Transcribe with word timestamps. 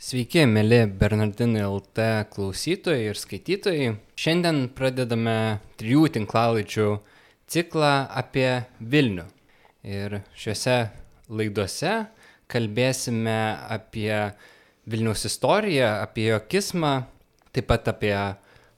Sveiki, 0.00 0.46
mėly 0.48 0.86
Bernardinai 0.96 1.60
LT 1.60 2.04
klausytojai 2.32 3.10
ir 3.10 3.18
skaitytojai. 3.20 3.88
Šiandien 4.16 4.62
pradedame 4.72 5.58
trijų 5.76 6.06
tinklalaidžių 6.14 6.86
ciklą 7.52 7.90
apie 8.16 8.62
Vilnių. 8.80 9.26
Ir 9.84 10.22
šiuose 10.32 10.78
laiduose 11.28 11.92
kalbėsime 12.48 13.36
apie 13.76 14.08
Vilniaus 14.88 15.26
istoriją, 15.28 15.92
apie 16.06 16.30
jo 16.30 16.40
kismą, 16.48 16.94
taip 17.52 17.68
pat 17.68 17.92
apie 17.92 18.16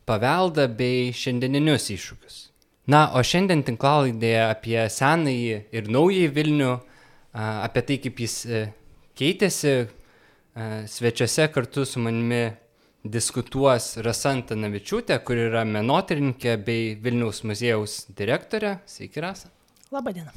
paveldą 0.02 0.66
bei 0.74 1.14
šiandieninius 1.14 1.86
iššūkius. 2.00 2.44
Na, 2.90 3.12
o 3.14 3.22
šiandien 3.22 3.62
tinklalaidėje 3.70 4.44
apie 4.50 4.78
senąjį 4.90 5.64
ir 5.70 5.96
naująjį 6.00 6.34
Vilnių, 6.34 6.76
apie 7.38 7.86
tai, 7.86 8.02
kaip 8.02 8.26
jis 8.26 8.40
e, 8.50 8.68
keitėsi, 9.14 9.84
Svečiuose 10.86 11.48
kartu 11.52 11.84
su 11.84 12.00
manimi 12.00 12.50
diskutuos 13.08 13.94
Rasanta 14.04 14.52
Navičiūtė, 14.52 15.16
kur 15.24 15.38
yra 15.40 15.62
menotyrininkė 15.64 16.58
bei 16.60 16.90
Vilniaus 17.00 17.40
muziejaus 17.48 17.94
direktorė. 18.18 18.74
Sveiki, 18.84 19.22
Rasa. 19.24 19.48
Labadiena. 19.94 20.34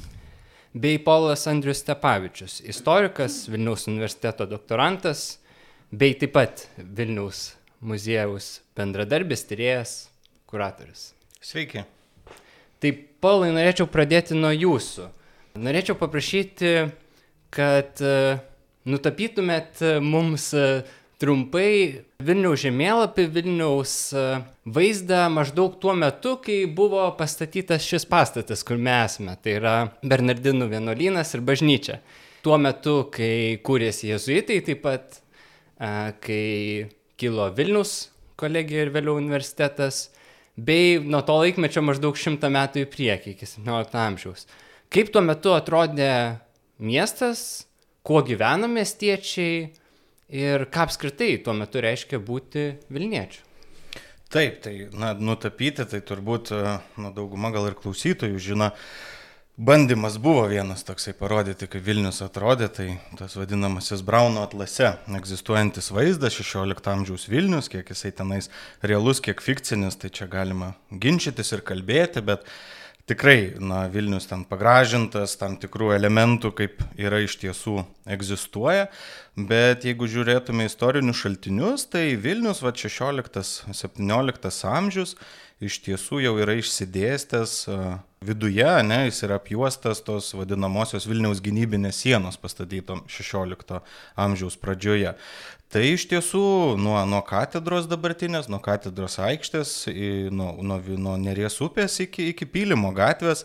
Bei 0.72 0.96
Polas 1.04 1.44
Andrius 1.52 1.82
Stepavičius, 1.84 2.62
istorikas, 2.64 3.42
Vilniaus 3.52 3.84
universiteto 3.92 4.48
doktorantas, 4.48 5.36
bei 5.92 6.16
taip 6.16 6.32
pat 6.32 6.64
Vilniaus 6.80 7.50
muziejaus 7.84 8.62
bendradarbis, 8.76 9.44
tyrėjas, 9.52 9.94
kuratorius. 10.48 11.10
Sveiki. 11.44 11.84
Tai, 12.80 12.96
Paulai, 13.20 13.52
norėčiau 13.52 13.84
pradėti 13.92 14.32
nuo 14.32 14.56
jūsų. 14.56 15.10
Norėčiau 15.60 16.00
paprašyti, 16.00 16.76
kad 17.52 18.00
uh, 18.00 18.40
nutapytumėt 18.86 19.82
e, 19.82 19.96
mums 20.02 20.50
e, 20.54 20.66
trumpai 21.20 22.04
Vilniaus 22.22 22.62
žemėlapį, 22.62 23.26
Vilniaus 23.34 23.94
e, 24.14 24.24
vaizdą 24.76 25.26
maždaug 25.32 25.76
tuo 25.82 25.96
metu, 25.98 26.36
kai 26.42 26.62
buvo 26.70 27.04
pastatytas 27.18 27.86
šis 27.86 28.06
pastatas, 28.08 28.64
kur 28.66 28.78
mes 28.78 29.16
esame. 29.16 29.36
Tai 29.42 29.56
yra 29.60 29.76
Bernardinų 30.06 30.70
vienuolynas 30.72 31.34
ir 31.36 31.44
bažnyčia. 31.46 32.00
Tuo 32.46 32.58
metu, 32.62 33.00
kai 33.12 33.58
kūrėsi 33.66 34.12
jezuitai, 34.12 34.60
taip 34.62 34.84
pat, 34.84 35.16
kai 36.22 36.86
kilo 37.18 37.48
Vilnius 37.56 38.04
kolegija 38.38 38.84
ir 38.84 38.92
vėliau 38.94 39.16
universitetas, 39.18 40.06
bei 40.56 41.00
nuo 41.02 41.24
to 41.26 41.34
laikmečio 41.40 41.82
maždaug 41.82 42.16
šimtą 42.20 42.52
metų 42.52 42.84
į 42.84 42.90
priekį, 42.92 43.34
iki 43.34 43.48
17 43.50 43.98
amžiaus. 43.98 44.46
Kaip 44.92 45.10
tuo 45.10 45.24
metu 45.26 45.56
atrodė 45.56 46.38
miestas, 46.78 47.66
kuo 48.06 48.22
gyvena 48.22 48.68
miestiečiai 48.70 49.66
ir 50.30 50.68
ką 50.70 50.86
apskritai 50.86 51.36
tuo 51.42 51.54
metu 51.58 51.82
reiškia 51.82 52.20
būti 52.22 52.68
Vilniečiu. 52.92 53.42
Taip, 54.30 54.58
tai 54.62 54.88
na, 54.98 55.12
nutapyti, 55.14 55.86
tai 55.86 56.00
turbūt 56.02 56.50
na, 56.98 57.12
dauguma 57.14 57.52
gal 57.54 57.68
ir 57.70 57.76
klausytojų 57.78 58.40
žino, 58.42 58.72
bandymas 59.56 60.18
buvo 60.22 60.48
vienas 60.50 60.82
toksai 60.86 61.14
parodyti, 61.18 61.68
kaip 61.70 61.84
Vilnius 61.86 62.18
atrodė, 62.26 62.66
tai 62.74 62.88
tas 63.18 63.36
vadinamasis 63.38 64.02
Brauno 64.06 64.42
atlase 64.42 64.96
egzistuojantis 65.18 65.92
vaizdas 65.94 66.34
16 66.40 66.90
amžiaus 66.90 67.28
Vilnius, 67.30 67.70
kiek 67.70 67.94
jisai 67.94 68.10
tenais 68.18 68.50
realus, 68.82 69.22
kiek 69.22 69.42
fikcinis, 69.42 69.98
tai 70.02 70.10
čia 70.10 70.26
galima 70.30 70.74
ginčytis 70.90 71.54
ir 71.54 71.62
kalbėti, 71.70 72.26
bet 72.26 72.42
uh, 72.42 72.58
tikrai, 73.06 73.54
na, 73.62 73.86
Vilnius 73.92 74.26
ten 74.30 74.42
pagražintas, 74.48 75.36
tam 75.38 75.56
tikrų 75.62 75.92
elementų, 75.96 76.50
kaip 76.58 76.82
yra 76.98 77.20
iš 77.22 77.36
tiesų 77.42 77.84
egzistuoja, 78.16 78.88
bet 79.36 79.86
jeigu 79.86 80.08
žiūrėtume 80.10 80.66
istorinius 80.66 81.22
šaltinius, 81.22 81.86
tai 81.92 82.16
Vilnius, 82.18 82.62
va, 82.66 82.74
16-17 82.74 84.66
amžius 84.72 85.16
iš 85.62 85.78
tiesų 85.86 86.20
jau 86.24 86.34
yra 86.42 86.56
išsidėstęs 86.60 87.58
viduje, 88.26 88.68
ne, 88.84 88.98
jis 89.06 89.22
yra 89.24 89.38
apjuostas 89.40 90.02
tos 90.04 90.32
vadinamosios 90.36 91.06
Vilniaus 91.08 91.40
gynybinės 91.44 92.02
sienos 92.04 92.36
pastatytom 92.40 93.04
16 93.08 93.80
amžiaus 94.20 94.58
pradžioje. 94.60 95.14
Tai 95.72 95.82
iš 95.82 96.04
tiesų 96.06 96.76
nuo, 96.78 96.94
nuo 97.10 97.22
katedros 97.26 97.88
dabartinės, 97.90 98.46
nuo 98.52 98.60
katedros 98.62 99.18
aikštės, 99.18 99.72
nuo, 100.30 100.52
nuo, 100.62 100.78
nuo 100.94 101.16
Neries 101.18 101.58
upės 101.64 101.98
iki, 102.04 102.28
iki 102.30 102.46
Pylimo 102.46 102.92
gatvės 102.94 103.42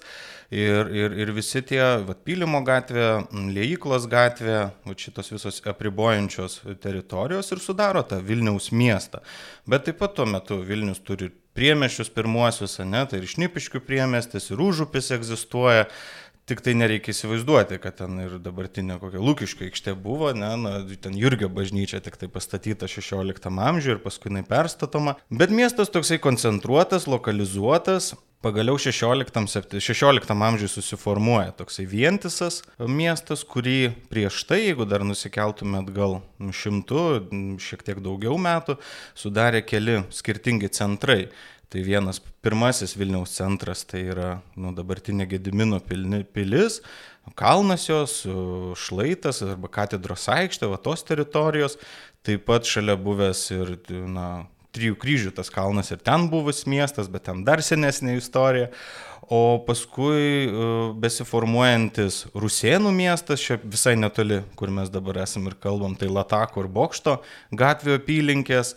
ir, 0.54 0.92
ir, 0.94 1.16
ir 1.24 1.34
visi 1.34 1.64
tie, 1.66 1.82
va, 2.06 2.14
Pylimo 2.14 2.62
gatvė, 2.68 3.08
Liejyklos 3.56 4.06
gatvė, 4.12 4.58
va, 4.86 4.98
šitos 5.02 5.34
visos 5.34 5.58
apribojančios 5.74 6.60
teritorijos 6.84 7.50
ir 7.56 7.64
sudaro 7.64 8.06
tą 8.06 8.22
Vilniaus 8.22 8.70
miestą. 8.70 9.24
Bet 9.66 9.90
taip 9.90 9.98
pat 10.04 10.14
tuo 10.20 10.30
metu 10.30 10.62
Vilnius 10.68 11.02
turi 11.02 11.32
priemešius 11.58 12.12
pirmuosius, 12.16 12.78
ne, 12.88 13.04
tai 13.10 13.22
ir 13.22 13.30
Šnipiškių 13.30 13.84
priemestis, 13.88 14.50
ir 14.52 14.64
Užupis 14.64 15.12
egzistuoja. 15.16 15.88
Tik 16.52 16.60
tai 16.66 16.74
nereikia 16.76 17.14
įsivaizduoti, 17.14 17.78
kad 17.80 17.96
ten 18.02 18.18
ir 18.26 18.34
dabartinė 18.44 18.98
kokia 19.00 19.22
Lūkiška 19.24 19.70
aikštė 19.70 19.94
buvo, 19.96 20.34
ne, 20.36 20.50
na, 20.60 20.72
ten 21.00 21.14
Jurgio 21.16 21.48
bažnyčia 21.48 22.02
tik 22.04 22.18
tai 22.20 22.28
pastatyta 22.28 22.90
16 22.92 23.48
amžiuje 23.48 23.96
ir 23.96 24.02
paskui 24.04 24.28
jinai 24.28 24.42
perstatoma. 24.50 25.14
Bet 25.32 25.54
miestas 25.56 25.94
toksai 25.94 26.18
koncentruotas, 26.20 27.08
lokalizuotas, 27.08 28.10
pagaliau 28.44 28.76
16, 28.76 29.80
16 29.80 30.36
amžiuje 30.36 30.74
susiformuoja 30.74 31.54
toksai 31.56 31.86
vientisas 31.88 32.60
miestas, 32.84 33.46
kurį 33.48 33.94
prieš 34.12 34.44
tai, 34.50 34.60
jeigu 34.66 34.90
dar 34.92 35.08
nusikeltume 35.08 35.80
atgal 35.86 36.20
šimtų, 36.42 37.06
šiek 37.64 37.88
tiek 37.88 38.04
daugiau 38.04 38.36
metų, 38.36 38.76
sudarė 39.16 39.64
keli 39.64 40.02
skirtingi 40.12 40.74
centrai. 40.76 41.30
Tai 41.72 41.82
vienas 41.88 42.20
pirmasis 42.44 42.98
Vilniaus 43.00 43.32
centras 43.38 43.86
tai 43.88 44.02
yra 44.12 44.32
nu, 44.60 44.74
dabartinė 44.76 45.24
Gedimino 45.32 45.78
pilis, 45.80 46.82
kalnas 47.40 47.86
jos, 47.88 48.16
šlaitas 48.76 49.40
arba 49.46 49.70
katedros 49.72 50.28
aikštė, 50.34 50.68
va 50.74 50.80
tos 50.84 51.06
teritorijos, 51.08 51.78
taip 52.28 52.44
pat 52.50 52.68
šalia 52.68 52.98
buvęs 53.00 53.46
ir 53.56 53.72
na, 54.12 54.26
trijų 54.76 54.98
kryžių 55.00 55.32
tas 55.40 55.52
kalnas 55.54 55.94
ir 55.96 56.04
ten 56.04 56.28
buvęs 56.32 56.66
miestas, 56.68 57.08
bet 57.12 57.30
ten 57.30 57.46
dar 57.48 57.64
senesnė 57.64 58.18
istorija. 58.20 58.68
O 59.32 59.62
paskui 59.64 60.52
besiformuojantis 61.00 62.26
Rusėnų 62.36 62.92
miestas, 62.92 63.40
čia 63.40 63.62
visai 63.64 63.96
netoli, 63.96 64.42
kur 64.60 64.74
mes 64.76 64.92
dabar 64.92 65.22
esame 65.24 65.54
ir 65.54 65.60
kalbam, 65.64 65.96
tai 65.96 66.12
Latako 66.12 66.66
ir 66.66 66.72
Bokšto 66.76 67.22
gatvėjo 67.56 68.02
apylinkės. 68.02 68.76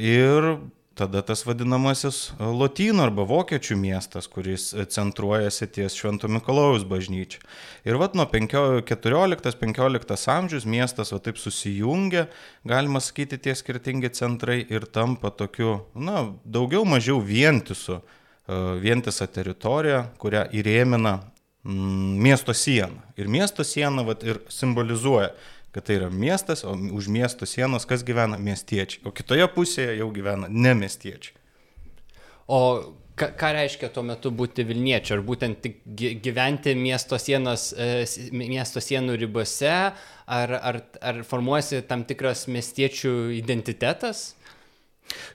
Ir 0.00 0.54
tada 0.94 1.22
tas 1.22 1.46
vadinamasis 1.46 2.32
e, 2.34 2.44
Lotynų 2.44 3.02
arba 3.04 3.24
Vokiečių 3.28 3.76
miestas, 3.80 4.28
kuris 4.30 4.74
centruojasi 4.92 5.66
ties 5.76 5.96
Švento 5.96 6.28
Mikalojaus 6.30 6.84
bažnyčia. 6.88 7.40
Ir 7.86 7.94
vat 8.00 8.14
nuo 8.18 8.26
14-15 8.26 10.30
amžius 10.34 10.64
miestas 10.66 11.12
va 11.14 11.18
taip 11.22 11.36
susijungia, 11.40 12.26
galima 12.66 13.00
sakyti, 13.00 13.38
tie 13.38 13.54
skirtingi 13.56 14.10
centrai 14.16 14.66
ir 14.68 14.86
tampa 14.90 15.30
tokiu, 15.30 15.80
na, 15.94 16.34
daugiau 16.44 16.84
mažiau 16.88 17.20
vientisu, 17.22 18.00
e, 18.00 18.02
vientisa 18.82 19.26
teritorija, 19.30 20.08
kurią 20.20 20.42
įrėmina 20.58 21.12
mm, 21.20 22.18
miesto 22.26 22.52
siena. 22.56 23.00
Ir 23.16 23.26
miesto 23.30 23.64
siena 23.64 24.02
vat 24.06 24.22
ir 24.26 24.36
simbolizuoja 24.52 25.30
kad 25.74 25.86
tai 25.86 25.98
yra 26.00 26.10
miestas, 26.10 26.64
o 26.66 26.74
už 26.74 27.10
miesto 27.12 27.46
sienos 27.46 27.86
kas 27.86 28.02
gyvena 28.06 28.38
miestiečiai, 28.40 29.04
o 29.06 29.14
kitoje 29.14 29.46
pusėje 29.54 30.00
jau 30.00 30.08
gyvena 30.14 30.50
ne 30.50 30.74
miestiečiai. 30.78 31.36
O 32.50 32.60
ką, 33.14 33.28
ką 33.38 33.52
reiškia 33.54 33.90
tuo 33.94 34.02
metu 34.06 34.32
būti 34.34 34.64
Vilniečiu? 34.66 35.14
Ar 35.18 35.22
būtent 35.26 35.60
tik 35.62 35.78
gyventi 36.24 36.74
miesto, 36.78 37.18
sienos, 37.20 37.70
e, 37.76 38.02
miesto 38.34 38.82
sienų 38.82 39.18
ribose, 39.20 39.70
ar, 40.26 40.56
ar, 40.58 40.82
ar 40.98 41.22
formuojasi 41.28 41.84
tam 41.90 42.02
tikras 42.08 42.48
miestiečių 42.50 43.14
identitetas? 43.38 44.32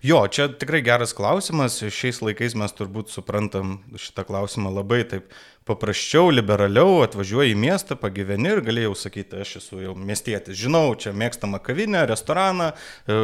Jo, 0.06 0.22
čia 0.32 0.48
tikrai 0.56 0.80
geras 0.86 1.12
klausimas. 1.16 1.78
Šiais 1.80 2.22
laikais 2.24 2.56
mes 2.56 2.76
turbūt 2.76 3.12
suprantam 3.12 3.80
šitą 4.00 4.24
klausimą 4.28 4.72
labai 4.72 5.02
taip 5.10 5.28
paprasčiau, 5.66 6.30
liberaliau, 6.30 7.00
atvažiuoji 7.06 7.56
į 7.56 7.58
miestą, 7.58 7.98
pagyveni 7.98 8.52
ir 8.54 8.62
galėjau 8.66 8.94
sakyti, 9.00 9.40
aš 9.42 9.56
esu 9.60 9.80
jau 9.82 9.96
miestietis, 9.98 10.58
žinau, 10.60 10.94
čia 11.02 11.14
mėgstamą 11.18 11.58
kavinę, 11.66 12.04
restoraną, 12.10 12.68
e, 12.72 13.18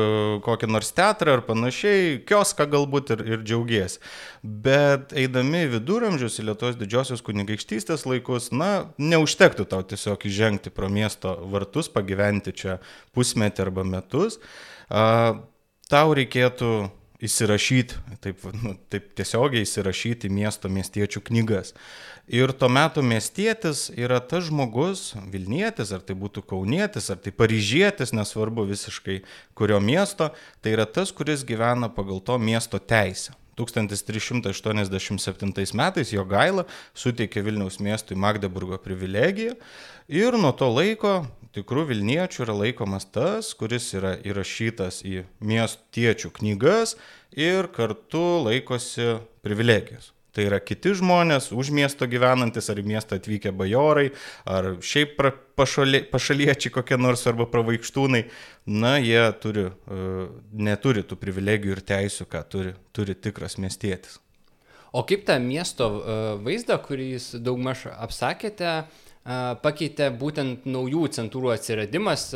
kokį 0.46 0.70
nors 0.74 0.90
teatrą 0.98 1.38
ar 1.38 1.44
panašiai, 1.46 2.16
kioską 2.26 2.66
galbūt 2.72 3.14
ir, 3.16 3.22
ir 3.36 3.44
džiaugiesi. 3.46 4.02
Bet 4.42 5.14
eidami 5.14 5.68
viduramžius 5.70 6.40
į 6.42 6.48
Lietuvos 6.50 6.80
didžiosios 6.80 7.22
kunigaikštystės 7.26 8.08
laikus, 8.10 8.50
na, 8.56 8.72
neužtektų 8.98 9.68
tau 9.70 9.86
tiesiog 9.86 10.26
įžengti 10.26 10.74
pro 10.74 10.90
miesto 10.90 11.36
vartus, 11.54 11.92
pagyventi 11.94 12.56
čia 12.58 12.80
pusmetį 13.14 13.68
arba 13.68 13.86
metus. 13.86 14.42
Tau 14.90 16.16
reikėtų 16.18 16.72
įsirašyti, 17.22 17.94
taip, 18.24 18.38
nu, 18.64 18.74
taip 18.92 19.12
tiesiogiai 19.18 19.64
įsirašyti 19.66 20.30
miesto 20.34 20.70
miestiečių 20.74 21.22
knygas. 21.30 21.74
Ir 22.32 22.54
tuo 22.56 22.70
metu 22.72 23.02
miestietis 23.06 23.92
yra 23.98 24.20
tas 24.24 24.44
žmogus, 24.48 25.14
Vilnietis, 25.34 25.92
ar 25.94 26.02
tai 26.06 26.16
būtų 26.18 26.42
Kaunietis, 26.50 27.06
ar 27.14 27.20
tai 27.22 27.32
Paryžietis, 27.36 28.14
nesvarbu 28.16 28.62
visiškai 28.70 29.18
kurio 29.58 29.80
miesto, 29.84 30.26
tai 30.62 30.70
yra 30.78 30.86
tas, 30.86 31.12
kuris 31.12 31.44
gyvena 31.48 31.88
pagal 31.94 32.20
to 32.26 32.36
miesto 32.42 32.78
teisę. 32.80 33.32
1387 33.60 35.76
metais 35.78 36.14
jo 36.14 36.24
gaila 36.26 36.64
suteikė 36.98 37.44
Vilniaus 37.46 37.80
miestui 37.84 38.16
Magdeburgo 38.18 38.78
privilegiją 38.82 39.54
ir 40.10 40.34
nuo 40.40 40.52
to 40.56 40.68
laiko 40.72 41.28
tikrų 41.56 41.86
Vilniečių 41.92 42.46
yra 42.46 42.56
laikomas 42.56 43.08
tas, 43.12 43.52
kuris 43.58 43.92
yra 43.98 44.16
įrašytas 44.28 45.02
į 45.08 45.26
miestiečių 45.44 46.32
knygas 46.40 46.96
ir 47.36 47.70
kartu 47.76 48.24
laikosi 48.46 49.18
privilegijos. 49.46 50.12
Tai 50.32 50.46
yra 50.48 50.62
kiti 50.64 50.94
žmonės, 50.96 51.50
už 51.52 51.74
miesto 51.76 52.08
gyvenantis, 52.08 52.70
ar 52.72 52.80
į 52.80 52.86
miestą 52.88 53.18
atvykę 53.20 53.52
bajorai, 53.52 54.14
ar 54.48 54.78
šiaip 54.80 55.20
pašalie, 55.60 56.06
pašaliečiai 56.08 56.72
kokie 56.72 56.96
nors 56.96 57.26
arba 57.28 57.50
pravaikštūnai, 57.52 58.24
na, 58.72 58.94
jie 59.04 59.26
turi, 59.44 59.68
uh, 59.68 60.32
neturi 60.56 61.04
tų 61.04 61.20
privilegijų 61.20 61.76
ir 61.76 61.84
teisų, 61.84 62.30
ką 62.32 62.46
turi, 62.48 62.72
turi 62.96 63.18
tikras 63.20 63.60
miestietis. 63.60 64.22
O 64.96 65.04
kaip 65.08 65.28
tą 65.28 65.36
miesto 65.44 65.90
uh, 66.00 66.24
vaizdą, 66.48 66.80
kurį 66.80 67.12
jūs 67.18 67.28
daugmaž 67.44 67.90
apsakėte, 67.92 68.72
uh, 68.86 69.11
pakeitė 69.26 70.10
būtent 70.18 70.66
naujų 70.66 71.08
centrų 71.14 71.54
atsiradimas, 71.54 72.32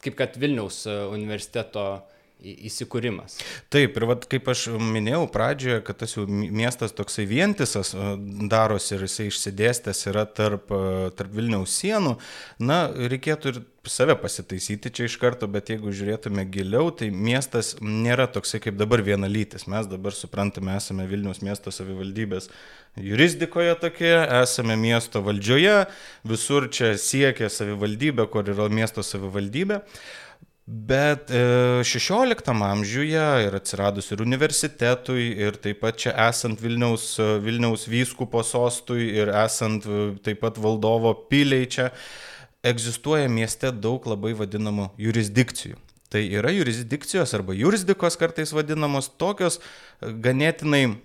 kaip 0.00 0.16
kad 0.16 0.38
Vilniaus 0.40 0.86
universiteto 0.88 2.02
įsikūrimas. 2.40 3.38
Taip, 3.72 3.96
ir 3.96 4.06
vat, 4.10 4.26
kaip 4.30 4.48
aš 4.52 4.66
minėjau 4.80 5.24
pradžioje, 5.32 5.80
kad 5.86 6.00
tas 6.02 6.16
jau 6.16 6.26
miestas 6.28 6.94
toksai 6.96 7.26
vientisas 7.30 7.94
darosi 8.50 8.96
ir 8.96 9.06
jisai 9.06 9.28
išsidėstęs 9.30 10.06
yra 10.12 10.26
tarp, 10.26 10.72
tarp 11.18 11.36
Vilniaus 11.36 11.76
sienų, 11.80 12.16
na, 12.62 12.82
reikėtų 12.90 13.54
ir 13.54 13.62
save 13.88 14.14
pasitaisyti 14.20 14.90
čia 14.92 15.06
iš 15.08 15.16
karto, 15.20 15.48
bet 15.48 15.70
jeigu 15.72 15.92
žiūrėtume 15.94 16.44
giliau, 16.52 16.90
tai 16.92 17.08
miestas 17.10 17.74
nėra 17.80 18.26
toksai 18.30 18.60
kaip 18.60 18.76
dabar 18.80 19.00
vienalytis. 19.04 19.66
Mes 19.70 19.88
dabar 19.88 20.16
suprantame, 20.16 20.74
esame 20.76 21.06
Vilniaus 21.08 21.40
miesto 21.44 21.72
savivaldybės 21.72 22.50
jurisdikoje 23.00 23.74
tokie, 23.80 24.12
esame 24.42 24.76
miesto 24.76 25.22
valdžioje, 25.24 25.86
visur 26.28 26.68
čia 26.74 26.94
siekia 27.00 27.48
savivaldybė, 27.52 28.26
kur 28.32 28.50
yra 28.50 28.68
miesto 28.72 29.04
savivaldybė. 29.06 29.80
Bet 30.70 31.32
e, 31.34 31.82
amžiuje 32.62 33.22
ir 33.42 33.54
atsiradus 33.58 34.12
ir 34.12 34.20
universitetui, 34.22 35.24
ir 35.42 35.56
taip 35.58 35.80
pat 35.82 35.98
čia 35.98 36.12
esant 36.28 36.60
Vilniaus, 36.62 37.16
e, 37.18 37.26
Vilniaus 37.42 37.88
vyskupo 37.90 38.44
sostui, 38.46 39.08
ir 39.18 39.32
esant 39.34 39.88
e, 39.88 40.12
taip 40.22 40.38
pat 40.44 40.60
valdovo 40.62 41.10
piliai 41.26 41.66
čia, 41.66 41.88
egzistuoja 42.62 43.26
mieste 43.26 43.72
daug 43.74 44.06
labai 44.06 44.30
vadinamų 44.38 44.92
jurisdikcijų. 45.00 45.74
Tai 46.10 46.22
yra 46.38 46.54
jurisdikcijos 46.54 47.34
arba 47.34 47.56
jurisdikos 47.58 48.18
kartais 48.20 48.54
vadinamos 48.54 49.10
tokios 49.18 49.58
ganėtinai 50.00 51.00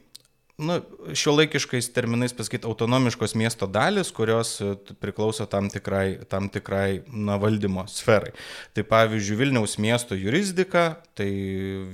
nu, 0.57 0.77
šio 1.13 1.33
laikiškais 1.35 1.89
terminais 1.93 2.33
pasakyti, 2.33 2.67
autonomiškos 2.67 3.35
miesto 3.35 3.67
dalis, 3.67 4.11
kurios 4.15 4.55
e, 4.63 4.71
priklauso 5.03 5.45
tam 5.51 5.67
tikrai, 5.69 6.19
tam 6.31 6.47
tikrai 6.49 7.01
na, 7.11 7.35
valdymo 7.41 7.83
sferai. 7.91 8.31
Tai 8.75 8.85
pavyzdžiui, 8.87 9.39
Vilniaus 9.41 9.75
miesto 9.83 10.15
jurisdika, 10.15 10.85
tai 11.17 11.29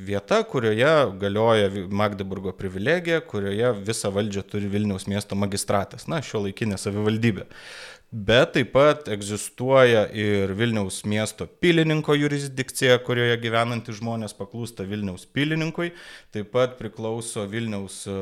vieta, 0.06 0.44
kurioje 0.46 0.92
galioja 1.22 1.72
Magdeburgo 1.90 2.54
privilegija, 2.58 3.24
kurioje 3.26 3.74
visą 3.82 4.14
valdžią 4.14 4.46
turi 4.54 4.70
Vilniaus 4.70 5.10
miesto 5.10 5.38
magistratas, 5.38 6.06
na, 6.12 6.22
šio 6.26 6.46
laikinė 6.46 6.78
savivaldybė. 6.82 7.50
Bet 8.12 8.50
taip 8.58 8.74
pat 8.74 9.06
egzistuoja 9.08 10.02
ir 10.12 10.52
Vilniaus 10.60 10.98
miesto 11.08 11.46
pilininko 11.64 12.18
jurisdikcija, 12.20 12.98
kurioje 13.08 13.38
gyvenantys 13.40 14.02
žmonės 14.02 14.36
paklūsta 14.36 14.84
Vilniaus 14.84 15.24
pilininkui. 15.32 15.94
Taip 16.36 16.50
pat 16.52 16.74
priklauso 16.76 17.46
Vilniaus, 17.48 18.02
e, 18.12 18.16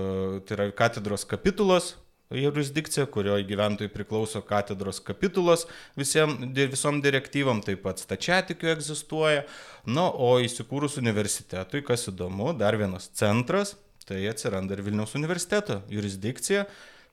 tai 0.46 0.60
yra 0.60 0.68
katedros 0.78 1.26
kapitulos 1.26 1.96
jurisdikcija, 2.30 3.08
kurioje 3.10 3.48
gyventojai 3.50 3.90
priklauso 3.90 4.44
katedros 4.46 5.02
kapitulos 5.02 5.66
visiem, 5.98 6.38
visom 6.54 7.02
direktyvom, 7.02 7.64
taip 7.66 7.82
pat 7.88 7.98
stačiatikių 7.98 8.70
egzistuoja. 8.76 9.42
Na, 9.90 10.06
o 10.06 10.36
įsikūrus 10.38 11.00
universitetui, 11.02 11.82
kas 11.82 12.06
įdomu, 12.14 12.54
dar 12.54 12.78
vienas 12.78 13.10
centras, 13.18 13.74
tai 14.06 14.22
atsiranda 14.30 14.78
ir 14.78 14.86
Vilniaus 14.86 15.18
universiteto 15.18 15.82
jurisdikcija 15.90 16.68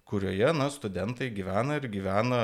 kurioje, 0.06 0.50
na, 0.54 0.70
studentai 0.70 1.30
gyvena 1.34 1.80
ir 1.80 1.88
gyvena 1.90 2.42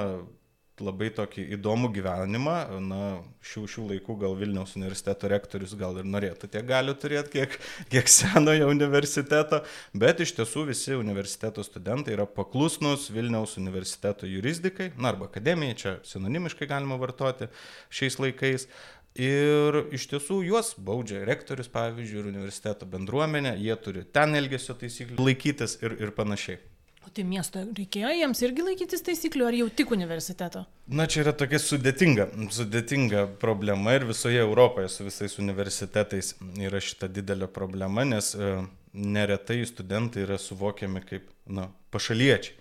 labai 0.82 1.11
tokį 1.14 1.44
įdomų 1.56 1.91
gyvenimą. 1.94 2.55
Na, 2.85 3.00
šių, 3.44 3.64
šių 3.75 3.85
laikų 3.91 4.17
gal 4.23 4.37
Vilniaus 4.38 4.75
universiteto 4.79 5.31
rektorius 5.31 5.75
gal 5.79 5.99
ir 6.00 6.09
norėtų 6.09 6.49
tiek 6.53 6.64
galių 6.69 6.94
turėti, 7.00 7.35
kiek, 7.37 7.59
kiek 7.93 8.09
senojo 8.11 8.70
universiteto, 8.73 9.62
bet 9.94 10.23
iš 10.25 10.35
tiesų 10.38 10.67
visi 10.73 10.97
universiteto 10.99 11.64
studentai 11.67 12.17
yra 12.17 12.26
paklusnus 12.26 13.11
Vilniaus 13.12 13.59
universiteto 13.61 14.29
jurisdikai, 14.31 14.93
na 14.97 15.12
arba 15.12 15.29
akademijai, 15.31 15.79
čia 15.79 15.94
sinonimiškai 16.09 16.70
galima 16.70 16.99
vartoti 17.00 17.50
šiais 17.93 18.19
laikais. 18.23 18.69
Ir 19.20 19.76
iš 19.93 20.06
tiesų 20.09 20.38
juos 20.47 20.70
baudžia 20.81 21.20
rektorius, 21.29 21.69
pavyzdžiui, 21.69 22.23
ir 22.23 22.31
universiteto 22.31 22.88
bendruomenė, 22.88 23.59
jie 23.61 23.76
turi 23.76 24.06
ten 24.09 24.32
elgesio 24.38 24.73
taisyklių 24.81 25.20
laikytis 25.20 25.76
ir, 25.85 25.99
ir 26.00 26.17
panašiai. 26.17 26.62
O 27.02 27.10
tai 27.10 27.25
miesto 27.26 27.64
reikėjo 27.76 28.12
jiems 28.14 28.43
irgi 28.44 28.66
laikytis 28.66 29.02
taisyklių, 29.06 29.46
ar 29.49 29.56
jau 29.58 29.66
tik 29.81 29.90
universiteto? 29.94 30.64
Na, 30.87 31.08
čia 31.10 31.25
yra 31.25 31.32
tokia 31.34 31.58
sudėtinga, 31.62 32.28
sudėtinga 32.54 33.25
problema 33.43 33.96
ir 33.96 34.06
visoje 34.06 34.38
Europoje 34.43 34.90
su 34.93 35.08
visais 35.08 35.34
universitetais 35.43 36.37
yra 36.62 36.81
šita 36.82 37.10
didelė 37.10 37.50
problema, 37.50 38.06
nes 38.06 38.32
e, 38.37 38.54
neretai 38.94 39.60
studentai 39.66 40.22
yra 40.28 40.38
suvokiami 40.38 41.02
kaip, 41.08 41.26
na, 41.50 41.69
pašaliečiai 41.94 42.56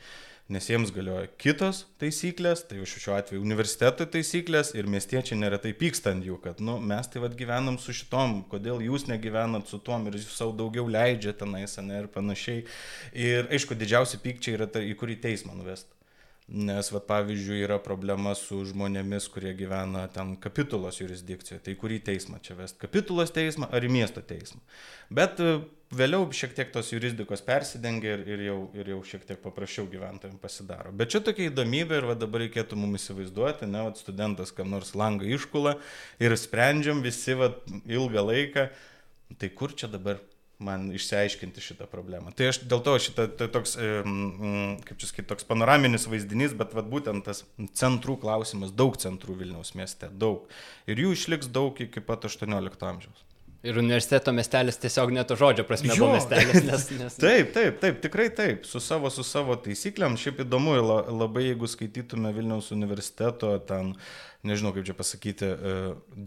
nes 0.51 0.67
jiems 0.67 0.91
galioja 0.93 1.29
kitos 1.39 1.85
taisyklės, 2.01 2.65
tai 2.67 2.81
šiuo 2.87 3.15
atveju 3.15 3.43
universiteto 3.43 4.05
taisyklės 4.11 4.73
ir 4.75 4.89
miestiečiai 4.91 5.39
neretai 5.39 5.71
pyksta 5.77 6.11
ant 6.15 6.27
jų, 6.27 6.37
kad, 6.43 6.59
nu, 6.63 6.75
mes 6.91 7.07
tai 7.11 7.23
vad 7.23 7.37
gyvenam 7.39 7.79
su 7.79 7.95
šitom, 7.95 8.41
kodėl 8.51 8.83
jūs 8.83 9.07
negyvenat 9.09 9.71
su 9.71 9.79
tom 9.79 10.09
ir 10.09 10.19
jūs 10.19 10.35
savo 10.35 10.53
daugiau 10.57 10.89
leidžiate 10.91 11.41
tenais, 11.45 11.77
ne, 11.81 12.03
ir 12.03 12.11
panašiai. 12.11 12.65
Ir 13.17 13.49
aišku, 13.53 13.77
didžiausi 13.79 14.21
pykčiai 14.21 14.59
yra 14.59 14.69
tai, 14.69 14.85
į 14.91 14.95
kurį 14.99 15.17
teismą 15.23 15.55
nuvesti. 15.57 15.97
Nes, 16.51 16.89
va, 16.91 16.99
pavyzdžiui, 17.07 17.61
yra 17.63 17.77
problema 17.79 18.33
su 18.35 18.59
žmonėmis, 18.67 19.29
kurie 19.31 19.53
gyvena 19.55 20.03
ten 20.11 20.33
kapitulos 20.41 20.99
jurisdikcijoje. 20.99 21.61
Tai 21.63 21.75
kurį 21.79 22.01
teismą 22.09 22.41
čia 22.43 22.57
vest? 22.57 22.75
Kapitulos 22.81 23.31
teismą 23.31 23.69
ar 23.71 23.85
į 23.87 23.91
miesto 23.93 24.23
teismą? 24.25 24.59
Bet 25.07 25.39
vėliau 25.95 26.25
šiek 26.35 26.53
tiek 26.55 26.71
tos 26.73 26.91
jurisdikos 26.93 27.43
persidengia 27.45 28.15
ir, 28.15 28.23
ir, 28.29 28.43
jau, 28.47 28.57
ir 28.77 28.91
jau 28.93 28.99
šiek 29.11 29.25
tiek 29.27 29.41
paprasčiau 29.43 29.87
gyventojams 29.91 30.41
pasidaro. 30.41 30.93
Bet 30.95 31.13
čia 31.13 31.21
tokia 31.25 31.49
įdomybė 31.49 32.01
ir 32.01 32.09
va, 32.11 32.17
dabar 32.19 32.45
reikėtų 32.45 32.79
mums 32.79 33.05
įsivaizduoti, 33.05 33.69
ne, 33.69 33.85
va, 33.87 33.93
studentas 33.99 34.53
kam 34.55 34.71
nors 34.73 34.95
langą 34.97 35.27
iškula 35.27 35.77
ir 36.23 36.35
sprendžiam 36.39 37.03
visi 37.03 37.35
va, 37.39 37.53
ilgą 37.89 38.27
laiką. 38.31 38.67
Tai 39.39 39.47
kur 39.55 39.71
čia 39.79 39.87
dabar 39.87 40.19
man 40.61 40.89
išsiaiškinti 40.93 41.63
šitą 41.63 41.87
problemą. 41.89 42.33
Tai 42.37 42.51
aš 42.51 42.61
dėl 42.69 42.83
to 42.85 42.93
šitą 43.01 43.25
tai 43.39 43.47
toks, 43.51 43.73
kaip 43.79 45.01
čia 45.01 45.09
sakyti, 45.09 45.27
toks 45.31 45.47
panoraminis 45.49 46.07
vaizdinys, 46.11 46.53
bet 46.57 46.75
vat, 46.77 46.87
būtent 46.91 47.25
tas 47.25 47.43
centrų 47.77 48.19
klausimas, 48.21 48.73
daug 48.75 48.99
centrų 49.01 49.39
Vilniaus 49.41 49.73
mieste, 49.79 50.11
daug. 50.11 50.45
Ir 50.89 51.01
jų 51.01 51.15
išliks 51.17 51.49
daug 51.51 51.81
iki 51.81 52.03
pat 52.05 52.29
18 52.29 52.87
amžiaus. 52.91 53.25
Ir 53.61 53.77
universiteto 53.77 54.31
miestelis 54.33 54.79
tiesiog 54.81 55.11
neto 55.13 55.35
žodžio 55.37 55.67
prasme 55.69 55.93
buvo 55.93 56.15
miestelis. 56.15 56.63
Nes, 56.69 56.87
nes... 56.97 57.17
taip, 57.21 57.51
taip, 57.53 57.75
taip, 57.83 57.99
tikrai 58.01 58.31
taip, 58.33 58.63
su 58.65 58.79
savo, 58.81 59.11
su 59.13 59.21
savo 59.27 59.53
taisyklėm. 59.61 60.15
Šiaip 60.17 60.41
įdomu 60.47 60.73
ir 60.79 60.87
labai, 61.13 61.43
jeigu 61.51 61.69
skaitytume 61.69 62.31
Vilniaus 62.33 62.71
universiteto 62.73 63.51
ten, 63.69 63.91
nežinau 64.49 64.71
kaip 64.73 64.87
čia 64.87 64.95
pasakyti, 64.97 65.45
e, 65.45 65.73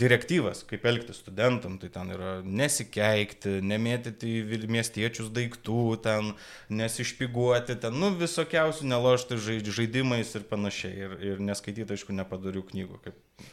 direktyvas, 0.05 0.63
kaip 0.71 0.87
elgtis 0.87 1.19
studentam, 1.25 1.75
tai 1.83 1.91
ten 1.97 2.13
yra 2.15 2.37
nesikeikti, 2.47 3.57
nemėtyti 3.67 4.31
į 4.45 4.61
miestiečius 4.71 5.33
daiktų, 5.35 5.81
ten 6.07 6.31
nesišpiguoti, 6.71 7.81
ten, 7.83 7.99
nu, 7.99 8.13
visokiausių 8.21 8.87
nelošti 8.93 9.41
žaidimais 9.75 10.37
ir 10.39 10.47
panašiai. 10.55 10.95
Ir, 11.09 11.19
ir 11.33 11.43
neskaityti, 11.51 11.99
aišku, 11.99 12.15
nepadarių 12.15 12.63
knygų. 12.71 13.03
Kaip, 13.09 13.45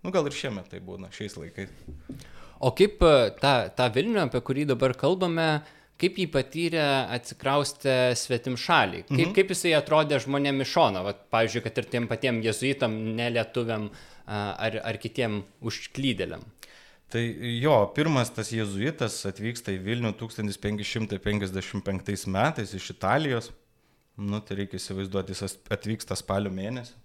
nu, 0.00 0.14
gal 0.16 0.24
ir 0.24 0.40
šiemet 0.40 0.72
tai 0.72 0.80
būna, 0.80 1.12
šiais 1.12 1.36
laikais. 1.36 1.76
O 2.60 2.72
kaip 2.76 3.02
e, 3.04 3.14
tą, 3.40 3.54
tą 3.76 3.88
Vilnių, 3.92 4.26
apie 4.26 4.40
kurį 4.44 4.66
dabar 4.72 4.94
kalbame, 4.98 5.48
kaip 6.00 6.18
jį 6.20 6.26
patyrė 6.32 6.84
atsikraustę 7.16 7.96
svetim 8.18 8.56
šaliai? 8.60 9.04
Kaip, 9.08 9.18
mhm. 9.18 9.34
kaip 9.36 9.54
jisai 9.54 9.74
atrodė 9.76 10.20
žmonėm 10.24 10.64
iš 10.64 10.74
šono, 10.76 11.04
Vat, 11.06 11.24
pavyzdžiui, 11.32 11.64
kad 11.66 11.82
ir 11.82 11.88
tiem 11.92 12.08
patiem 12.10 12.42
jezuitam, 12.44 12.96
nelietuviam 13.18 13.90
ar, 14.26 14.80
ar 14.82 15.00
kitiem 15.02 15.42
užklydėliam? 15.64 16.44
Tai 17.12 17.22
jo, 17.62 17.76
pirmas 17.94 18.32
tas 18.34 18.48
jėzuitas 18.50 19.20
atvyksta 19.28 19.76
į 19.76 19.82
Vilnių 19.84 20.10
1555 20.18 22.26
metais 22.34 22.74
iš 22.74 22.88
Italijos. 22.96 23.52
Nu, 24.16 24.40
tai 24.42 24.56
reikia 24.62 24.80
įsivaizduoti, 24.80 25.36
jis 25.36 25.54
atvyksta 25.70 26.16
spalio 26.18 26.50
mėnesį. 26.50 26.96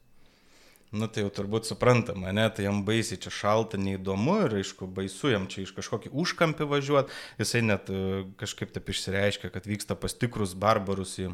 Nu, 0.92 1.08
tai 1.08 1.24
jau 1.24 1.30
turbūt 1.32 1.70
suprantama, 1.70 2.34
ne, 2.36 2.50
tai 2.52 2.66
jam 2.66 2.82
baisiai 2.84 3.20
čia 3.24 3.32
šalta, 3.32 3.78
neįdomu 3.80 4.42
ir, 4.44 4.58
aišku, 4.60 4.90
baisu 4.92 5.30
jam 5.32 5.46
čia 5.48 5.62
iš 5.64 5.72
kažkokį 5.78 6.12
užkampį 6.12 6.68
važiuoti. 6.68 7.16
Jisai 7.40 7.62
net 7.64 7.88
e, 7.88 8.26
kažkaip 8.42 8.74
taip 8.76 8.92
išsireiškia, 8.92 9.54
kad 9.54 9.70
vyksta 9.72 9.96
pas 9.96 10.12
tikrus 10.12 10.52
barbarus 10.52 11.16
į, 11.24 11.30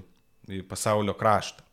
į 0.60 0.62
pasaulio 0.70 1.18
kraštą. 1.18 1.66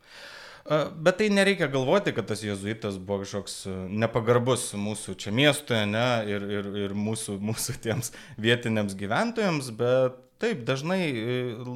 Bet 0.65 1.19
tai 1.21 1.29
nereikia 1.29 1.69
galvoti, 1.69 2.15
kad 2.17 2.25
tas 2.31 2.41
jėzuitas 2.41 2.97
buvo 2.97 3.21
kažkoks 3.21 3.59
nepagarbus 3.93 4.71
mūsų 4.81 5.19
čia 5.21 5.35
miestoje 5.37 5.85
ne, 5.85 6.09
ir, 6.25 6.49
ir, 6.57 6.73
ir 6.87 6.97
mūsų, 6.97 7.37
mūsų 7.51 7.77
tiems 7.85 8.15
vietiniams 8.41 8.97
gyventojams, 8.97 9.69
bet 9.77 10.17
taip, 10.41 10.65
dažnai, 10.65 11.03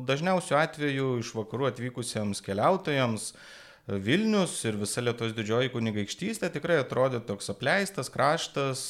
dažniausiu 0.08 0.56
atveju 0.56 1.14
iš 1.20 1.36
vakarų 1.36 1.68
atvykusiems 1.68 2.40
keliautojams 2.48 3.34
uh, 3.34 3.46
Vilnius 3.88 4.52
ir 4.68 4.76
visa 4.76 5.00
Lietuvos 5.00 5.32
didžioji 5.32 5.70
kunigaikštystė 5.72 6.50
tikrai 6.52 6.76
atrodė 6.82 7.22
toks 7.24 7.48
apleistas 7.48 8.10
kraštas, 8.12 8.80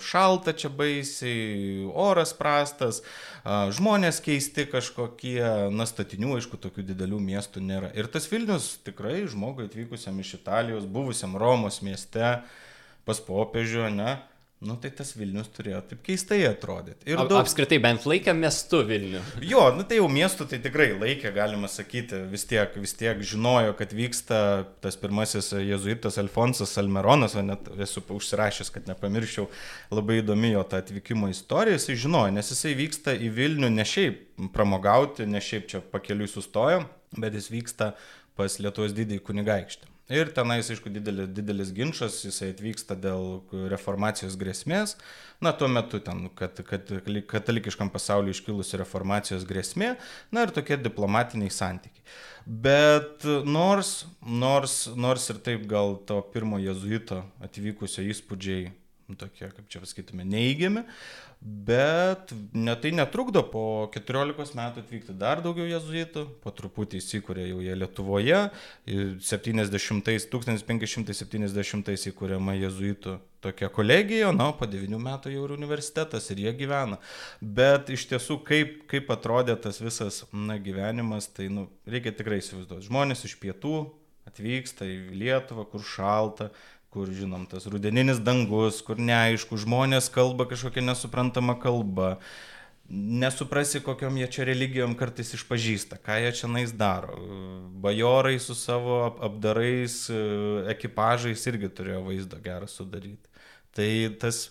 šalta 0.00 0.54
čia 0.56 0.70
baisiai, 0.72 1.84
oras 1.92 2.32
prastas, 2.36 3.02
žmonės 3.44 4.22
keisti 4.24 4.64
kažkokie, 4.72 5.42
na 5.68 5.84
statinių, 5.84 6.38
aišku, 6.38 6.56
tokių 6.62 6.86
didelių 6.94 7.20
miestų 7.26 7.60
nėra. 7.68 7.92
Ir 7.92 8.08
tas 8.08 8.30
Vilnius 8.32 8.78
tikrai 8.88 9.26
žmogui 9.28 9.68
atvykusiam 9.68 10.16
iš 10.24 10.38
Italijos, 10.40 10.88
buvusiam 10.88 11.36
Romos 11.36 11.82
mieste, 11.84 12.38
pas 13.04 13.20
popiežių, 13.20 13.90
ne, 14.00 14.16
Nu 14.66 14.74
tai 14.82 14.90
tas 14.94 15.12
Vilnius 15.14 15.48
turėjo 15.54 15.78
taip 15.90 16.00
keistai 16.06 16.40
atrodyti. 16.48 17.06
Ir 17.08 17.20
daug... 17.20 17.36
Apskritai 17.38 17.78
bent 17.82 18.06
laikė 18.08 18.34
miestu 18.36 18.80
Vilnių. 18.88 19.20
Jo, 19.46 19.68
nu 19.76 19.86
tai 19.86 20.00
jau 20.00 20.08
miestu 20.10 20.46
tai 20.50 20.58
tikrai 20.64 20.88
laikė, 20.96 21.30
galima 21.36 21.70
sakyti, 21.70 22.18
vis 22.32 22.46
tiek, 22.50 22.74
vis 22.82 22.96
tiek 22.98 23.22
žinojo, 23.30 23.76
kad 23.78 23.94
vyksta 23.96 24.40
tas 24.84 24.98
pirmasis 25.00 25.52
jėzuitas 25.54 26.18
Alfonsas 26.22 26.74
Almeronas, 26.82 27.38
net 27.46 27.70
esu 27.86 28.02
užsirašęs, 28.16 28.72
kad 28.74 28.90
nepamirščiau, 28.90 29.46
labai 29.94 30.20
įdomi 30.22 30.52
jo 30.56 30.66
ta 30.66 30.82
atvykimo 30.82 31.30
istorija, 31.32 31.78
jisai 31.78 31.98
žinojo, 32.06 32.36
nes 32.36 32.54
jisai 32.54 32.76
vyksta 32.78 33.16
į 33.16 33.32
Vilnių 33.38 33.72
ne 33.78 33.86
šiaip 33.86 34.48
pramogauti, 34.54 35.28
ne 35.30 35.42
šiaip 35.42 35.70
čia 35.70 35.82
pakeliui 35.94 36.28
sustojo, 36.30 36.84
bet 37.16 37.38
jis 37.38 37.52
vyksta 37.54 37.94
pas 38.36 38.58
Lietuvos 38.60 38.96
didįjį 38.96 39.22
kunigaikštį. 39.24 39.95
Ir 40.06 40.28
tenais, 40.30 40.68
aišku, 40.70 40.90
didelis, 40.94 41.26
didelis 41.34 41.72
ginčas, 41.74 42.20
jisai 42.22 42.52
atvyksta 42.52 42.94
dėl 42.94 43.40
reformacijos 43.72 44.36
grėsmės. 44.38 44.94
Na, 45.42 45.50
tuo 45.50 45.66
metu 45.66 45.98
ten, 45.98 46.28
kad, 46.38 46.60
kad 46.68 46.92
katalikiškam 47.26 47.90
pasauliu 47.90 48.30
iškilusi 48.30 48.78
reformacijos 48.78 49.42
grėsmė, 49.48 49.96
na 50.30 50.46
ir 50.46 50.54
tokie 50.54 50.78
diplomatiniai 50.78 51.50
santykiai. 51.50 52.06
Bet 52.46 53.26
nors, 53.50 54.04
nors, 54.22 54.84
nors 54.94 55.26
ir 55.34 55.42
taip 55.42 55.66
gal 55.66 55.98
to 56.06 56.20
pirmo 56.30 56.62
jezuito 56.62 57.24
atvykusio 57.42 58.06
įspūdžiai, 58.06 58.70
tokie, 59.14 59.46
kaip 59.54 59.70
čia 59.70 59.84
pasakytume, 59.84 60.26
neįgiami, 60.26 60.82
Bet 61.40 62.32
ne, 62.52 62.74
tai 62.80 62.90
netrukdo 62.96 63.42
po 63.46 63.62
14 63.94 64.56
metų 64.56 64.82
atvykti 64.82 65.14
dar 65.20 65.42
daugiau 65.44 65.66
jezuitų, 65.68 66.24
po 66.42 66.50
truputį 66.50 66.98
įsikūrė 66.98 67.44
jau 67.50 67.60
jie 67.62 67.76
Lietuvoje, 67.76 68.38
70, 68.88 69.76
1570 70.32 72.08
įkūrėma 72.10 72.56
jezuitų 72.56 73.18
tokia 73.44 73.68
kolegija, 73.70 74.32
na, 74.34 74.48
po 74.56 74.66
9 74.66 74.98
metų 75.04 75.34
jau 75.36 75.44
ir 75.46 75.54
universitetas 75.54 76.26
ir 76.32 76.40
jie 76.46 76.54
gyvena. 76.64 76.98
Bet 77.40 77.92
iš 77.94 78.08
tiesų, 78.10 78.40
kaip, 78.48 78.80
kaip 78.90 79.12
atrodė 79.12 79.54
tas 79.60 79.78
visas 79.84 80.24
na, 80.32 80.56
gyvenimas, 80.58 81.28
tai 81.36 81.46
nu, 81.52 81.68
reikia 81.86 82.16
tikrai 82.16 82.40
įsivaizduoti. 82.40 82.88
Žmonės 82.88 83.22
iš 83.28 83.36
pietų 83.44 83.84
atvyksta 84.26 84.88
į 84.88 84.96
Lietuvą, 85.20 85.68
kur 85.70 85.84
šalta, 85.86 86.50
kur, 86.96 87.12
žinom, 87.12 87.44
tas 87.50 87.68
rudeninis 87.68 88.22
dangus, 88.24 88.80
kur 88.80 88.96
neaišku, 88.96 89.58
žmonės 89.60 90.08
kalba 90.14 90.46
kažkokia 90.48 90.80
nesuprantama 90.86 91.58
kalba, 91.60 92.14
nesuprasi, 92.88 93.82
kokiam 93.84 94.16
jie 94.16 94.28
čia 94.32 94.46
religijom 94.48 94.94
kartais 94.96 95.34
išpažįsta, 95.36 95.98
ką 96.00 96.16
jie 96.22 96.30
čia 96.40 96.48
nais 96.48 96.72
daro. 96.72 97.18
Bajorai 97.84 98.38
su 98.40 98.56
savo 98.56 99.02
apdarais, 99.28 100.06
ekipažais 100.72 101.44
irgi 101.50 101.68
turėjo 101.68 102.06
vaizdą 102.06 102.40
gerą 102.40 102.70
sudaryti. 102.70 103.28
Tai 103.76 103.90
tas 104.22 104.46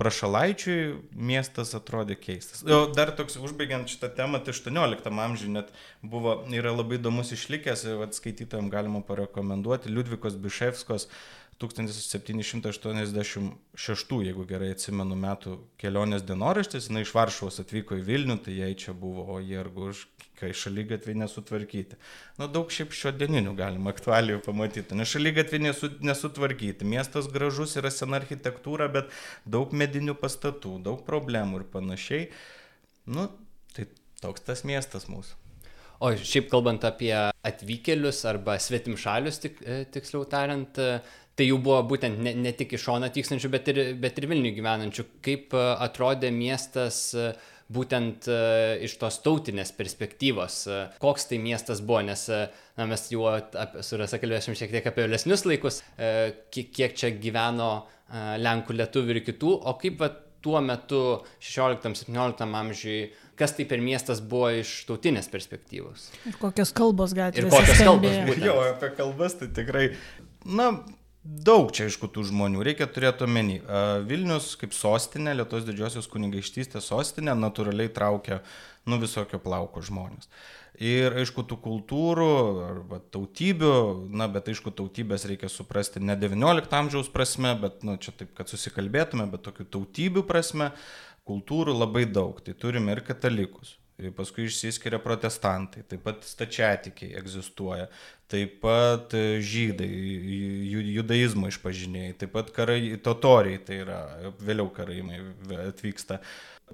prašalaičiui 0.00 0.78
miestas 1.14 1.74
atrodė 1.78 2.16
keistas. 2.18 2.64
O 2.66 2.86
dar 2.94 3.12
toks, 3.14 3.36
užbaigiant 3.38 3.90
šitą 3.90 4.10
temą, 4.16 4.40
tai 4.42 4.54
18 4.54 5.10
amžiuje 5.26 5.52
net 5.54 5.70
buvo, 6.02 6.40
yra 6.54 6.72
labai 6.74 6.98
įdomus 6.98 7.30
išlikęs, 7.36 7.86
skaitytojams 8.18 8.72
galima 8.72 9.04
parekomenduoti, 9.06 9.92
Liudvikos 9.94 10.38
Biševskos 10.40 11.08
1786, 11.62 14.16
jeigu 14.26 14.44
gerai 14.48 14.70
atsimenu, 14.74 15.14
metų 15.18 15.50
kelionės 15.80 16.22
dienoraštis, 16.26 16.88
jinai 16.90 17.02
iš 17.06 17.12
Varšuvos 17.14 17.60
atvyko 17.62 17.92
į 18.00 18.02
Vilnių, 18.08 18.36
tai 18.44 18.52
jai 18.58 18.72
čia 18.78 18.92
buvo, 18.96 19.22
o 19.34 19.36
jie 19.42 19.58
argu 19.60 19.80
už 19.92 19.98
kai 20.38 20.50
šalygatvį 20.56 21.14
nesutvarkyti. 21.22 21.98
Na, 22.40 22.48
daug 22.50 22.72
šiaip 22.74 22.94
šio 22.96 23.12
dieninių 23.14 23.54
galima 23.58 23.92
aktualijų 23.94 24.42
pamatyti. 24.44 24.98
Nes 24.98 25.12
šalygatvį 25.14 25.62
nesu, 25.68 25.92
nesutvarkyti. 26.04 26.88
Miestas 26.90 27.30
gražus 27.32 27.76
yra 27.80 27.92
sena 27.94 28.18
architektūra, 28.20 28.90
bet 28.92 29.14
daug 29.46 29.72
medinių 29.76 30.18
pastatų, 30.18 30.80
daug 30.84 31.06
problemų 31.06 31.62
ir 31.62 31.70
panašiai. 31.70 32.28
Nu, 33.06 33.30
tai 33.76 33.88
toks 34.20 34.44
tas 34.44 34.66
miestas 34.66 35.08
mūsų. 35.12 35.40
O 36.04 36.10
šiaip 36.18 36.50
kalbant 36.50 36.82
apie 36.84 37.12
atvykėlius 37.46 38.24
arba 38.28 38.58
svetimšalius, 38.60 39.38
tik, 39.40 39.60
e, 39.62 39.84
tiksliau 39.94 40.26
tariant, 40.28 40.80
tai 41.38 41.48
jų 41.48 41.58
buvo 41.64 41.80
būtent 41.94 42.20
ne, 42.22 42.34
ne 42.38 42.52
tik 42.56 42.76
iš 42.76 42.86
šono 42.88 43.08
atvykstančių, 43.10 43.50
bet 43.52 43.70
ir, 43.72 43.80
bet 44.00 44.20
ir 44.20 44.28
Vilnių 44.30 44.54
gyvenančių. 44.56 45.06
Kaip 45.24 45.56
e, 45.56 45.64
atrodė 45.86 46.30
miestas 46.34 47.00
e, 47.18 47.30
būtent 47.74 48.28
e, 48.30 48.38
iš 48.86 48.96
tos 49.00 49.18
tautinės 49.24 49.74
perspektyvos, 49.76 50.60
koks 51.02 51.30
tai 51.30 51.40
miestas 51.42 51.82
buvo, 51.82 52.04
nes 52.06 52.26
na, 52.30 52.86
mes 52.90 53.08
jau 53.10 53.26
su 53.82 53.98
Rasa 54.00 54.20
kalbėsim 54.22 54.56
šiek 54.58 54.74
tiek 54.76 54.90
apie 54.90 55.06
vėlesnius 55.06 55.46
laikus, 55.48 55.80
kiek, 56.54 56.70
kiek 56.76 56.98
čia 57.00 57.14
gyveno 57.16 57.72
Lenkų, 58.14 58.76
Lietuvių 58.78 59.16
ir 59.16 59.24
kitų, 59.26 59.56
o 59.64 59.74
kaip 59.80 59.96
va, 60.02 60.12
tuo 60.44 60.60
metu 60.60 61.00
16-17 61.40 62.44
amžiui 62.44 62.98
kas 63.38 63.54
tai 63.56 63.64
per 63.66 63.80
miestas 63.82 64.20
buvo 64.22 64.50
iš 64.60 64.74
tautinės 64.88 65.30
perspektyvos. 65.32 66.10
Ir 66.28 66.36
kokios 66.38 66.70
kalbos 66.76 67.14
gatvėse. 67.16 67.48
Ir 67.48 67.54
kokios 67.54 67.80
kalbos 67.80 68.18
buvo. 68.28 68.36
Jo, 68.44 68.58
apie 68.68 68.90
kalbas 68.94 69.38
tai 69.40 69.48
tikrai, 69.56 69.86
na, 70.44 70.68
Daug 71.24 71.70
čia, 71.72 71.86
aišku, 71.88 72.10
tų 72.12 72.26
žmonių 72.28 72.60
reikia 72.66 72.84
turėti 72.84 73.24
omeny. 73.24 73.54
Vilnius 74.04 74.50
kaip 74.60 74.74
sostinė, 74.76 75.32
Lietuvos 75.38 75.64
didžiosios 75.64 76.08
kunigaikštystės 76.12 76.90
sostinė, 76.90 77.32
natūraliai 77.32 77.88
traukia 77.96 78.42
nu 78.84 78.98
visokio 79.00 79.40
plauko 79.40 79.80
žmonės. 79.80 80.28
Ir 80.84 81.16
aišku, 81.22 81.46
tų 81.48 81.56
kultūrų 81.64 82.28
arba 82.66 82.98
tautybių, 83.14 83.72
na, 84.12 84.26
bet 84.28 84.50
aišku, 84.52 84.74
tautybės 84.76 85.24
reikia 85.30 85.48
suprasti 85.48 86.02
ne 86.02 86.16
XIX 86.18 86.68
amžiaus 86.80 87.08
prasme, 87.14 87.54
bet, 87.62 87.80
na, 87.88 87.96
čia 87.96 88.12
taip, 88.18 88.34
kad 88.36 88.52
susikalbėtume, 88.52 89.24
bet 89.32 89.46
tokių 89.46 89.68
tautybių 89.78 90.26
prasme, 90.28 90.74
kultūrų 91.24 91.78
labai 91.78 92.04
daug. 92.10 92.44
Tai 92.44 92.52
turime 92.60 92.92
ir 92.92 93.00
katalikus, 93.06 93.78
paskui 94.18 94.44
išsiskiria 94.50 95.00
protestantai, 95.00 95.86
taip 95.88 96.04
pat 96.04 96.26
stačiatikiai 96.28 97.14
egzistuoja, 97.22 97.88
taip 98.34 98.58
pat 98.64 99.14
e, 99.14 99.38
žydai, 99.44 99.90
judaizmo 100.98 101.50
išpažinėjai, 101.52 102.16
taip 102.24 102.34
pat 102.34 102.50
karai, 102.56 102.96
totoriai, 103.02 103.62
tai 103.62 103.80
yra 103.84 104.00
vėliau 104.42 104.68
karaimai 104.74 105.22
atvyksta. 105.68 106.20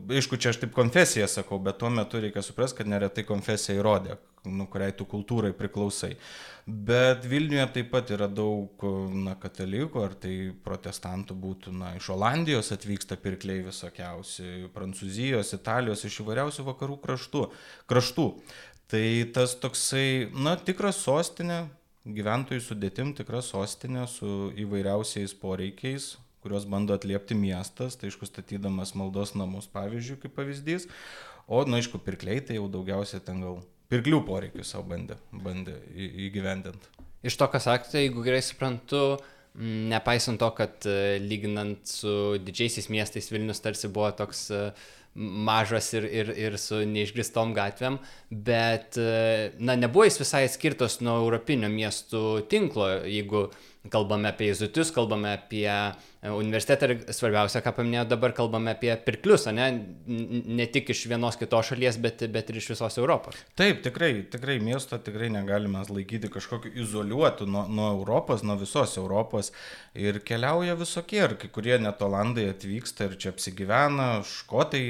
Aišku, 0.01 0.39
čia 0.41 0.53
aš 0.55 0.61
taip 0.63 0.73
konfesiją 0.73 1.27
sakau, 1.29 1.59
bet 1.63 1.81
tuo 1.81 1.91
metu 1.93 2.21
reikia 2.23 2.45
suprasti, 2.47 2.79
kad 2.81 2.89
neretai 2.89 3.25
konfesija 3.27 3.81
įrodė, 3.81 4.15
nu, 4.47 4.65
kuriai 4.71 4.95
tu 4.97 5.05
kultūrai 5.09 5.51
priklausai. 5.57 6.13
Bet 6.71 7.27
Vilniuje 7.29 7.65
taip 7.75 7.91
pat 7.91 8.13
yra 8.15 8.29
daug 8.31 8.85
na, 9.11 9.35
katalikų, 9.41 10.05
ar 10.07 10.15
tai 10.23 10.35
protestantų 10.65 11.35
būtų, 11.43 11.75
na, 11.75 11.91
iš 11.99 12.13
Olandijos 12.15 12.71
atvyksta 12.77 13.19
pirkliai 13.21 13.65
visokiausi, 13.67 14.71
Prancūzijos, 14.77 15.51
Italijos, 15.59 16.07
iš 16.07 16.21
įvairiausių 16.23 16.69
vakarų 16.71 17.01
kraštų. 17.03 17.45
kraštų. 17.91 18.29
Tai 18.91 19.31
tas 19.31 19.53
toksai, 19.55 20.31
na, 20.35 20.57
tikras 20.59 20.99
sostinė, 21.05 21.61
gyventojų 22.11 22.63
sudėtim 22.65 23.13
tikra 23.15 23.39
sostinė 23.45 24.09
su 24.11 24.51
įvairiausiais 24.59 25.35
poreikiais, 25.39 26.17
kuriuos 26.43 26.67
bando 26.67 26.97
atliepti 26.97 27.37
miestas, 27.39 27.95
tai 28.01 28.09
aišku, 28.11 28.27
statydamas 28.27 28.97
maldos 28.99 29.37
namus, 29.39 29.69
pavyzdžiui, 29.71 30.19
kaip 30.25 30.35
pavyzdys, 30.35 30.89
o, 31.47 31.63
na, 31.69 31.79
aišku, 31.79 32.01
pirkliai 32.03 32.43
tai 32.43 32.59
jau 32.59 32.67
daugiausiai 32.73 33.23
ten 33.23 33.45
gal 33.45 33.61
pirklių 33.93 34.25
poreikius 34.27 34.73
savo 34.75 34.89
bandė, 34.91 35.21
bandė 35.31 35.77
įgyvendinti. 36.27 36.91
Iš 37.27 37.37
to, 37.39 37.47
ką 37.53 37.61
sakote, 37.63 38.01
jeigu 38.01 38.25
gerai 38.27 38.41
suprantu, 38.43 39.21
nepaisant 39.55 40.41
to, 40.41 40.49
kad 40.57 40.87
e, 40.89 41.19
lyginant 41.23 41.83
su 41.87 42.39
didžiaisiais 42.43 42.89
miestais 42.91 43.31
Vilnius 43.31 43.61
tarsi 43.63 43.91
buvo 43.93 44.11
toks 44.17 44.47
e, 44.55 44.63
mažas 45.15 45.93
ir, 45.97 46.07
ir, 46.07 46.31
ir 46.39 46.59
su 46.59 46.83
neišgristom 46.87 47.55
gatvėm, 47.57 47.99
bet 48.31 48.99
na, 49.59 49.75
nebuvo 49.75 50.07
jis 50.07 50.21
visai 50.23 50.45
skirtas 50.49 51.01
nuo 51.03 51.19
europinio 51.25 51.71
miestų 51.73 52.23
tinklo, 52.53 52.87
jeigu 53.11 53.49
kalbame 53.89 54.29
apie 54.29 54.51
izutus, 54.53 54.91
kalbame 54.93 55.33
apie 55.33 55.67
universitetą 56.21 56.89
ir 56.91 56.99
svarbiausia, 57.17 57.63
ką 57.65 57.73
paminėjau, 57.79 58.05
dabar 58.11 58.35
kalbame 58.37 58.75
apie 58.75 58.93
pirklius, 59.07 59.47
ne, 59.57 59.69
ne 60.05 60.67
tik 60.69 60.91
iš 60.93 61.07
vienos 61.09 61.39
kitos 61.41 61.71
šalies, 61.71 61.97
bet, 62.03 62.27
bet 62.33 62.51
ir 62.53 62.59
iš 62.61 62.69
visos 62.75 62.99
Europos. 63.01 63.39
Taip, 63.57 63.81
tikrai, 63.87 64.11
tikrai 64.29 64.59
miesto 64.61 64.99
tikrai 65.01 65.31
negalime 65.33 65.81
laikyti 65.89 66.29
kažkokiu 66.33 66.75
izoliuotu 66.85 67.49
nuo, 67.49 67.65
nuo 67.73 67.89
Europos, 67.95 68.45
nuo 68.45 68.59
visos 68.61 68.99
Europos 69.01 69.49
ir 69.97 70.21
keliauja 70.21 70.77
visokie, 70.77 71.23
ir 71.25 71.39
kai 71.41 71.49
kurie 71.49 71.81
net 71.81 72.05
Olandai 72.05 72.51
atvyksta 72.53 73.09
ir 73.09 73.17
čia 73.17 73.33
apsigyvena, 73.33 74.11
škotai 74.29 74.85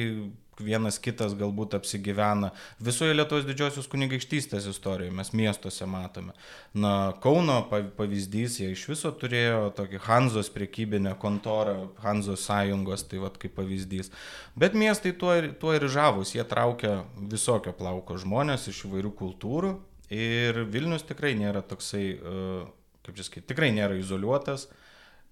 vienas 0.64 0.98
kitas 1.02 1.34
galbūt 1.38 1.74
apsigyvena. 1.78 2.50
Visoje 2.84 3.14
Lietuvos 3.14 3.46
didžiosios 3.48 3.88
kunigaikštystės 3.90 4.68
istorijoje 4.70 5.14
mes 5.16 5.32
miestuose 5.36 5.88
matome. 5.88 6.34
Na, 6.74 7.12
Kauno 7.22 7.60
pavyzdys, 7.70 8.60
jie 8.60 8.70
iš 8.74 8.86
viso 8.90 9.12
turėjo 9.16 9.70
tokį 9.78 10.02
Hanzos 10.06 10.50
priekybinę 10.54 11.14
kontorą, 11.20 11.90
Hanzos 12.04 12.44
sąjungos, 12.48 13.06
tai 13.10 13.22
vad 13.22 13.38
kaip 13.40 13.56
pavyzdys. 13.58 14.12
Bet 14.58 14.76
miestai 14.78 15.14
tuo 15.16 15.34
ir, 15.38 15.52
tuo 15.60 15.74
ir 15.76 15.88
žavus, 15.90 16.34
jie 16.36 16.44
traukia 16.48 17.00
visokio 17.16 17.74
plauko 17.76 18.18
žmonės 18.20 18.68
iš 18.70 18.84
įvairių 18.88 19.14
kultūrų 19.20 19.74
ir 20.14 20.64
Vilnius 20.70 21.06
tikrai 21.08 21.34
nėra 21.38 21.62
toksai, 21.66 22.04
e, 22.18 22.60
kaip 23.06 23.16
čia 23.16 23.26
sakyti, 23.26 23.48
tikrai 23.52 23.70
nėra 23.74 23.98
izoliuotas 24.00 24.68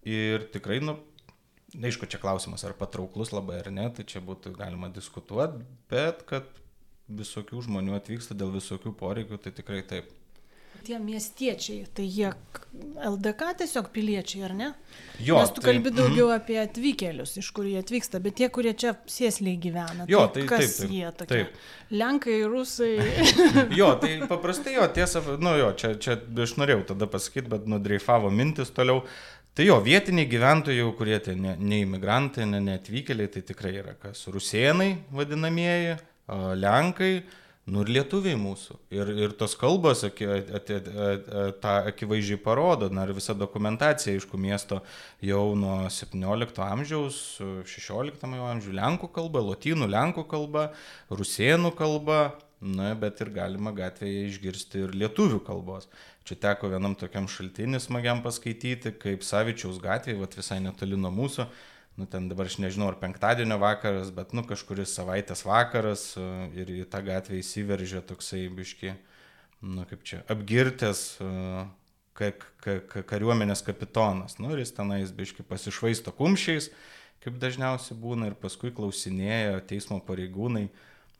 ir 0.06 0.46
tikrai, 0.54 0.80
nu, 0.84 0.96
aišku, 1.76 2.08
čia 2.08 2.20
klausimas, 2.22 2.64
ar 2.64 2.76
patrauklus 2.78 3.34
labai 3.34 3.60
ar 3.62 3.72
ne, 3.74 3.88
tai 3.94 4.06
čia 4.08 4.22
būtų 4.24 4.54
galima 4.56 4.88
diskutuoti, 4.92 5.64
bet 5.92 6.24
kad 6.28 6.48
visokių 7.08 7.64
žmonių 7.68 7.96
atvyksta 7.98 8.36
dėl 8.36 8.52
visokių 8.56 8.94
poreikių, 8.96 9.40
tai 9.42 9.52
tikrai 9.56 9.82
taip. 9.88 10.14
Tie 10.86 10.94
miestiečiai, 11.02 11.88
tai 11.92 12.04
jie 12.06 12.28
LDK 13.02 13.48
tiesiog 13.60 13.88
piliečiai, 13.92 14.44
ar 14.46 14.52
ne? 14.56 14.68
Jo. 15.20 15.40
Nes 15.40 15.50
tu 15.52 15.60
tai, 15.60 15.72
kalbi 15.72 15.90
daugiau 15.90 16.28
mm. 16.28 16.36
apie 16.36 16.58
atvykėlius, 16.62 17.34
iš 17.42 17.48
kur 17.56 17.66
jie 17.68 17.80
atvyksta, 17.82 18.20
bet 18.24 18.36
tie, 18.38 18.46
kurie 18.52 18.72
čia 18.78 18.94
sėsliai 19.10 19.58
gyvena. 19.60 20.06
Jo, 20.08 20.22
tai, 20.30 20.44
tai 20.44 20.52
kas 20.52 20.62
taip, 20.62 20.78
taip, 20.78 20.94
jie 20.94 21.10
tokie? 21.18 21.32
Taip. 21.32 21.58
Lenkai, 21.98 22.36
rusai. 22.48 22.92
jo, 23.80 23.90
tai 24.00 24.12
paprastai 24.30 24.76
jo, 24.78 24.86
tiesa, 24.94 25.24
nu 25.42 25.56
jo, 25.58 25.72
čia, 25.80 25.92
čia 25.98 26.16
aš 26.46 26.54
norėjau 26.62 26.86
tada 26.94 27.10
pasakyti, 27.10 27.50
bet 27.56 27.68
nudreifavo 27.68 28.30
mintis 28.32 28.70
toliau. 28.76 29.02
Tai 29.58 29.64
jo, 29.66 29.74
vietiniai 29.82 30.28
gyventojai, 30.30 30.84
kurie 30.94 31.16
tai 31.18 31.32
ne, 31.34 31.56
ne 31.58 31.80
imigrantai, 31.82 32.44
ne, 32.46 32.60
ne 32.62 32.76
atvykėliai, 32.78 33.26
tai 33.34 33.40
tikrai 33.42 33.72
yra 33.80 33.96
kas. 33.98 34.20
Rusienai 34.30 34.92
vadinamieji, 35.10 35.96
Lenkai, 36.62 37.24
nu 37.66 37.82
ir 37.82 37.90
lietuviai 37.96 38.38
mūsų. 38.38 38.76
Ir, 38.94 39.10
ir 39.24 39.34
tos 39.40 39.56
kalbos 39.58 40.04
aki, 40.06 40.28
at, 40.36 40.52
at, 40.54 40.70
at, 41.08 41.26
tą 41.64 41.74
akivaizdžiai 41.90 42.38
parodo, 42.44 42.86
na 42.94 43.08
ir 43.08 43.16
visa 43.18 43.34
dokumentacija, 43.34 44.14
aišku, 44.14 44.38
miesto 44.38 44.78
jau 45.26 45.42
nuo 45.58 45.80
17 45.90 46.62
amžiaus, 46.68 47.18
16 47.74 48.30
amžiaus, 48.30 48.70
Lenkų 48.78 49.10
kalba, 49.18 49.42
Lotynų 49.42 49.90
Lenkų 49.90 50.28
kalba, 50.36 50.68
Rusienų 51.10 51.74
kalba, 51.82 52.28
na, 52.60 52.92
bet 52.98 53.20
ir 53.22 53.30
galima 53.34 53.72
gatvėje 53.76 54.26
išgirsti 54.28 54.84
ir 54.86 54.94
lietuvių 54.98 55.40
kalbos. 55.46 55.88
Čia 56.26 56.36
teko 56.42 56.70
vienam 56.72 56.96
tokiam 56.98 57.28
šaltinį 57.30 57.80
smagiam 57.80 58.22
paskaityti, 58.24 58.92
kaip 59.00 59.24
Savičiaus 59.24 59.78
gatvėje, 59.82 60.18
vat 60.20 60.34
visai 60.36 60.58
netoli 60.64 60.98
nuo 60.98 61.12
mūsų, 61.14 61.46
nu 61.98 62.06
ten 62.10 62.28
dabar 62.30 62.50
aš 62.50 62.58
nežinau, 62.62 62.90
ar 62.92 62.98
penktadienio 63.00 63.58
vakaras, 63.62 64.10
bet 64.14 64.34
nu 64.36 64.44
kažkuris 64.46 64.92
savaitės 64.98 65.44
vakaras 65.46 66.10
e, 66.18 66.26
ir 66.60 66.74
į 66.82 66.84
tą 66.90 67.00
gatvę 67.06 67.38
įsiveržė 67.40 68.02
toksai 68.10 68.44
biški, 68.54 68.92
nu 69.66 69.86
kaip 69.88 70.04
čia, 70.06 70.20
apgirtęs 70.30 71.02
e, 71.22 71.32
ka, 72.18 72.30
ka, 72.62 72.76
ka, 72.90 73.02
kariuomenės 73.14 73.64
kapitonas. 73.66 74.38
Nu 74.42 74.52
ir 74.54 74.62
jis 74.62 74.74
tenais 74.76 75.14
biški 75.14 75.46
pasišvaisto 75.46 76.14
kumščiais, 76.18 76.70
kaip 77.24 77.38
dažniausiai 77.42 77.98
būna, 77.98 78.30
ir 78.30 78.38
paskui 78.38 78.70
klausinėjo 78.74 79.58
teismo 79.70 79.98
pareigūnai, 80.06 80.68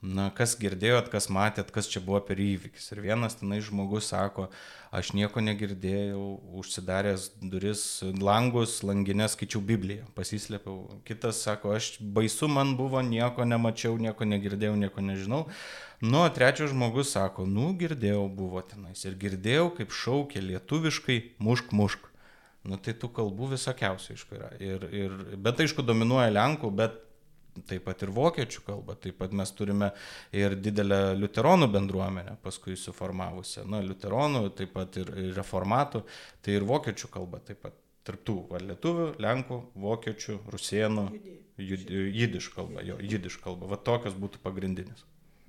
na, 0.03 0.29
kas 0.31 0.55
girdėjot, 0.59 1.09
kas 1.11 1.27
matėt, 1.33 1.73
kas 1.75 1.89
čia 1.91 2.01
buvo 2.05 2.21
per 2.23 2.39
įvykis. 2.39 2.93
Ir 2.95 3.01
vienas 3.03 3.35
tenai 3.41 3.59
žmogus 3.65 4.11
sako, 4.13 4.47
aš 4.95 5.11
nieko 5.19 5.43
negirdėjau, 5.43 6.23
užsidaręs 6.61 7.29
duris, 7.43 7.83
langus, 8.23 8.79
langinę 8.87 9.27
skaičiau 9.29 9.63
Bibliją, 9.65 10.07
pasislėpiau. 10.15 11.01
Kitas 11.09 11.43
sako, 11.43 11.75
aš 11.75 11.97
baisu 11.99 12.47
man 12.53 12.77
buvo, 12.79 13.03
nieko 13.03 13.47
nemačiau, 13.49 13.99
nieko 13.99 14.29
negirdėjau, 14.29 14.77
nieko 14.79 15.03
nežinau. 15.03 15.43
Nu, 15.99 16.23
trečias 16.31 16.71
žmogus 16.71 17.11
sako, 17.17 17.49
nu, 17.51 17.73
girdėjau, 17.79 18.29
buvo 18.31 18.63
tenais. 18.63 19.03
Ir 19.03 19.19
girdėjau, 19.19 19.73
kaip 19.81 19.91
šaukė 19.91 20.45
lietuviškai, 20.47 21.19
mušk, 21.43 21.75
mušk. 21.75 22.07
Nu, 22.69 22.79
tai 22.79 22.95
tų 22.95 23.11
kalbų 23.19 23.55
visokiausių, 23.57 24.15
aišku, 24.15 24.39
yra. 24.39 24.55
Ir, 24.63 24.87
ir, 24.95 25.21
bet 25.43 25.59
aišku, 25.65 25.83
dominuoja 25.87 26.31
Lenkų, 26.35 26.71
bet 26.79 26.99
taip 27.69 27.85
pat 27.89 28.05
ir 28.05 28.13
vokiečių 28.15 28.63
kalba, 28.67 28.97
taip 29.01 29.19
pat 29.21 29.35
mes 29.37 29.53
turime 29.57 29.91
ir 30.37 30.57
didelę 30.59 31.17
liuteronų 31.19 31.71
bendruomenę 31.75 32.39
paskui 32.45 32.77
suformavusią, 32.79 33.67
na, 33.71 33.83
liuteronų, 33.85 34.47
taip 34.59 34.73
pat 34.77 35.01
ir 35.01 35.13
reformatų, 35.37 36.05
tai 36.43 36.59
ir 36.59 36.67
vokiečių 36.69 37.13
kalba 37.19 37.43
taip 37.45 37.63
pat. 37.67 37.77
Tarptų, 38.09 38.35
va, 38.49 38.57
lietuvių, 38.65 39.07
lenkų, 39.21 39.57
vokiečių, 39.85 40.39
rusienų, 40.49 41.03
jidiš 41.61 42.47
kalba, 42.55 42.81
jo, 42.81 42.97
jidiš 43.05 43.37
kalba, 43.45 43.69
va 43.69 43.77
tokios 43.77 44.17
būtų 44.17 44.41
pagrindinis. 44.41 45.05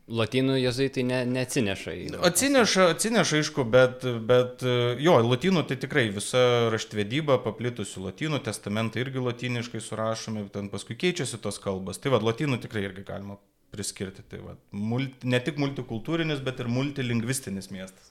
Latinų 0.10 0.56
jezuitai 0.58 1.04
ne, 1.06 1.20
neatsineša 1.30 1.94
į... 1.94 2.06
Atsineša, 2.26 2.88
atsineša, 2.96 3.42
aišku, 3.44 3.66
bet, 3.70 4.06
bet 4.26 4.64
jo, 5.02 5.16
latinų 5.22 5.64
tai 5.70 5.78
tikrai 5.82 6.08
visa 6.16 6.42
raštvedyba 6.74 7.38
paplitusi 7.44 8.02
latinų, 8.02 8.42
testamentai 8.46 9.04
irgi 9.04 9.22
latiniškai 9.22 9.82
surašomi, 9.86 10.48
ten 10.54 10.72
paskui 10.74 10.98
keičiasi 10.98 11.38
tos 11.44 11.62
kalbos. 11.62 12.02
Tai 12.02 12.16
vad, 12.16 12.26
latinų 12.26 12.58
tikrai 12.64 12.88
irgi 12.88 13.06
galima 13.06 13.38
priskirti. 13.70 14.26
Tai 14.30 14.40
vad, 14.48 14.64
multi, 14.74 15.30
ne 15.30 15.42
tik 15.46 15.62
multikultūrinis, 15.62 16.42
bet 16.46 16.64
ir 16.64 16.72
multilingvistinis 16.74 17.70
miestas. 17.74 18.10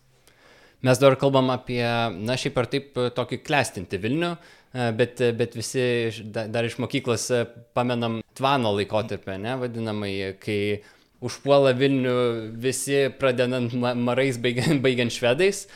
Mes 0.87 1.01
dabar 1.03 1.17
kalbam 1.19 1.51
apie, 1.51 1.83
na 2.15 2.37
šiaip 2.39 2.59
ar 2.61 2.69
taip, 2.71 2.93
tokį 3.17 3.41
klestinti 3.43 3.99
Vilnių, 3.99 4.31
bet, 4.95 5.19
bet 5.35 5.57
visi 5.59 5.83
dar 6.31 6.69
iš 6.69 6.77
mokyklos 6.79 7.25
pamenam 7.75 8.21
Tvano 8.39 8.71
laikotarpį, 8.77 9.35
ne, 9.43 9.57
vadinamai, 9.59 10.13
kai 10.39 10.61
užpuola 11.25 11.75
Vilnių 11.79 12.15
visi, 12.61 13.07
pradedant 13.21 13.75
marais, 13.75 14.39
baigiant, 14.41 14.81
baigiant 14.85 15.15
švedais. 15.15 15.67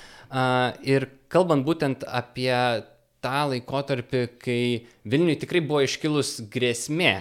Ir 0.86 1.08
kalbant 1.32 1.66
būtent 1.66 2.06
apie 2.08 2.54
tą 3.22 3.44
laikotarpį, 3.52 4.22
kai 4.42 4.62
Vilniui 5.06 5.38
tikrai 5.40 5.62
buvo 5.64 5.84
iškilus 5.86 6.40
grėsmė. 6.52 7.14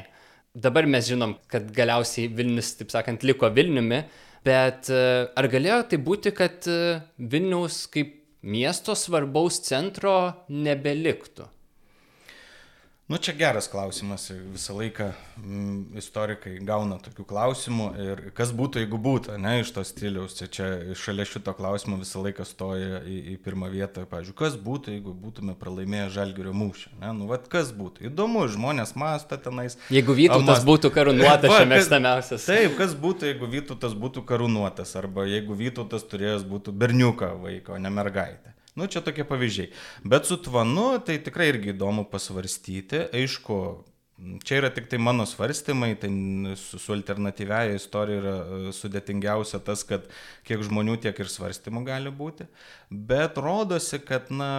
Dabar 0.52 0.88
mes 0.90 1.08
žinom, 1.08 1.38
kad 1.52 1.70
galiausiai 1.76 2.32
Vilnius, 2.36 2.74
taip 2.80 2.92
sakant, 2.92 3.24
liko 3.28 3.50
Vilniumi, 3.54 4.02
bet 4.46 4.90
ar 4.92 5.48
galėjo 5.52 5.84
tai 5.92 6.02
būti, 6.02 6.34
kad 6.36 6.68
Vilniaus 7.18 7.86
kaip 7.94 8.18
miesto 8.42 8.98
svarbaus 8.98 9.62
centro 9.64 10.16
nebeliktų? 10.50 11.48
Nu, 13.12 13.18
čia 13.18 13.34
geras 13.36 13.68
klausimas. 13.68 14.30
Visą 14.54 14.78
laiką 14.78 15.10
mm, 15.44 15.98
istorikai 16.00 16.54
gauna 16.64 16.96
tokių 17.04 17.26
klausimų. 17.28 17.88
Ir 18.00 18.22
kas 18.38 18.54
būtų, 18.56 18.80
jeigu 18.86 19.00
būtų, 19.04 19.36
ne, 19.36 19.58
iš 19.60 19.74
to 19.76 19.84
stiliaus. 19.84 20.38
Čia, 20.38 20.48
čia 20.48 20.68
šalia 20.96 21.26
šito 21.28 21.52
klausimo 21.58 21.98
visą 22.00 22.22
laiką 22.24 22.46
stoja 22.48 23.02
į, 23.04 23.18
į 23.34 23.36
pirmą 23.44 23.68
vietą. 23.74 24.06
Pavyzdžiui, 24.08 24.36
kas 24.40 24.56
būtų, 24.56 24.94
jeigu 24.96 25.12
būtume 25.26 25.58
pralaimėję 25.60 26.06
žalgerio 26.16 26.56
mūšį. 26.56 26.94
Ne, 27.02 27.12
nu, 27.18 27.28
vad 27.34 27.52
kas 27.52 27.74
būtų. 27.76 28.08
Įdomu, 28.08 28.46
žmonės 28.56 28.96
mąsto 28.96 29.36
tenais. 29.44 29.76
Jeigu 29.92 30.16
Vytautas 30.16 30.64
būtų 30.72 30.94
karūnuotas, 30.96 31.52
čia 31.58 31.68
mėgstamiausias. 31.68 32.48
Taip, 32.48 32.80
kas 32.80 32.96
būtų, 32.96 33.34
jeigu 33.34 33.52
Vytautas 33.58 34.00
būtų 34.06 34.24
karūnuotas. 34.32 34.96
Arba 35.04 35.28
jeigu 35.28 35.60
Vytautas 35.60 36.08
turėjęs 36.08 36.48
būtų 36.48 36.72
berniuką 36.80 37.34
vaiką, 37.44 37.76
o 37.76 37.84
ne 37.84 37.92
mergaitę. 37.92 38.56
Nu, 38.82 38.90
čia 38.90 39.04
tokie 39.06 39.26
pavyzdžiai. 39.30 39.70
Bet 40.10 40.26
su 40.26 40.40
tvanu 40.42 40.96
tai 41.06 41.20
tikrai 41.22 41.52
irgi 41.52 41.76
įdomu 41.76 42.08
pasvarstyti. 42.10 43.04
Aišku, 43.14 43.58
čia 44.46 44.58
yra 44.62 44.72
tik 44.74 44.88
tai 44.90 44.98
mano 45.02 45.26
svarstymai, 45.30 45.94
tai 46.02 46.10
su, 46.58 46.80
su 46.82 46.94
alternatyviaja 46.96 47.78
istorija 47.78 48.22
yra 48.22 48.34
e, 48.42 48.74
sudėtingiausia 48.76 49.62
tas, 49.66 49.84
kad 49.88 50.08
kiek 50.48 50.64
žmonių, 50.66 50.98
tiek 51.06 51.22
ir 51.22 51.30
svarstymų 51.32 51.86
gali 51.88 52.14
būti. 52.14 52.48
Bet 52.90 53.38
rodosi, 53.42 54.02
kad, 54.06 54.34
na, 54.34 54.52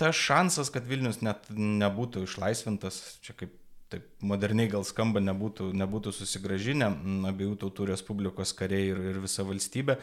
tas 0.00 0.18
šansas, 0.18 0.72
kad 0.74 0.86
Vilnius 0.88 1.22
net 1.22 1.50
nebūtų 1.54 2.26
išlaisvintas, 2.26 3.00
čia 3.22 3.36
kaip 3.38 3.54
taip 3.92 4.06
moderniai 4.26 4.70
gal 4.70 4.84
skamba, 4.86 5.22
nebūtų, 5.22 5.70
nebūtų 5.78 6.12
susigražinę, 6.16 6.88
abiejų 7.30 7.56
tautų 7.62 7.90
Respublikos 7.92 8.54
kariai 8.58 8.90
ir, 8.92 9.02
ir 9.12 9.20
visa 9.22 9.46
valstybė, 9.46 9.98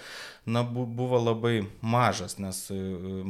na, 0.45 0.63
bu, 0.63 0.85
buvo 0.87 1.19
labai 1.21 1.65
mažas, 1.81 2.37
nes 2.39 2.65
e, 2.71 2.77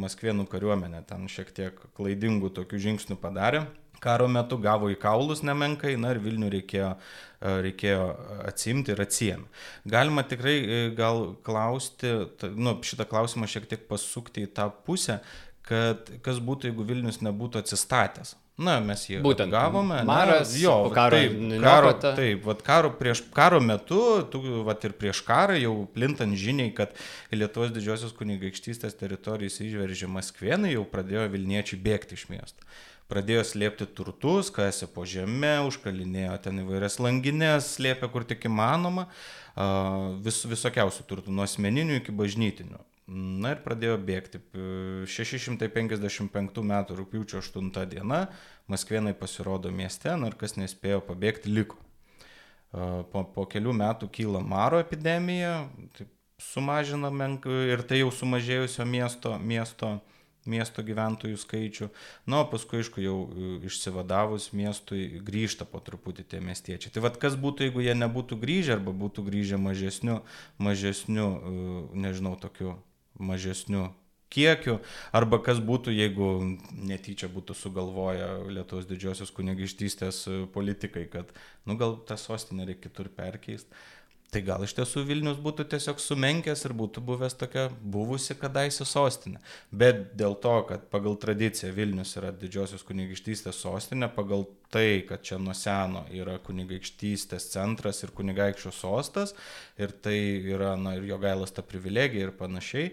Maskvienų 0.03 0.45
kariuomenė 0.51 1.03
ten 1.09 1.25
šiek 1.31 1.53
tiek 1.55 1.79
klaidingų 1.97 2.53
tokių 2.59 2.83
žingsnių 2.87 3.17
padarė 3.21 3.65
karo 4.03 4.27
metu 4.27 4.57
gavo 4.59 4.89
į 4.91 4.97
kaulus 4.99 5.43
nemenkai, 5.47 5.95
na 5.99 6.11
ir 6.13 6.19
Vilnių 6.23 6.49
reikėjo, 6.57 6.91
e, 6.93 7.55
reikėjo 7.67 8.03
atsimti 8.49 8.93
ir 8.93 9.03
atsijėmė. 9.05 9.47
Galima 9.95 10.25
tikrai 10.27 10.57
e, 10.59 10.83
gal 10.97 11.25
klausti, 11.47 12.11
nu, 12.53 12.77
šitą 12.83 13.07
klausimą 13.09 13.49
šiek 13.49 13.69
tiek 13.71 13.87
pasukti 13.89 14.45
į 14.47 14.53
tą 14.57 14.69
pusę, 14.85 15.21
kad 15.63 16.11
kas 16.25 16.41
būtų, 16.43 16.71
jeigu 16.71 16.87
Vilnius 16.87 17.21
nebūtų 17.23 17.63
atsistatęs. 17.63 18.35
Na, 18.53 18.75
mes 18.85 19.01
jį 19.09 19.17
Būtent 19.25 19.49
gavome. 19.49 20.03
Maras, 20.05 20.51
na, 20.53 20.59
jo, 20.61 20.73
karo, 20.93 21.17
taip, 21.17 21.37
karo, 21.63 21.93
taip, 22.03 22.43
vat, 22.45 22.59
karo, 22.61 22.91
prieš, 22.99 23.23
karo 23.33 23.57
metu, 23.63 24.01
tu, 24.29 24.43
vat, 24.67 24.85
ir 24.85 24.93
prieš 24.93 25.23
karą 25.25 25.57
jau 25.57 25.73
plintant 25.95 26.37
žiniai, 26.37 26.69
kad 26.77 26.93
Lietuvos 27.33 27.73
didžiosios 27.73 28.13
kunigaikštystės 28.19 28.93
teritorijas 28.99 29.57
išveržė 29.57 30.11
Maskvienai, 30.13 30.75
jau 30.75 30.85
pradėjo 30.85 31.25
Vilniečiai 31.33 31.81
bėgti 31.81 32.19
iš 32.19 32.27
miesto 32.29 32.73
pradėjo 33.11 33.43
slėpti 33.45 33.85
turtus, 33.93 34.49
kasė 34.53 34.87
po 34.89 35.03
žemę, 35.05 35.59
užkalinėjo 35.67 36.37
ten 36.45 36.63
įvairias 36.63 36.97
langinės, 37.03 37.75
slėpė 37.75 38.09
kur 38.13 38.25
tik 38.25 38.47
įmanoma, 38.49 39.05
vis, 40.23 40.39
visokiausių 40.49 41.05
turtų, 41.09 41.35
nuo 41.35 41.45
asmeninių 41.45 41.99
iki 41.99 42.15
bažnytinių. 42.15 42.79
Na 43.07 43.51
ir 43.51 43.59
pradėjo 43.65 43.97
bėgti. 43.99 44.39
655 45.11 46.61
m. 46.63 46.73
rūpiučio 46.99 47.41
8 47.43 47.71
diena 47.91 48.27
Maskvienai 48.71 49.11
pasirodo 49.13 49.71
mieste, 49.71 50.13
ir 50.15 50.37
kas 50.39 50.55
nespėjo 50.55 51.01
pabėgti, 51.03 51.51
liko. 51.51 51.79
Po, 52.71 53.25
po 53.35 53.43
kelių 53.45 53.73
metų 53.75 54.07
kyla 54.09 54.39
Maro 54.41 54.79
epidemija, 54.81 55.67
sumažina 56.41 57.11
menk 57.13 57.45
ir 57.45 57.83
tai 57.85 57.99
jau 57.99 58.09
sumažėjusio 58.09 58.87
miesto, 58.89 59.35
miesto 59.37 59.99
miesto 60.49 60.83
gyventojų 60.83 61.37
skaičių. 61.39 61.89
Na, 62.27 62.41
o 62.43 62.47
paskui, 62.51 62.81
aišku, 62.83 63.01
jau 63.03 63.17
e, 63.25 63.51
išsivadavus 63.69 64.49
miestui 64.55 65.21
grįžta 65.23 65.67
po 65.69 65.79
truputį 65.83 66.25
tie 66.33 66.41
miestiečiai. 66.43 66.91
Tai 66.93 67.05
vad 67.05 67.19
kas 67.21 67.37
būtų, 67.39 67.69
jeigu 67.69 67.83
jie 67.85 67.95
nebūtų 67.97 68.39
grįžę 68.41 68.77
arba 68.77 68.95
būtų 68.95 69.25
grįžę 69.29 69.59
mažesniu, 69.61 70.21
mažesniu, 70.61 71.27
e, 71.29 71.53
nežinau, 72.05 72.35
tokiu 72.39 72.75
mažesniu 73.19 73.89
kiekiu, 74.33 74.79
arba 75.15 75.39
kas 75.43 75.61
būtų, 75.63 75.93
jeigu 75.93 76.29
netyčia 76.73 77.29
būtų 77.31 77.55
sugalvoję 77.57 78.29
Lietuvos 78.55 78.87
didžiosios 78.89 79.33
kunigaikštystės 79.35 80.23
e, 80.27 80.37
politikai, 80.53 81.05
kad, 81.11 81.33
nu, 81.69 81.77
gal 81.79 81.99
tą 82.07 82.17
sostinę 82.19 82.65
reikia 82.69 82.87
kitur 82.87 83.11
perkeisti. 83.13 83.69
Tai 84.33 84.41
gal 84.41 84.63
iš 84.65 84.71
tiesų 84.73 85.03
Vilnius 85.05 85.37
būtų 85.37 85.67
tiesiog 85.69 85.99
sumenkęs 86.01 86.63
ir 86.65 86.73
būtų 86.73 87.03
buvęs 87.05 87.35
tokia 87.37 87.67
buvusi 87.69 88.33
kadaise 88.33 88.85
sostinė. 88.89 89.37
Bet 89.69 90.15
dėl 90.17 90.33
to, 90.41 90.55
kad 90.71 90.87
pagal 90.89 91.19
tradiciją 91.21 91.69
Vilnius 91.75 92.15
yra 92.17 92.31
didžiosios 92.33 92.81
kunigaikštystės 92.87 93.59
sostinė, 93.61 94.09
pagal 94.15 94.47
tai, 94.73 95.03
kad 95.05 95.21
čia 95.21 95.37
nuo 95.37 95.53
seno 95.53 96.07
yra 96.09 96.39
kunigaikštystės 96.41 97.51
centras 97.53 98.01
ir 98.01 98.15
kunigaikščio 98.17 98.73
sostas, 98.73 99.35
ir 99.77 99.93
tai 100.01 100.17
yra, 100.55 100.73
na, 100.81 100.95
ir 100.97 101.05
jo 101.11 101.21
gailas 101.21 101.53
ta 101.53 101.61
privilegija 101.61 102.31
ir 102.31 102.33
panašiai, 102.39 102.89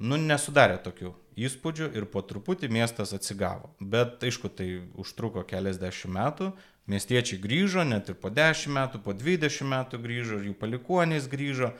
nu, 0.00 0.16
nesudarė 0.16 0.80
tokių 0.88 1.12
įspūdžių 1.36 1.92
ir 2.00 2.08
po 2.08 2.24
truputį 2.24 2.72
miestas 2.72 3.12
atsigavo. 3.12 3.74
Bet 3.78 4.24
aišku, 4.24 4.48
tai 4.48 4.70
užtruko 4.96 5.44
keliasdešimt 5.52 6.16
metų, 6.16 6.52
Miestiečiai 6.88 7.40
grįžo, 7.42 7.84
net 7.84 8.08
ir 8.08 8.16
po 8.16 8.30
10 8.32 8.72
metų, 8.72 9.02
po 9.04 9.12
20 9.12 9.68
metų 9.68 10.00
grįžo, 10.00 10.38
ir 10.40 10.48
jų 10.48 10.54
palikuonys 10.56 11.28
grįžo. 11.28 11.74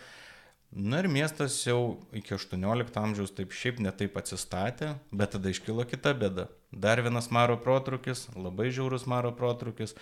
Na 0.68 0.98
ir 1.00 1.08
miestas 1.08 1.54
jau 1.64 1.96
iki 2.12 2.34
18 2.36 2.98
amžiaus 3.00 3.32
taip 3.32 3.54
šiaip 3.56 3.78
netaip 3.80 4.18
atsistatė, 4.20 4.90
bet 5.08 5.32
tada 5.32 5.48
iškilo 5.48 5.86
kita 5.88 6.12
bėda. 6.12 6.44
Dar 6.68 7.00
vienas 7.00 7.30
maro 7.32 7.56
protrukis, 7.56 8.26
labai 8.36 8.68
žiaurus 8.68 9.06
maro 9.08 9.30
protrukis, 9.32 9.94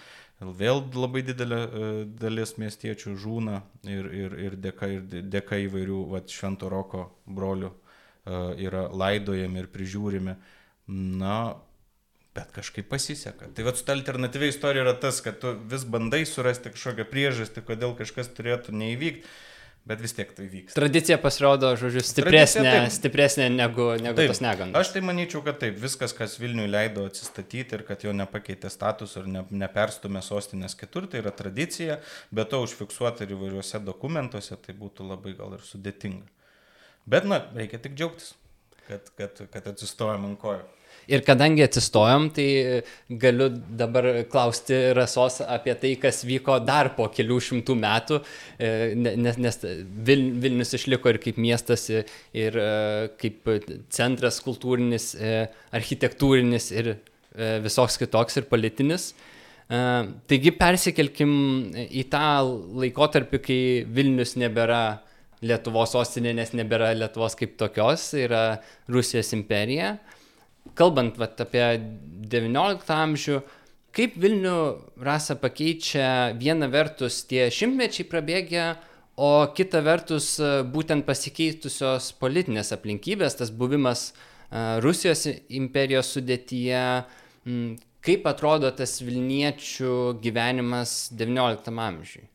vėl 0.43 0.83
labai 0.91 1.23
didelė 1.23 1.61
e, 1.63 1.91
dalis 2.19 2.57
miestiečių 2.59 3.15
žūna 3.23 3.61
ir, 3.87 4.11
ir, 4.11 4.35
ir, 4.49 4.57
dėka, 4.59 4.91
ir 4.91 5.23
dėka 5.31 5.61
įvairių 5.69 6.01
vat, 6.17 6.35
švento 6.35 6.67
roko 6.73 7.07
brolių 7.31 7.71
e, 7.71 7.77
yra 8.67 8.89
laidojami 8.91 9.63
ir 9.63 9.71
prižiūrimi. 9.71 10.35
Na, 11.23 11.39
bet 12.37 12.53
kažkaip 12.55 12.89
pasiseka. 12.93 13.49
Tai 13.57 13.67
vad 13.67 13.79
su 13.79 13.85
ta 13.89 13.97
alternatyvia 13.97 14.53
istorija 14.53 14.85
yra 14.85 14.95
tas, 15.01 15.23
kad 15.25 15.41
tu 15.41 15.57
vis 15.71 15.89
bandai 15.89 16.25
surasti 16.29 16.73
kažkokią 16.75 17.09
priežastį, 17.11 17.65
kodėl 17.67 17.97
kažkas 17.99 18.33
turėtų 18.37 18.77
neįvykti. 18.77 19.37
Bet 19.87 20.01
vis 20.03 20.17
tiek 20.17 20.33
tai 20.35 20.49
vyksta. 20.51 20.75
Tradicija 20.75 21.15
pasirodo, 21.23 21.69
žodžiu, 21.79 22.01
stipresnė, 22.03 22.71
stipresnė 22.91 23.45
negu, 23.55 23.85
negu 24.03 24.19
taip, 24.19 24.33
tos 24.33 24.41
negandos. 24.43 24.81
Aš 24.81 24.89
tai 24.97 25.03
manyčiau, 25.07 25.45
kad 25.47 25.61
taip, 25.61 25.77
viskas, 25.79 26.11
kas 26.17 26.35
Vilniui 26.43 26.67
leido 26.67 27.05
atsistatyti 27.07 27.79
ir 27.79 27.85
kad 27.87 28.03
jo 28.03 28.11
nepakeitė 28.19 28.67
status 28.75 29.15
ir 29.21 29.29
ne, 29.31 29.45
neperstumė 29.63 30.25
sostinės 30.27 30.75
kitur, 30.81 31.07
tai 31.13 31.23
yra 31.23 31.31
tradicija, 31.31 32.01
bet 32.35 32.51
to 32.51 32.65
užfiksuota 32.67 33.23
ir 33.23 33.37
įvairiuose 33.37 33.79
dokumentuose, 33.87 34.59
tai 34.65 34.75
būtų 34.75 35.07
labai 35.07 35.37
gal 35.39 35.55
ir 35.55 35.63
sudėtinga. 35.69 36.27
Bet, 37.07 37.31
na, 37.31 37.39
reikia 37.55 37.79
tik 37.87 37.95
džiaugtis, 37.95 38.33
kad, 38.89 39.15
kad, 39.15 39.47
kad 39.55 39.71
atsistojom 39.71 40.27
ant 40.33 40.43
kojų. 40.43 40.67
Ir 41.07 41.23
kadangi 41.23 41.63
atsistojom, 41.63 42.31
tai 42.35 42.47
galiu 43.23 43.47
dabar 43.79 44.09
klausti 44.31 44.75
Rasos 44.97 45.39
apie 45.45 45.77
tai, 45.79 45.93
kas 46.03 46.25
vyko 46.27 46.57
dar 46.67 46.91
po 46.97 47.07
kelių 47.15 47.37
šimtų 47.47 47.77
metų, 47.79 48.19
e, 48.59 48.71
nes, 48.99 49.39
nes 49.39 49.61
Vilnius 50.09 50.75
išliko 50.75 51.13
ir 51.13 51.21
kaip 51.23 51.39
miestas, 51.39 51.87
ir 51.93 52.59
e, 52.59 52.67
kaip 53.23 53.47
centras 53.95 54.41
kultūrinis, 54.43 55.13
e, 55.15 55.47
architektūrinis 55.79 56.73
ir 56.75 56.97
visoks 57.63 58.01
kitoks 58.01 58.41
ir 58.41 58.51
politinis. 58.51 59.11
Taigi 59.69 60.53
persikelkim 60.57 61.33
į 61.75 62.07
tą 62.11 62.27
laikotarpį, 62.81 63.41
kai 63.45 63.61
Vilnius 63.93 64.35
nebėra 64.41 65.03
Lietuvos 65.45 65.93
sostinė, 65.93 66.33
nes 66.39 66.55
nebėra 66.57 66.95
Lietuvos 66.97 67.37
kaip 67.37 67.59
tokios, 67.61 68.09
yra 68.17 68.45
Rusijos 68.89 69.35
imperija 69.37 69.99
kalbant 70.75 71.19
vat, 71.21 71.39
apie 71.41 71.65
XIX 72.27 72.91
amžių, 72.97 73.41
kaip 73.97 74.17
Vilnių 74.21 74.57
rasą 75.01 75.39
pakeičia 75.41 76.35
viena 76.37 76.69
vertus 76.69 77.23
tie 77.29 77.47
šimtmečiai 77.53 78.09
prabėgę, 78.11 78.67
o 79.17 79.49
kita 79.57 79.81
vertus 79.81 80.35
būtent 80.73 81.07
pasikeitusios 81.09 82.11
politinės 82.21 82.75
aplinkybės, 82.77 83.39
tas 83.41 83.51
buvimas 83.51 84.11
Rusijos 84.85 85.25
imperijos 85.49 86.13
sudėtyje, 86.13 86.85
kaip 88.07 88.29
atrodo 88.29 88.71
tas 88.77 88.99
Vilniečių 89.03 90.19
gyvenimas 90.23 91.09
XIX 91.17 91.81
amžiui. 91.89 92.27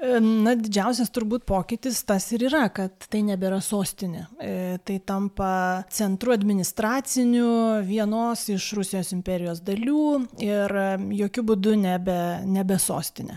Na, 0.00 0.54
didžiausias 0.56 1.10
turbūt 1.12 1.42
pokytis 1.44 1.98
tas 2.08 2.24
ir 2.32 2.46
yra, 2.48 2.62
kad 2.72 3.04
tai 3.12 3.20
nebėra 3.26 3.58
sostinė. 3.60 4.22
E, 4.40 4.52
tai 4.88 4.96
tampa 5.04 5.50
centru 5.92 6.32
administraciniu 6.32 7.50
vienos 7.84 8.46
iš 8.48 8.70
Rusijos 8.78 9.12
imperijos 9.12 9.60
dalių 9.66 10.04
ir 10.40 10.74
jokių 11.18 11.44
būdų 11.52 11.74
nebe, 11.82 12.16
nebe 12.48 12.78
sostinė. 12.80 13.36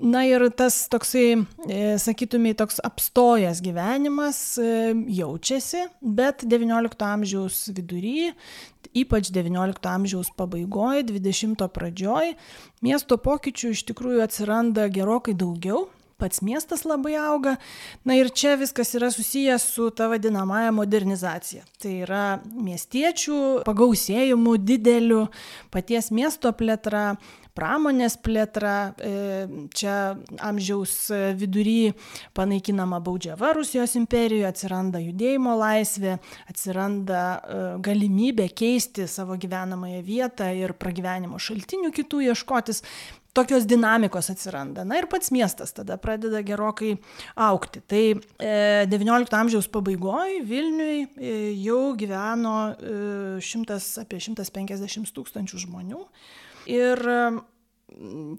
Na 0.00 0.24
ir 0.24 0.46
tas 0.56 0.80
toksai, 0.88 1.26
e, 1.68 1.82
sakytumai, 2.00 2.54
toks 2.56 2.80
apstojęs 2.88 3.60
gyvenimas 3.64 4.40
e, 4.64 4.72
jaučiasi, 5.20 5.84
bet 6.00 6.46
XIX 6.48 7.08
amžiaus 7.12 7.66
vidury 7.68 8.32
ypač 8.96 9.28
XIX 9.28 9.76
amžiaus 9.92 10.32
pabaigoje, 10.38 11.04
XX 11.12 11.68
pradžioj, 11.74 12.32
miesto 12.84 13.18
pokyčių 13.20 13.74
iš 13.76 13.84
tikrųjų 13.90 14.24
atsiranda 14.24 14.88
gerokai 14.92 15.36
daugiau, 15.36 15.86
pats 16.18 16.42
miestas 16.42 16.84
labai 16.88 17.16
auga. 17.20 17.56
Na 18.04 18.18
ir 18.18 18.30
čia 18.34 18.56
viskas 18.60 18.94
yra 18.98 19.10
susijęs 19.14 19.64
su 19.74 19.90
ta 19.90 20.08
vadinamąją 20.10 20.74
modernizacija. 20.76 21.64
Tai 21.78 21.94
yra 22.04 22.24
miestiečių 22.52 23.64
pagausėjimu 23.68 24.56
dideliu, 24.58 25.26
paties 25.74 26.10
miesto 26.14 26.52
plėtra, 26.56 27.12
pramonės 27.58 28.16
plėtra, 28.22 28.74
e, 29.02 29.12
čia 29.74 29.94
amžiaus 30.46 30.94
vidury 31.38 31.92
panaikinama 32.36 33.00
baudžiava 33.02 33.52
Rusijos 33.56 33.96
imperijoje, 33.98 34.46
atsiranda 34.46 35.02
judėjimo 35.02 35.56
laisvė, 35.58 36.18
atsiranda 36.50 37.22
e, 37.22 37.62
galimybė 37.88 38.50
keisti 38.54 39.08
savo 39.10 39.38
gyvenamąją 39.40 40.04
vietą 40.06 40.52
ir 40.54 40.76
pragyvenimo 40.78 41.40
šaltinių 41.42 41.90
kitų 41.98 42.28
ieškotis 42.30 42.84
tokios 43.38 43.66
dinamikos 43.70 44.30
atsiranda. 44.32 44.84
Na 44.84 44.98
ir 44.98 45.06
pats 45.10 45.30
miestas 45.34 45.74
tada 45.76 45.98
pradeda 46.00 46.42
gerokai 46.42 46.96
aukti. 47.38 47.82
Tai 47.86 48.02
e, 48.14 48.56
XIX 48.90 49.38
amžiaus 49.38 49.68
pabaigoje 49.70 50.42
Vilniui 50.48 51.04
e, 51.04 51.36
jau 51.62 51.92
gyveno 51.98 52.56
e, 52.72 52.96
šimtas, 53.44 53.92
apie 54.02 54.18
150 54.24 55.14
tūkstančių 55.14 55.62
žmonių. 55.66 56.02
Ir 56.74 57.04
e, 57.14 57.20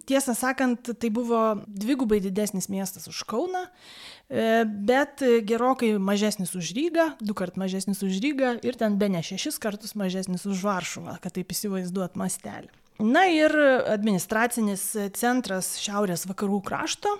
tiesą 0.09 0.35
sakant, 0.38 0.91
tai 0.99 1.13
buvo 1.15 1.62
dvigubai 1.67 2.19
didesnis 2.23 2.67
miestas 2.67 3.07
už 3.07 3.23
Kauną, 3.29 3.63
e, 3.65 4.65
bet 4.67 5.23
gerokai 5.47 5.93
mažesnis 5.95 6.51
už 6.59 6.73
Rygą, 6.75 7.07
du 7.23 7.38
kart 7.38 7.55
mažesnis 7.55 8.03
už 8.03 8.19
Rygą 8.19 8.57
ir 8.67 8.75
ten 8.75 8.99
be 8.99 9.07
ne 9.09 9.23
šešis 9.23 9.62
kartus 9.63 9.95
mažesnis 9.95 10.43
už 10.43 10.59
Varšuvą, 10.67 11.21
kad 11.23 11.39
taip 11.39 11.55
įsivaizduot 11.55 12.19
mastelį. 12.19 12.69
Na 12.99 13.21
ir 13.31 13.53
administracinis 13.88 14.81
centras 15.15 15.77
šiaurės 15.79 16.25
vakarų 16.27 16.57
krašto, 16.67 17.13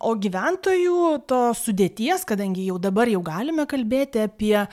o 0.00 0.14
gyventojų 0.16 1.02
to 1.28 1.40
sudėties, 1.58 2.24
kadangi 2.28 2.68
jau 2.68 2.78
dabar 2.80 3.10
jau 3.10 3.20
galime 3.26 3.66
kalbėti 3.68 4.22
apie 4.24 4.54
e, 4.62 4.66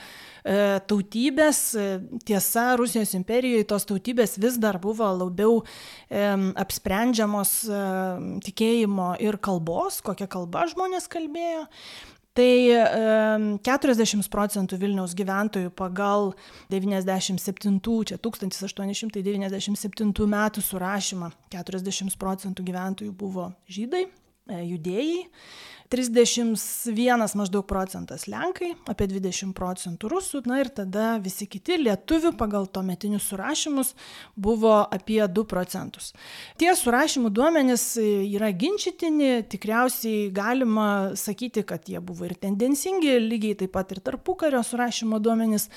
tautybės, 0.88 1.60
e, 1.76 1.86
tiesa, 2.24 2.66
Rusijos 2.78 3.14
imperijoje 3.18 3.66
tos 3.68 3.84
tautybės 3.88 4.36
vis 4.42 4.58
dar 4.62 4.78
buvo 4.82 5.08
labiau 5.18 5.60
e, 5.60 6.24
apsprendžiamos 6.62 7.56
e, 7.68 7.80
tikėjimo 8.46 9.14
ir 9.24 9.40
kalbos, 9.42 10.00
kokią 10.06 10.30
kalbą 10.38 10.66
žmonės 10.72 11.10
kalbėjo. 11.12 11.66
Tai 12.36 12.52
40 13.64 14.28
procentų 14.32 14.76
Vilniaus 14.82 15.14
gyventojų 15.16 15.70
pagal 15.72 16.34
97, 16.72 17.80
čia 18.10 18.18
1897 18.20 20.12
metų 20.36 20.60
surašymą, 20.68 21.32
40 21.56 22.20
procentų 22.20 22.60
gyventojų 22.68 23.12
buvo 23.16 23.48
žydai, 23.72 24.04
E, 24.46 24.60
judėjai 24.62 25.24
31 25.88 27.36
maždaug 27.38 27.66
procentas 27.66 28.26
Lenkai, 28.26 28.72
apie 28.90 29.06
20 29.10 29.54
procentų 29.56 30.10
rusų, 30.10 30.42
na 30.50 30.58
ir 30.62 30.70
tada 30.74 31.16
visi 31.22 31.46
kiti 31.46 31.78
lietuvių 31.78 32.32
pagal 32.38 32.66
to 32.66 32.82
metinius 32.82 33.28
surašymus 33.30 33.92
buvo 34.34 34.74
apie 34.82 35.20
2 35.22 35.44
procentus. 35.46 36.10
Tie 36.58 36.72
surašymų 36.74 37.30
duomenys 37.30 37.84
yra 38.02 38.50
ginčytini, 38.50 39.44
tikriausiai 39.46 40.32
galima 40.34 40.88
sakyti, 41.18 41.62
kad 41.66 41.86
jie 41.86 42.02
buvo 42.02 42.26
ir 42.26 42.34
tendencingi, 42.40 43.14
lygiai 43.22 43.58
taip 43.62 43.74
pat 43.76 43.94
ir 43.94 44.02
tarpukario 44.02 44.64
surašymo 44.66 45.20
duomenys, 45.22 45.68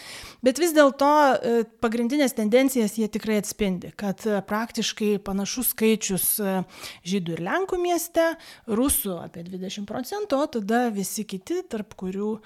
bet 0.45 0.61
vis 0.61 0.73
dėlto 0.73 1.11
e, 1.11 1.53
pagrindinės 1.83 2.33
tendencijas 2.37 2.97
jie 2.97 3.09
tikrai 3.11 3.39
atspindi, 3.43 3.93
kad 3.99 4.25
praktiškai 4.49 5.15
panašus 5.25 5.75
skaičius 5.75 6.27
e, 6.41 6.57
žydų 7.05 7.37
ir 7.37 7.45
lenkų 7.45 7.81
mieste, 7.81 8.31
rusų 8.65 9.19
apie 9.21 9.45
20 9.45 9.85
procentų 9.85 9.98
procentų, 9.99 10.39
o 10.39 10.47
tada 10.59 10.87
visi 10.95 11.27
kiti, 11.27 11.61
tarp 11.67 11.95
kurių 11.99 12.37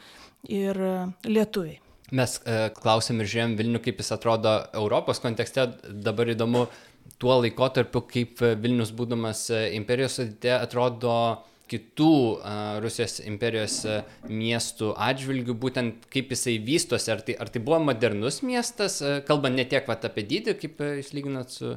ir 0.50 0.80
lietuviai. 1.28 1.80
Mes 2.13 2.36
e, 2.46 2.68
klausėm 2.76 3.22
ir 3.22 3.30
žiūrėjom 3.30 3.56
Vilnių, 3.58 3.80
kaip 3.82 4.02
jis 4.02 4.12
atrodo 4.13 4.58
Europos 4.78 5.22
kontekste. 5.24 5.70
Dabar 6.06 6.30
įdomu 6.34 6.68
tuo 7.22 7.39
laikotarpiu, 7.39 8.04
kaip 8.10 8.44
Vilnius 8.62 8.94
būdamas 8.94 9.48
e, 9.54 9.63
imperijos 9.78 10.20
sudėtė 10.20 10.54
atrodo 10.60 11.16
kitų 11.74 12.10
uh, 12.36 12.76
Rusijos 12.84 13.16
imperijos 13.24 13.78
miestų 14.28 14.92
atžvilgių, 15.00 15.56
būtent 15.58 16.04
kaip 16.12 16.34
jisai 16.36 16.58
vystosi, 16.62 17.10
ar 17.10 17.24
tai, 17.26 17.38
ar 17.39 17.50
tai 17.50 17.62
buvo 17.63 17.80
modernus 17.88 18.42
miestas, 18.46 19.00
kalbant 19.26 19.58
ne 19.58 19.63
tiek 19.72 19.88
vat, 19.89 20.04
apie 20.06 20.26
dydį, 20.28 20.58
kaip 20.60 20.84
jūs 21.00 21.13
lyginat 21.16 21.56
su 21.56 21.72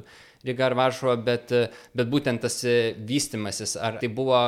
Riga 0.45 0.67
ar 0.67 0.75
Varšuva, 0.77 1.15
bet, 1.23 1.55
bet 1.97 2.11
būtent 2.11 2.43
tas 2.43 2.59
vystimasis, 3.09 3.77
ar 3.79 3.97
tai 4.03 4.11
buvo 4.19 4.43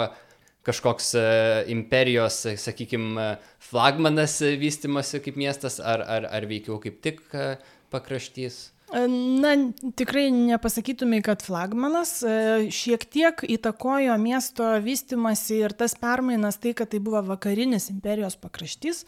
kažkoks 0.70 1.14
e, 1.18 1.28
imperijos, 1.74 2.44
sakykime, 2.62 3.32
flagmanas 3.70 4.40
vystimosi 4.62 5.22
kaip 5.26 5.40
miestas, 5.40 5.80
ar, 5.82 6.06
ar, 6.06 6.30
ar 6.30 6.50
veikiau 6.50 6.80
kaip 6.84 7.02
tik 7.06 7.24
e, 7.34 7.56
pakraštys? 7.94 8.68
Na, 8.90 9.52
tikrai 9.96 10.32
nepasakytumai, 10.34 11.20
kad 11.22 11.44
flagmanas 11.46 12.24
e, 12.26 12.70
šiek 12.74 13.04
tiek 13.06 13.44
įtakojo 13.46 14.16
miesto 14.18 14.66
vystimasi 14.82 15.60
ir 15.62 15.76
tas 15.78 15.94
permainas 16.00 16.58
tai, 16.58 16.72
kad 16.74 16.90
tai 16.90 16.98
buvo 17.04 17.22
vakarinis 17.28 17.92
imperijos 17.94 18.34
pakraštys, 18.42 19.04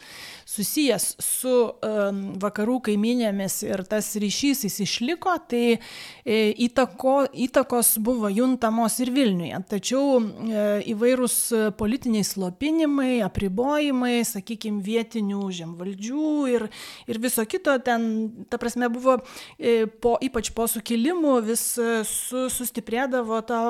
susijęs 0.46 1.06
su 1.18 1.54
um, 1.66 2.20
vakarų 2.42 2.76
kaiminėmis 2.86 3.56
ir 3.66 3.82
tas 3.90 4.12
ryšys 4.22 4.62
jis 4.68 4.78
išliko, 4.86 5.34
tai 5.50 5.64
e, 5.72 6.38
įtako, 6.68 7.16
įtakos 7.48 7.96
buvo 8.06 8.30
juntamos 8.30 9.00
ir 9.02 9.10
Vilniuje. 9.10 9.64
Tačiau 9.74 10.20
e, 10.22 10.62
įvairūs 10.94 11.40
politiniai 11.80 12.22
slopinimai, 12.28 13.16
apribojimai, 13.26 14.14
sakykime, 14.30 14.78
vietinių 14.86 15.42
žemvaldžių 15.58 16.30
ir, 16.54 16.68
ir 17.10 17.22
viso 17.26 17.42
kito 17.50 17.74
ten, 17.82 18.08
ta 18.46 18.62
prasme, 18.62 18.86
buvo 18.92 19.18
e, 19.58 19.71
po, 20.02 20.14
ypač 20.22 20.50
po 20.54 20.66
sukilimų 20.70 21.34
vis 21.46 21.62
e, 21.80 22.02
su, 22.08 22.46
sustiprėdavo 22.52 23.38
ta 23.46 23.60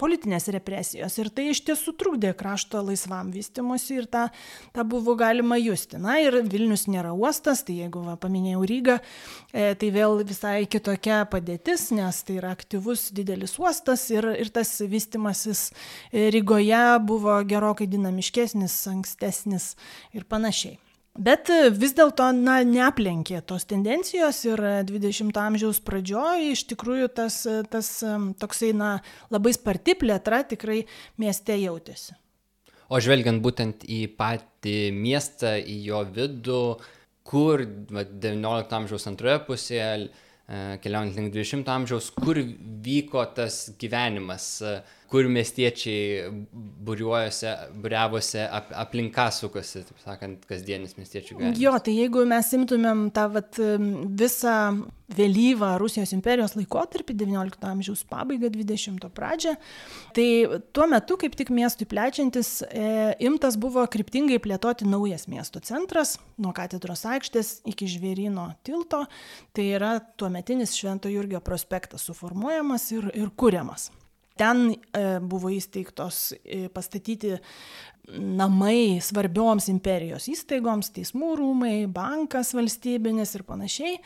politinės 0.00 0.48
represijos 0.54 1.16
ir 1.20 1.30
tai 1.34 1.50
iš 1.52 1.62
tiesų 1.68 1.94
trukdė 2.00 2.32
krašto 2.38 2.82
laisvam 2.86 3.30
vystimusi 3.34 4.00
ir 4.00 4.08
tą, 4.10 4.26
tą 4.74 4.84
buvo 4.88 5.14
galima 5.20 5.58
justi. 5.60 6.00
Na 6.00 6.18
ir 6.22 6.40
Vilnius 6.50 6.86
nėra 6.90 7.14
uostas, 7.14 7.64
tai 7.66 7.78
jeigu 7.82 8.04
va, 8.06 8.18
paminėjau 8.20 8.66
Rygą, 8.70 8.98
e, 9.52 9.72
tai 9.80 9.92
vėl 9.94 10.20
visai 10.26 10.66
kitokia 10.70 11.22
padėtis, 11.30 11.88
nes 11.96 12.22
tai 12.26 12.40
yra 12.40 12.54
aktyvus 12.56 13.08
didelis 13.16 13.56
uostas 13.60 14.08
ir, 14.12 14.28
ir 14.40 14.52
tas 14.54 14.76
vystimasis 14.80 15.70
e, 15.70 16.28
Rygoje 16.34 16.84
buvo 17.06 17.40
gerokai 17.48 17.90
dinamiškesnis, 17.90 18.82
ankstesnis 18.92 19.74
ir 20.16 20.28
panašiai. 20.28 20.78
Bet 21.18 21.50
e, 21.50 21.70
vis 21.74 21.90
dėlto, 21.98 22.28
na, 22.36 22.60
neaplenkė 22.62 23.40
tos 23.42 23.66
tendencijos 23.66 24.44
ir 24.46 24.62
20-ojo 24.86 25.42
amžiaus 25.42 25.80
pradžioje 25.82 26.52
iš 26.54 26.62
tikrųjų 26.70 27.08
tas, 27.18 27.42
e, 27.50 27.60
tas 27.66 27.88
e, 28.06 28.14
toksai, 28.38 28.70
na, 28.78 28.92
labai 29.34 29.50
sparti 29.56 29.96
plėtra 29.98 30.44
tikrai 30.46 30.84
mieste 31.18 31.56
jautėsi. 31.58 32.14
O 32.90 32.98
žvelgiant 33.02 33.42
būtent 33.42 33.82
į 33.90 34.04
patį 34.18 34.78
miestą, 34.94 35.56
į 35.58 35.76
jo 35.88 36.04
vidų, 36.14 36.62
kur 37.26 37.66
va, 37.90 38.06
19 38.06 38.78
amžiaus 38.78 39.06
antroje 39.10 39.38
pusėje, 39.46 40.08
keliaujant 40.82 41.14
link 41.14 41.30
20 41.30 41.68
amžiaus, 41.70 42.08
kur 42.10 42.40
vyko 42.82 43.22
tas 43.36 43.68
gyvenimas, 43.78 44.48
kur 45.10 45.26
miestiečiai 45.26 46.30
būriuojasi, 46.86 47.50
būriavosi, 47.82 48.44
ap, 48.46 48.70
aplinka 48.84 49.26
sukosi, 49.34 49.82
taip 49.88 50.04
sakant, 50.04 50.46
kasdienis 50.46 50.94
miestiečių 50.98 51.34
gyvenimas. 51.34 51.60
Jo, 51.60 51.74
tai 51.82 51.96
jeigu 51.96 52.22
mes 52.30 52.50
imtumėm 52.54 53.08
tą 53.14 53.26
vat, 53.34 53.58
visą 54.20 54.56
vėlyvą 55.10 55.72
Rusijos 55.82 56.12
imperijos 56.14 56.54
laikotarpį, 56.54 57.16
19 57.24 57.66
amžiaus 57.72 58.04
pabaigą, 58.10 58.52
20 58.54 59.08
pradžią, 59.16 59.56
tai 60.14 60.26
tuo 60.76 60.86
metu, 60.90 61.16
kaip 61.18 61.34
tik 61.38 61.50
miestui 61.54 61.88
plečiantis, 61.90 62.60
e, 62.70 63.16
imtas 63.26 63.58
buvo 63.58 63.82
kryptingai 63.90 64.38
plėtoti 64.42 64.86
naujas 64.86 65.26
miesto 65.30 65.62
centras, 65.66 66.18
nuo 66.38 66.54
katedros 66.54 67.02
aikštės 67.10 67.64
iki 67.70 67.90
žvėryno 67.90 68.52
tilto, 68.66 69.02
tai 69.56 69.72
yra 69.74 69.96
tuometinis 70.20 70.76
Švento 70.78 71.10
Jurgio 71.10 71.42
prospektas 71.42 72.06
suformuojamas 72.06 72.86
ir, 72.94 73.10
ir 73.18 73.34
kuriamas. 73.34 73.90
Ten 74.40 74.70
e, 74.72 75.04
buvo 75.20 75.50
įsteigtos 75.52 76.30
e, 76.40 76.68
pastatyti 76.72 77.36
namai 78.10 78.98
svarbioms 79.04 79.68
imperijos 79.70 80.26
įstaigoms, 80.32 80.88
teismų 80.96 81.34
rūmai, 81.38 81.74
bankas 81.92 82.54
valstybinis 82.56 83.36
ir 83.36 83.44
panašiai. 83.46 83.98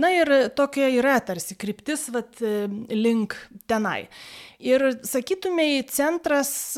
Na 0.00 0.10
ir 0.16 0.32
tokia 0.56 0.88
yra 0.96 1.18
tarsi 1.22 1.58
kryptis 1.60 2.08
vat, 2.14 2.40
e, 2.40 2.64
link 2.96 3.36
tenai. 3.70 4.06
Ir 4.64 4.86
sakytumai, 5.04 5.84
centras 5.92 6.72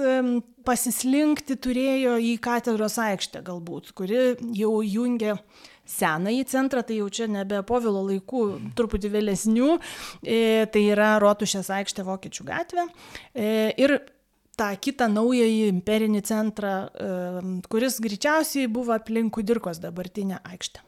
pasislinkti 0.67 1.55
turėjo 1.63 2.17
į 2.19 2.35
katedros 2.43 2.99
aikštę 2.99 3.45
galbūt, 3.47 3.95
kuri 3.97 4.35
jau 4.59 4.81
jungia 4.83 5.37
senąjį 5.87 6.45
centrą, 6.51 6.83
tai 6.87 6.99
jau 7.01 7.09
čia 7.13 7.29
nebe 7.31 7.63
povilo 7.67 8.03
laikų, 8.09 8.43
truputį 8.79 9.13
vėlesnių, 9.15 9.71
e, 10.23 10.67
tai 10.73 10.85
yra 10.91 11.17
Rotušės 11.23 11.71
aikštė 11.79 12.07
Vokiečių 12.07 12.47
gatvė. 12.51 12.87
E, 13.33 13.51
ir 13.81 13.99
tą 14.57 14.71
kitą 14.81 15.09
naująjį 15.13 15.69
imperinį 15.71 16.23
centrą, 16.27 16.75
e, 16.89 17.11
kuris 17.71 18.01
greičiausiai 18.03 18.71
buvo 18.73 18.97
aplink 18.97 19.35
Kudirkos 19.37 19.81
dabartinę 19.83 20.41
aikštę. 20.45 20.83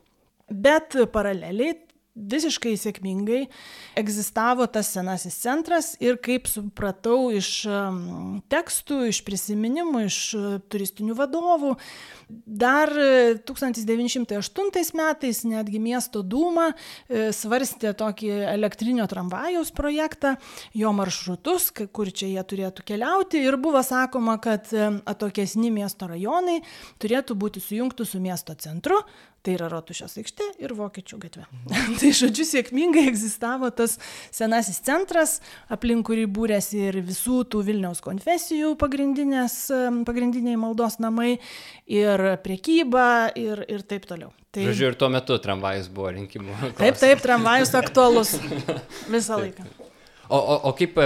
Bet 0.49 0.97
paraleliai 1.13 1.77
visiškai 2.19 2.75
sėkmingai 2.79 3.45
egzistavo 3.99 4.67
tas 4.71 4.91
senasis 4.95 5.37
centras 5.43 5.93
ir 6.03 6.19
kaip 6.23 6.49
supratau 6.51 7.31
iš 7.35 7.51
tekstų, 8.51 9.01
iš 9.13 9.23
prisiminimų, 9.27 10.05
iš 10.09 10.19
turistinių 10.73 11.17
vadovų, 11.19 11.75
dar 12.29 12.93
1908 13.49 14.99
metais 14.99 15.43
netgi 15.49 15.81
miesto 15.81 16.23
dūma 16.23 16.69
e, 16.73 17.29
svarstė 17.33 17.95
tokį 17.97 18.31
elektrinio 18.53 19.07
tramvajaus 19.09 19.73
projektą, 19.77 20.35
jo 20.77 20.93
maršrutus, 20.97 21.71
kur 21.93 22.11
čia 22.13 22.29
jie 22.35 22.45
turėtų 22.53 22.85
keliauti 22.93 23.41
ir 23.45 23.57
buvo 23.61 23.83
sakoma, 23.87 24.37
kad 24.43 24.69
atokesni 25.09 25.73
miesto 25.75 26.09
rajonai 26.11 26.61
turėtų 27.01 27.39
būti 27.39 27.63
sujungti 27.65 28.07
su 28.09 28.21
miesto 28.23 28.57
centru, 28.59 29.01
Tai 29.46 29.55
yra 29.55 29.68
Rotušės 29.70 30.16
aikštė 30.18 30.46
ir 30.64 30.72
Vokiečių 30.74 31.18
gatvė. 31.22 31.44
tai 32.01 32.11
žodžiu, 32.16 32.44
sėkmingai 32.48 33.05
egzistavo 33.09 33.70
tas 33.70 33.96
senasis 34.35 34.81
centras, 34.85 35.38
aplink 35.70 36.09
kurį 36.09 36.27
būrėsi 36.35 36.81
ir 36.88 36.98
visų 37.07 37.44
tų 37.53 37.62
Vilniaus 37.68 38.03
konfesijų 38.05 38.74
pagrindiniai 38.81 40.59
maldos 40.59 40.98
namai, 41.03 41.37
ir 41.87 42.24
priekyba, 42.42 43.09
ir, 43.38 43.62
ir 43.70 43.87
taip 43.87 44.09
toliau. 44.11 44.33
Tai... 44.51 44.64
Žodžiu, 44.66 44.88
ir 44.90 44.96
tuo 44.98 45.11
metu 45.12 45.37
tramvajus 45.44 45.90
buvo 45.92 46.11
rinkimų. 46.16 46.55
Klausimas. 46.55 46.79
Taip, 46.81 46.98
taip, 46.98 47.22
tramvajus 47.22 47.74
aktualus 47.79 48.35
visą 49.14 49.38
laiką. 49.38 49.68
O, 50.29 50.37
o, 50.37 50.57
o 50.68 50.72
kaip 50.77 50.98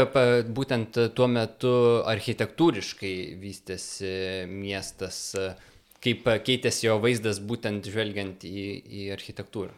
būtent 0.56 0.96
tuo 1.14 1.28
metu 1.30 1.74
architektūriškai 2.10 3.12
vystėsi 3.38 4.14
miestas? 4.50 5.20
Kaip 6.02 6.26
keitėsi 6.46 6.88
jo 6.88 6.96
vaizdas 7.02 7.38
būtent 7.42 7.86
žvelgiant 7.86 8.42
į, 8.46 8.64
į 8.82 9.04
architektūrą? 9.14 9.70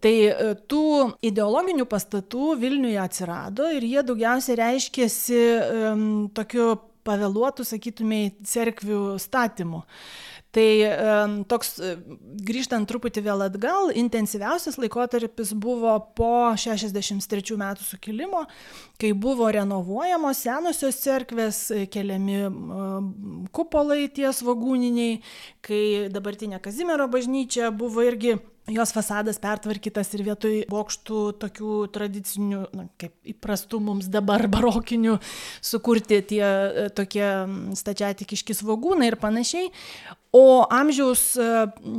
Tai 0.00 0.14
e, 0.28 0.54
tų 0.68 1.12
ideologinių 1.22 1.86
pastatų 1.86 2.56
Vilniuje 2.60 3.00
atsirado 3.00 3.68
ir 3.72 3.84
jie 3.84 4.02
daugiausiai 4.02 4.58
reiškėsi 4.60 5.42
um, 5.92 6.28
tokiu 6.34 6.76
pavėluotų, 7.02 7.64
sakytumėj, 7.66 8.28
cerkvių 8.46 9.16
statymu. 9.18 9.82
Tai 10.52 10.66
toks, 11.48 11.78
e, 11.80 11.94
grįžtant 12.44 12.84
truputį 12.88 13.22
vėl 13.24 13.46
atgal, 13.46 13.88
intensyviausias 13.96 14.76
laikotarpis 14.76 15.54
buvo 15.56 15.94
po 16.12 16.52
63 16.60 17.56
metų 17.56 17.86
sukilimo, 17.86 18.44
kai 19.00 19.14
buvo 19.16 19.48
renovuojamos 19.56 20.44
senosios 20.44 21.00
cerkvės, 21.00 21.64
e, 21.72 21.86
keliami 21.88 22.42
kupolai 23.56 24.10
ties 24.12 24.42
vagūniniai, 24.44 25.22
kai 25.64 25.82
dabartinė 26.12 26.60
Kazimiero 26.60 27.08
bažnyčia 27.08 27.72
buvo 27.72 28.04
irgi 28.04 28.36
jos 28.70 28.92
fasadas 28.94 29.40
pertvarkytas 29.42 30.12
ir 30.14 30.22
vietoj 30.28 30.56
bokštų 30.70 31.20
tokių 31.42 31.76
tradicinių, 31.96 32.62
na, 32.76 32.86
kaip 33.00 33.14
įprastų 33.34 33.80
mums 33.82 34.12
dabar 34.12 34.46
barokinių, 34.52 35.18
sukurti 35.64 36.20
tie 36.34 36.44
e, 36.44 36.88
tokie 36.94 37.26
stačiatikiški 37.78 38.60
svogūnai 38.60 39.14
ir 39.14 39.18
panašiai. 39.22 39.72
O 40.32 40.64
amžiaus 40.70 41.36
e, 41.36 41.48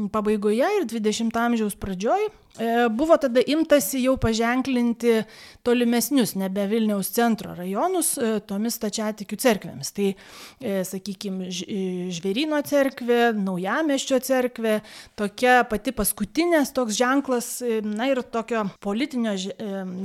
pabaigoje 0.10 0.65
ir 0.80 0.88
20 0.89 1.38
amžiaus 1.38 1.76
pradžioj 1.78 2.32
E, 2.60 2.88
buvo 2.89 3.15
tada 3.17 3.41
imtasi 3.50 4.04
jau 4.04 4.13
paženklinti 4.22 5.24
tolimesnius, 5.65 6.36
nebe 6.38 6.67
Vilniaus 6.69 7.08
centro 7.10 7.56
rajonus, 7.58 8.12
e, 8.22 8.36
tomis 8.46 8.76
stačiatikių 8.78 9.39
cerkvėmis. 9.41 9.89
Tai, 9.98 10.12
sakykime, 10.86 11.50
Žverino 12.13 12.60
cerkvė, 12.62 13.32
Naujameščio 13.34 14.19
cerkvė, 14.22 14.76
tokia 15.17 15.63
pati 15.65 15.96
paskutinės 15.98 16.76
toks 16.78 17.00
ženklas, 17.00 17.48
na 17.82 18.12
ir 18.12 18.22
tokio 18.22 18.67
politinio 18.86 19.34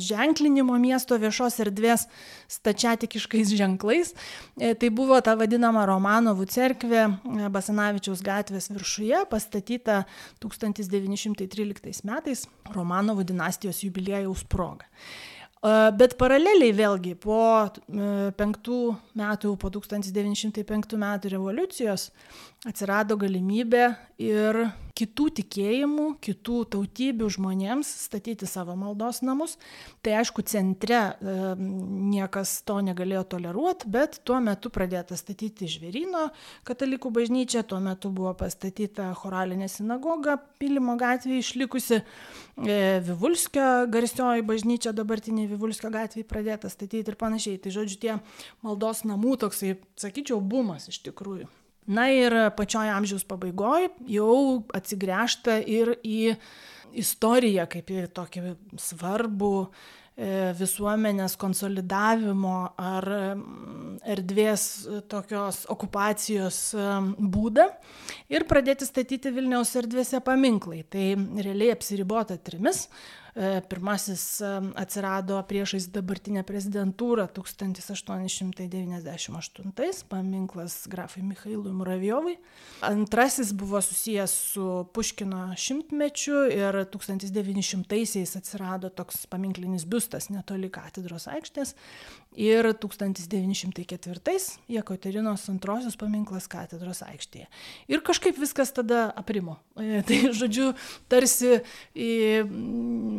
ženklinimo 0.00 0.78
miesto 0.80 1.20
viešos 1.20 1.60
erdvės 1.66 2.06
stačiatikiškais 2.48 3.52
ženklais. 3.60 4.14
Tai 4.56 4.90
buvo 4.94 5.20
ta 5.20 5.36
vadinama 5.36 5.84
Romanovų 5.90 6.48
cerkvė 6.48 7.04
Basanavičiaus 7.52 8.17
gatvės 8.24 8.70
viršuje, 8.72 9.24
pastatyta 9.30 10.02
1913 10.42 12.04
metais 12.08 12.46
Romanovų 12.74 13.26
dinastijos 13.28 13.82
jubiliejaus 13.86 14.44
proga. 14.48 14.88
Bet 15.98 16.14
paraleliai 16.20 16.70
vėlgi 16.70 17.16
po 17.18 17.40
penktų 18.38 18.82
metų, 19.18 19.56
po 19.58 19.70
1905 19.74 20.94
metų 21.02 21.32
revoliucijos 21.32 22.12
atsirado 22.66 23.14
galimybė 23.18 23.84
ir 24.18 24.56
kitų 24.98 25.28
tikėjimų, 25.38 26.06
kitų 26.24 26.56
tautybių 26.72 27.28
žmonėms 27.30 27.86
statyti 28.08 28.48
savo 28.50 28.74
maldos 28.74 29.20
namus. 29.22 29.54
Tai 30.02 30.16
aišku, 30.18 30.42
centre 30.42 30.96
e, 30.98 31.34
niekas 31.54 32.56
to 32.66 32.80
negalėjo 32.82 33.22
toleruoti, 33.36 33.86
bet 33.94 34.18
tuo 34.26 34.40
metu 34.42 34.72
pradėta 34.74 35.14
statyti 35.18 35.68
Žverino 35.70 36.24
katalikų 36.66 37.12
bažnyčia, 37.14 37.62
tuo 37.62 37.78
metu 37.84 38.10
buvo 38.14 38.32
pastatyta 38.40 39.12
choralinė 39.20 39.70
sinagoga, 39.70 40.40
Pilimo 40.58 40.96
gatvėje 40.98 41.44
išlikusi, 41.44 42.00
e, 42.02 42.80
Vivulskio 43.06 43.86
garsioji 43.94 44.42
bažnyčia, 44.50 44.96
dabartinė 44.98 45.46
Vivulskio 45.52 45.92
gatvėje 45.94 46.26
pradėta 46.26 46.72
statyti 46.74 47.06
ir 47.06 47.20
panašiai. 47.22 47.62
Tai 47.62 47.76
žodžiu, 47.78 48.02
tie 48.02 48.18
maldos 48.66 49.06
namų 49.06 49.38
toksai, 49.46 49.76
sakyčiau, 50.02 50.42
bumas 50.42 50.90
iš 50.90 51.04
tikrųjų. 51.06 51.46
Na 51.88 52.10
ir 52.12 52.34
pačioje 52.56 52.92
amžiaus 52.92 53.24
pabaigoje 53.28 53.88
jau 54.12 54.64
atsigręžta 54.76 55.56
ir 55.64 55.94
į 56.04 56.34
istoriją 57.00 57.64
kaip 57.70 57.92
į 57.92 58.02
tokį 58.16 58.42
svarbų 58.80 59.52
e, 59.64 59.70
visuomenės 60.58 61.36
konsolidavimo 61.40 62.56
ar 62.76 63.08
erdvės 64.04 64.66
tokios 65.08 65.62
okupacijos 65.72 66.60
e, 66.76 66.88
būdą 67.36 67.70
ir 68.32 68.44
pradėti 68.48 68.88
statyti 68.88 69.32
Vilniaus 69.32 69.72
erdvėse 69.80 70.20
paminklai. 70.24 70.82
Tai 70.84 71.06
realiai 71.40 71.72
apsiribota 71.72 72.36
trimis 72.36 72.86
pirmasis 73.68 74.40
e, 74.40 74.60
atsirado 74.74 75.42
priešais 75.46 75.86
dabartinę 75.94 76.42
prezidentūrą 76.42 77.28
1898, 77.36 79.72
paminklas 80.08 80.88
grafui 80.90 81.22
Mikhailui 81.22 81.72
Muravjovui. 81.72 82.36
Antrasis 82.82 83.52
buvo 83.52 83.82
susijęs 83.82 84.30
su 84.52 84.86
Puškino 84.92 85.54
šimtmečiu 85.56 86.50
ir 86.50 86.74
1900-aisiais 86.90 88.36
atsirado 88.40 88.88
toks 88.90 89.26
paminklinis 89.30 89.84
biustas 89.86 90.28
netoli 90.34 90.70
katedros 90.70 91.28
aikštės. 91.30 91.74
Ir 92.38 92.74
1904 92.74 94.58
Jekaterinos 94.68 95.48
antrosios 95.50 95.96
paminklas 95.98 96.46
katedros 96.50 97.02
aikštėje. 97.06 97.46
Ir 97.90 98.00
kažkaip 98.06 98.38
viskas 98.38 98.72
tada 98.74 99.12
aprimo. 99.16 99.58
E, 99.78 100.02
tai 100.06 100.32
žodžiu, 100.34 100.74
tarsi 101.10 101.60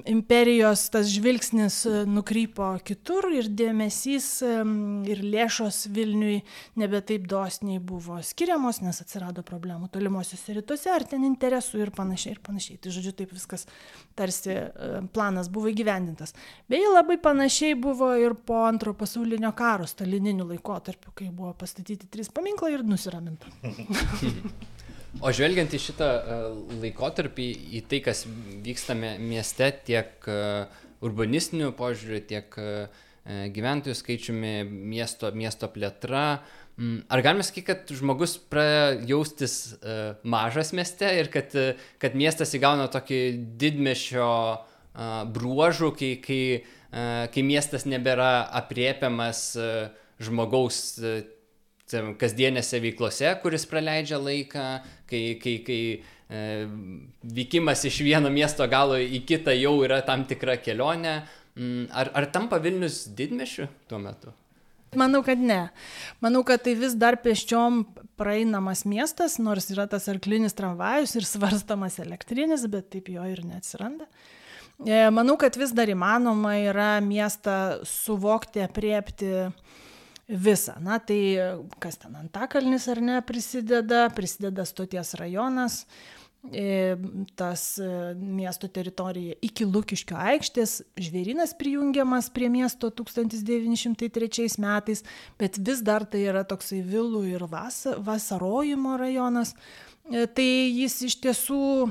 imperijos 0.09 0.87
tas 0.93 1.09
žvilgsnis 1.13 1.77
e, 1.85 1.93
nukrypo 2.09 2.69
kitur 2.85 3.27
ir 3.33 3.49
dėmesys 3.49 4.27
ir 5.09 5.21
lėšos 5.23 5.83
Vilniui 5.93 6.39
nebe 6.79 7.01
taip 7.05 7.27
dosniai 7.29 7.79
buvo 7.79 8.19
skiriamos, 8.25 8.81
nes 8.85 9.01
atsirado 9.03 9.43
problemų 9.45 9.91
tolimuosiuose 9.93 10.57
rytuose, 10.59 10.89
ar 10.93 11.05
ten 11.09 11.25
interesų 11.27 11.83
ir 11.83 11.93
panašiai 11.95 12.35
ir 12.35 12.41
panašiai. 12.45 12.79
Tai 12.81 12.95
žodžiu, 12.95 13.13
taip 13.21 13.35
viskas 13.35 13.67
tarsi 14.17 14.55
planas 15.13 15.51
buvo 15.53 15.69
įgyvendintas. 15.71 16.35
Beje, 16.69 16.89
labai 16.93 17.19
panašiai 17.21 17.77
buvo 17.79 18.11
ir 18.19 18.35
po 18.45 18.63
antro 18.65 18.95
pasaulinio 18.97 19.53
karo 19.57 19.87
stalininiu 19.89 20.49
laikotarpiu, 20.49 21.13
kai 21.15 21.29
buvo 21.29 21.53
pastatyti 21.59 22.09
trys 22.09 22.33
paminklai 22.33 22.75
ir 22.77 22.85
nusiraminta. 22.87 23.51
O 25.17 25.31
žvelgiant 25.33 25.73
į 25.73 25.79
šitą 25.81 26.07
e, 26.07 26.37
laikotarpį, 26.83 27.47
į 27.79 27.81
tai, 27.89 27.99
kas 28.05 28.23
vyksta 28.65 28.93
mieste 28.95 29.71
tiek 29.87 30.29
e, 30.29 30.39
urbanistiniu 31.05 31.71
požiūriu, 31.77 32.21
tiek 32.29 32.57
e, 32.61 32.69
gyventojų 33.55 33.97
skaičiumi, 33.97 34.53
miesto, 34.69 35.33
miesto 35.35 35.69
plėtra, 35.73 36.41
Ar 36.79 37.19
galime 37.19 37.43
sakyti, 37.43 37.65
kad 37.67 37.89
žmogus 37.91 38.37
pradeda 38.47 39.01
jaustis 39.03 39.73
mažas 40.23 40.69
mieste 40.71 41.09
ir 41.19 41.27
kad, 41.27 41.51
kad 41.99 42.13
miestas 42.15 42.55
įgauna 42.55 42.85
tokį 42.87 43.17
didmešio 43.59 44.29
bruožų, 45.35 45.89
kai, 45.99 46.13
kai, 46.23 46.39
kai 47.35 47.43
miestas 47.43 47.83
nebėra 47.83 48.29
apriepiamas 48.61 49.41
žmogaus 50.23 50.79
uh, 51.97 52.13
kasdienėse 52.19 52.79
veiklose, 52.83 53.31
kuris 53.43 53.65
praleidžia 53.69 54.19
laiką, 54.21 54.65
kai, 55.09 55.21
kai, 55.41 55.55
kai 55.65 55.81
e, 56.29 56.41
vykimas 57.23 57.85
iš 57.89 58.01
vieno 58.05 58.31
miesto 58.33 58.65
galo 58.69 58.99
į 58.99 59.23
kitą 59.27 59.55
jau 59.57 59.79
yra 59.85 60.01
tam 60.05 60.25
tikra 60.29 60.59
kelionė. 60.61 61.21
Mm, 61.57 61.89
ar, 61.91 62.11
ar 62.15 62.29
tampa 62.31 62.59
Vilnius 62.61 63.07
didmešiu 63.17 63.67
tuo 63.89 63.99
metu? 64.01 64.33
Manau, 64.97 65.21
kad 65.25 65.41
ne. 65.41 65.67
Manau, 66.23 66.41
kad 66.45 66.63
tai 66.65 66.73
vis 66.77 66.95
dar 66.97 67.19
pėsčiom 67.21 67.83
praeinamas 68.17 68.85
miestas, 68.89 69.37
nors 69.41 69.69
yra 69.69 69.85
tas 69.89 70.07
arklinis 70.09 70.57
tramvajus 70.57 71.13
ir 71.19 71.27
svarstamas 71.29 71.99
elektrinis, 72.01 72.65
bet 72.71 72.89
taip 72.95 73.11
jo 73.13 73.25
ir 73.29 73.43
neatsiranda. 73.45 74.07
E, 74.79 74.95
manau, 75.13 75.35
kad 75.37 75.57
vis 75.59 75.75
dar 75.75 75.91
įmanoma 75.91 76.55
yra 76.63 76.91
miestą 77.05 77.83
suvokti, 77.85 78.63
apriepti 78.63 79.49
visą. 80.29 80.77
Na 80.81 80.99
tai 80.99 81.37
kas 81.81 81.97
ten 81.97 82.15
Antakalnis 82.15 82.87
ar 82.87 83.01
ne 83.01 83.19
prisideda, 83.25 84.07
prisideda 84.13 84.65
stoties 84.65 85.15
rajonas, 85.17 85.85
e, 86.53 86.95
tas 87.35 87.63
e, 87.81 87.87
miesto 88.15 88.69
teritorija 88.71 89.35
iki 89.41 89.65
Lukiškio 89.65 90.17
aikštės, 90.17 90.79
žvėrinas 91.01 91.55
prijungiamas 91.59 92.29
prie 92.33 92.49
miesto 92.53 92.91
1903 92.93 94.59
metais, 94.61 95.03
bet 95.41 95.57
vis 95.57 95.81
dar 95.81 96.05
tai 96.05 96.23
yra 96.29 96.45
toksai 96.47 96.83
vilų 96.85 97.25
ir 97.33 97.47
vas, 97.49 97.85
vasarojimo 97.97 98.99
rajonas. 99.01 99.55
E, 100.09 100.27
tai 100.27 100.47
jis 100.69 101.01
iš 101.09 101.17
tiesų, 101.25 101.89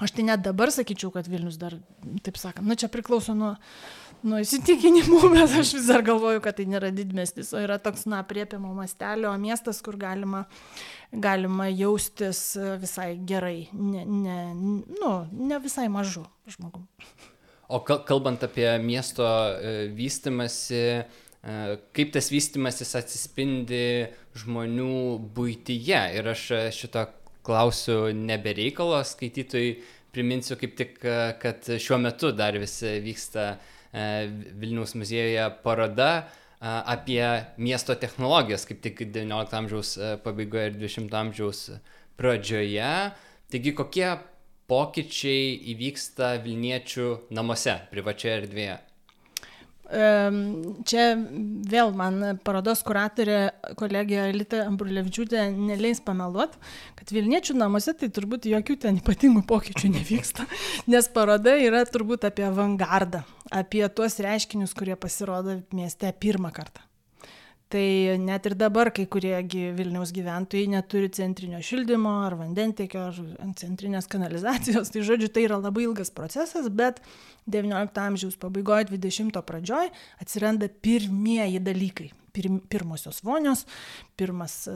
aš 0.00 0.16
tai 0.16 0.26
net 0.32 0.42
dabar 0.44 0.72
sakyčiau, 0.72 1.12
kad 1.14 1.28
Vilnius 1.28 1.60
dar, 1.60 1.76
taip 2.24 2.40
sakant, 2.40 2.66
na 2.66 2.76
čia 2.76 2.90
priklauso 2.92 3.36
nuo 3.36 3.54
nuo 4.26 4.40
įsitikinimų, 4.42 5.20
bet 5.34 5.54
aš 5.60 5.74
vis 5.78 5.90
dar 5.90 6.04
galvoju, 6.06 6.42
kad 6.44 6.58
tai 6.58 6.66
nėra 6.70 6.90
didmestis, 6.94 7.52
o 7.54 7.62
yra 7.62 7.78
toks, 7.82 8.06
na, 8.10 8.22
priepiamo 8.26 8.72
mastelio 8.76 9.32
miestas, 9.40 9.80
kur 9.84 9.98
galima, 10.00 10.44
galima 11.12 11.68
jaustis 11.70 12.40
visai 12.82 13.14
gerai, 13.28 13.68
ne, 13.72 14.04
ne, 14.04 14.40
nu, 15.00 15.12
ne 15.30 15.60
visai 15.62 15.88
mažu 15.92 16.26
žmogum. 16.50 16.86
O 17.66 17.80
kalbant 17.82 18.44
apie 18.46 18.68
miesto 18.78 19.26
e, 19.26 19.88
vystimasi, 19.94 20.82
e, 21.02 21.54
kaip 21.96 22.12
tas 22.14 22.28
vystimasis 22.30 22.94
atsispindi 22.94 24.06
žmonių 24.38 25.16
būtyje. 25.34 26.02
Ir 26.14 26.30
aš 26.30 26.44
šito 26.76 27.02
klausiu 27.46 28.12
nebereikalo 28.14 29.00
skaitytojui, 29.02 29.80
priminsiu 30.14 30.54
kaip 30.60 30.78
tik, 30.78 31.00
e, 31.02 31.32
kad 31.42 31.66
šiuo 31.66 31.98
metu 32.04 32.30
dar 32.38 32.54
vis 32.62 32.78
vyksta 33.02 33.48
uh, 33.56 33.72
E, 33.75 33.75
Vilniaus 34.60 34.94
muziejuje 34.98 35.44
paroda 35.64 36.10
e, 36.18 36.24
apie 36.66 37.22
miesto 37.56 37.96
technologijas, 37.96 38.66
kaip 38.68 38.82
tik 38.84 39.04
XIX 39.08 39.60
amžiaus 39.60 39.96
e, 39.96 40.14
pabaigoje 40.24 40.72
ir 40.72 40.80
XX 40.82 41.20
amžiaus 41.22 41.62
pradžioje. 42.20 42.90
Taigi 43.52 43.72
kokie 43.78 44.08
pokyčiai 44.66 45.54
įvyksta 45.72 46.36
Vilniečių 46.44 47.08
namuose, 47.36 47.78
privačioje 47.92 48.38
erdvėje? 48.42 48.76
Čia 49.86 51.04
vėl 51.70 51.92
man 51.94 52.40
parodos 52.46 52.82
kuratorė 52.86 53.38
kolegija 53.78 54.24
Alita 54.32 54.64
Ambrulevičiūtė 54.66 55.44
neleis 55.54 56.00
pameluot, 56.02 56.56
kad 56.98 57.12
Vilniečių 57.14 57.54
namuose 57.60 57.94
tai 57.98 58.10
turbūt 58.10 58.48
jokių 58.50 58.78
ten 58.82 58.98
ypatingų 59.02 59.44
pokyčių 59.46 59.92
nevyksta, 59.94 60.48
nes 60.90 61.10
paroda 61.14 61.54
yra 61.62 61.84
turbūt 61.86 62.26
apie 62.26 62.48
avangardą, 62.48 63.22
apie 63.54 63.86
tuos 63.94 64.18
reiškinius, 64.22 64.74
kurie 64.74 64.98
pasirodo 64.98 65.60
mieste 65.76 66.10
pirmą 66.18 66.50
kartą. 66.54 66.85
Tai 67.66 68.18
net 68.22 68.44
ir 68.46 68.54
dabar 68.54 68.92
kai 68.94 69.08
kurie 69.10 69.34
Vilniaus 69.74 70.12
gyventojai 70.14 70.68
neturi 70.70 71.08
centrinio 71.10 71.58
šildymo 71.66 72.12
ar 72.22 72.36
vandentiekio 72.38 73.00
ar 73.08 73.16
centrinės 73.58 74.06
kanalizacijos. 74.06 74.92
Tai 74.94 75.02
žodžiu, 75.08 75.30
tai 75.34 75.48
yra 75.48 75.58
labai 75.58 75.82
ilgas 75.88 76.12
procesas, 76.14 76.68
bet 76.70 77.00
XIX 77.50 77.90
amžiaus 78.04 78.38
pabaigoje, 78.38 78.86
XX 78.94 79.42
pradžioje 79.42 79.90
atsiranda 80.22 80.70
pirmieji 80.70 81.58
dalykai. 81.66 82.12
Pirm, 82.36 82.60
pirmosios 82.68 83.22
vonios, 83.24 83.64
pirmas, 84.14 84.54
e, 84.68 84.74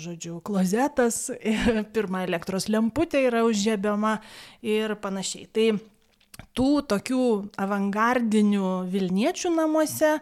žodžiu, 0.00 0.38
klozetas, 0.42 1.26
pirma 1.94 2.24
elektros 2.24 2.70
lemputė 2.72 3.20
yra 3.28 3.44
užžiebiama 3.46 4.16
ir 4.64 4.96
panašiai. 4.98 5.46
Tai 5.52 5.66
tų 6.56 6.70
tokių 6.88 7.22
avangardinių 7.60 8.72
Vilniečių 8.90 9.52
namuose 9.54 10.16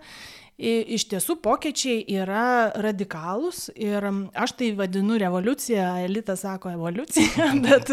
iš 0.60 1.06
tiesų 1.10 1.38
pokyčiai 1.40 2.04
yra 2.20 2.70
radikalūs 2.76 3.70
ir 3.80 4.04
aš 4.36 4.54
tai 4.58 4.70
vadinu 4.76 5.16
revoliucija, 5.20 5.86
elitas 6.04 6.44
sako 6.44 6.74
evoliucija, 6.74 7.48
bet 7.66 7.92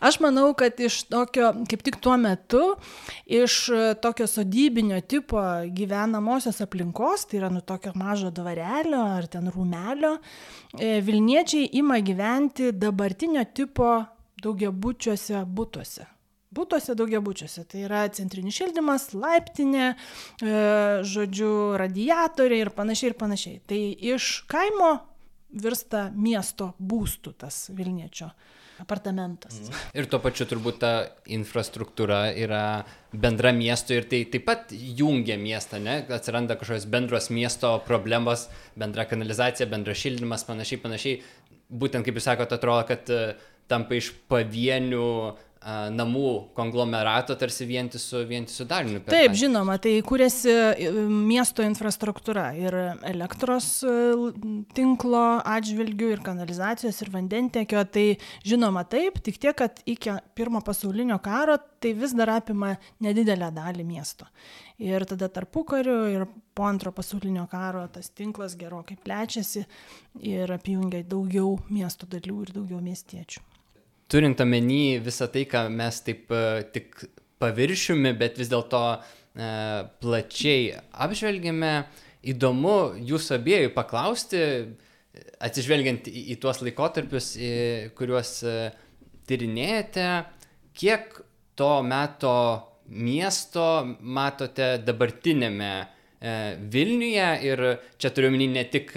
aš 0.00 0.20
manau, 0.24 0.50
kad 0.58 0.80
iš 0.80 1.02
tokio, 1.12 1.52
kaip 1.68 1.84
tik 1.84 2.00
tuo 2.02 2.16
metu, 2.20 2.62
iš 3.24 3.60
tokio 4.02 4.28
sodybinio 4.30 5.00
tipo 5.04 5.42
gyvenamosios 5.76 6.62
aplinkos, 6.64 7.28
tai 7.28 7.42
yra 7.42 7.52
nu 7.52 7.60
tokio 7.60 7.92
mažo 7.98 8.32
dvarelio 8.34 9.04
ar 9.18 9.28
ten 9.30 9.50
rūmelio, 9.52 10.16
e, 10.78 10.98
Vilniečiai 11.04 11.70
ima 11.80 12.00
gyventi 12.04 12.72
dabartinio 12.72 13.44
tipo 13.54 13.98
daugiabučiuose 14.42 15.44
būtuose 15.44 16.17
būtuose 16.58 16.96
daugiabučiuose. 16.98 17.64
Tai 17.70 17.84
yra 17.86 18.02
centrinis 18.14 18.58
šildymas, 18.58 19.12
laiptinė, 19.16 19.88
e, 19.94 20.58
žodžiu, 21.06 21.52
radiatoriai 21.80 22.66
ir 22.66 22.74
panašiai 22.74 23.12
ir 23.12 23.18
panašiai. 23.22 23.62
Tai 23.70 23.80
iš 24.12 24.32
kaimo 24.50 24.92
virsta 25.48 26.08
miesto 26.14 26.74
būstų 26.78 27.34
tas 27.40 27.68
Vilniečio 27.72 28.30
apartamentas. 28.78 29.58
Mhm. 29.58 29.78
Ir 29.98 30.06
tuo 30.06 30.20
pačiu 30.22 30.46
turbūt 30.46 30.78
ta 30.82 30.92
infrastruktūra 31.34 32.28
yra 32.38 32.84
bendra 33.10 33.50
miesto 33.52 33.96
ir 33.96 34.06
tai 34.10 34.22
taip 34.30 34.46
pat 34.46 34.72
jungia 34.72 35.38
miestą, 35.40 35.80
ne? 35.82 36.00
Atsiranda 36.14 36.54
kažkokios 36.58 36.86
bendros 36.90 37.30
miesto 37.34 37.72
problemos, 37.86 38.46
bendra 38.78 39.08
kanalizacija, 39.10 39.66
bendras 39.70 39.98
šildymas, 39.98 40.46
panašiai, 40.46 40.82
panašiai. 40.84 41.22
Būtent 41.68 42.06
kaip 42.06 42.16
jūs 42.16 42.28
sakote, 42.30 42.54
atrodo, 42.56 42.86
kad 42.88 43.10
e, 43.12 43.34
tampa 43.68 43.98
iš 43.98 44.12
pavienių 44.30 45.08
namų 45.66 46.54
konglomerato 46.56 47.34
tarsi 47.38 47.66
vientisu, 47.66 48.22
vientisu 48.28 48.64
dariniu. 48.68 49.00
Taip, 49.02 49.32
tą. 49.32 49.38
žinoma, 49.42 49.78
tai 49.82 49.96
kūrėsi 50.06 50.52
e, 50.52 50.90
miesto 51.10 51.64
infrastruktūra 51.66 52.52
ir 52.58 52.76
elektros 53.08 53.82
e, 53.82 53.94
tinklo 54.76 55.24
atžvilgių, 55.42 56.12
ir 56.14 56.22
kanalizacijos, 56.26 57.02
ir 57.02 57.10
vandentiekio. 57.14 57.82
Tai 57.90 58.06
žinoma 58.46 58.84
taip, 58.88 59.18
tik 59.24 59.40
tiek, 59.42 59.56
kad 59.58 59.82
iki 59.88 60.14
pirmo 60.38 60.62
pasaulinio 60.64 61.18
karo 61.24 61.58
tai 61.82 61.92
vis 61.98 62.14
dar 62.16 62.36
apima 62.38 62.76
nedidelę 63.04 63.50
dalį 63.54 63.86
miesto. 63.86 64.30
Ir 64.82 65.02
tada 65.10 65.26
tarpu 65.32 65.64
kariu 65.66 66.00
ir 66.10 66.26
po 66.54 66.68
antro 66.70 66.94
pasaulinio 66.94 67.48
karo 67.50 67.84
tas 67.90 68.12
tinklas 68.14 68.54
gerokai 68.58 68.98
plečiasi 69.02 69.66
ir 70.22 70.54
apjungia 70.54 71.02
daugiau 71.06 71.56
miesto 71.70 72.06
dalių 72.06 72.42
ir 72.46 72.58
daugiau 72.60 72.82
miestiečių 72.82 73.57
turint 74.08 74.40
omeny 74.40 74.98
visą 75.04 75.28
tai, 75.32 75.44
ką 75.48 75.66
mes 75.72 76.00
taip 76.04 76.32
e, 76.32 76.42
tik 76.72 77.04
paviršiumi, 77.42 78.14
bet 78.18 78.38
vis 78.40 78.50
dėlto 78.50 78.82
e, 78.96 79.00
plačiai 80.02 80.72
apžvelgėme, 81.04 81.72
įdomu 82.32 82.78
jūsų 83.08 83.36
abiejų 83.38 83.74
paklausti, 83.76 84.40
atsižvelgiant 85.44 86.08
į, 86.10 86.24
į 86.34 86.38
tuos 86.42 86.62
laikotarpius, 86.64 87.34
į, 87.36 87.52
kuriuos 87.98 88.32
e, 88.48 88.56
tyrinėjate, 89.28 90.08
kiek 90.78 91.20
to 91.58 91.70
meto 91.84 92.34
miesto 92.88 93.68
matote 94.00 94.78
dabartinėme 94.80 95.72
Vilniuje 96.18 97.26
ir 97.46 97.60
čia 98.00 98.10
turiu 98.10 98.32
minį 98.34 98.46
ne 98.50 98.62
tik 98.66 98.88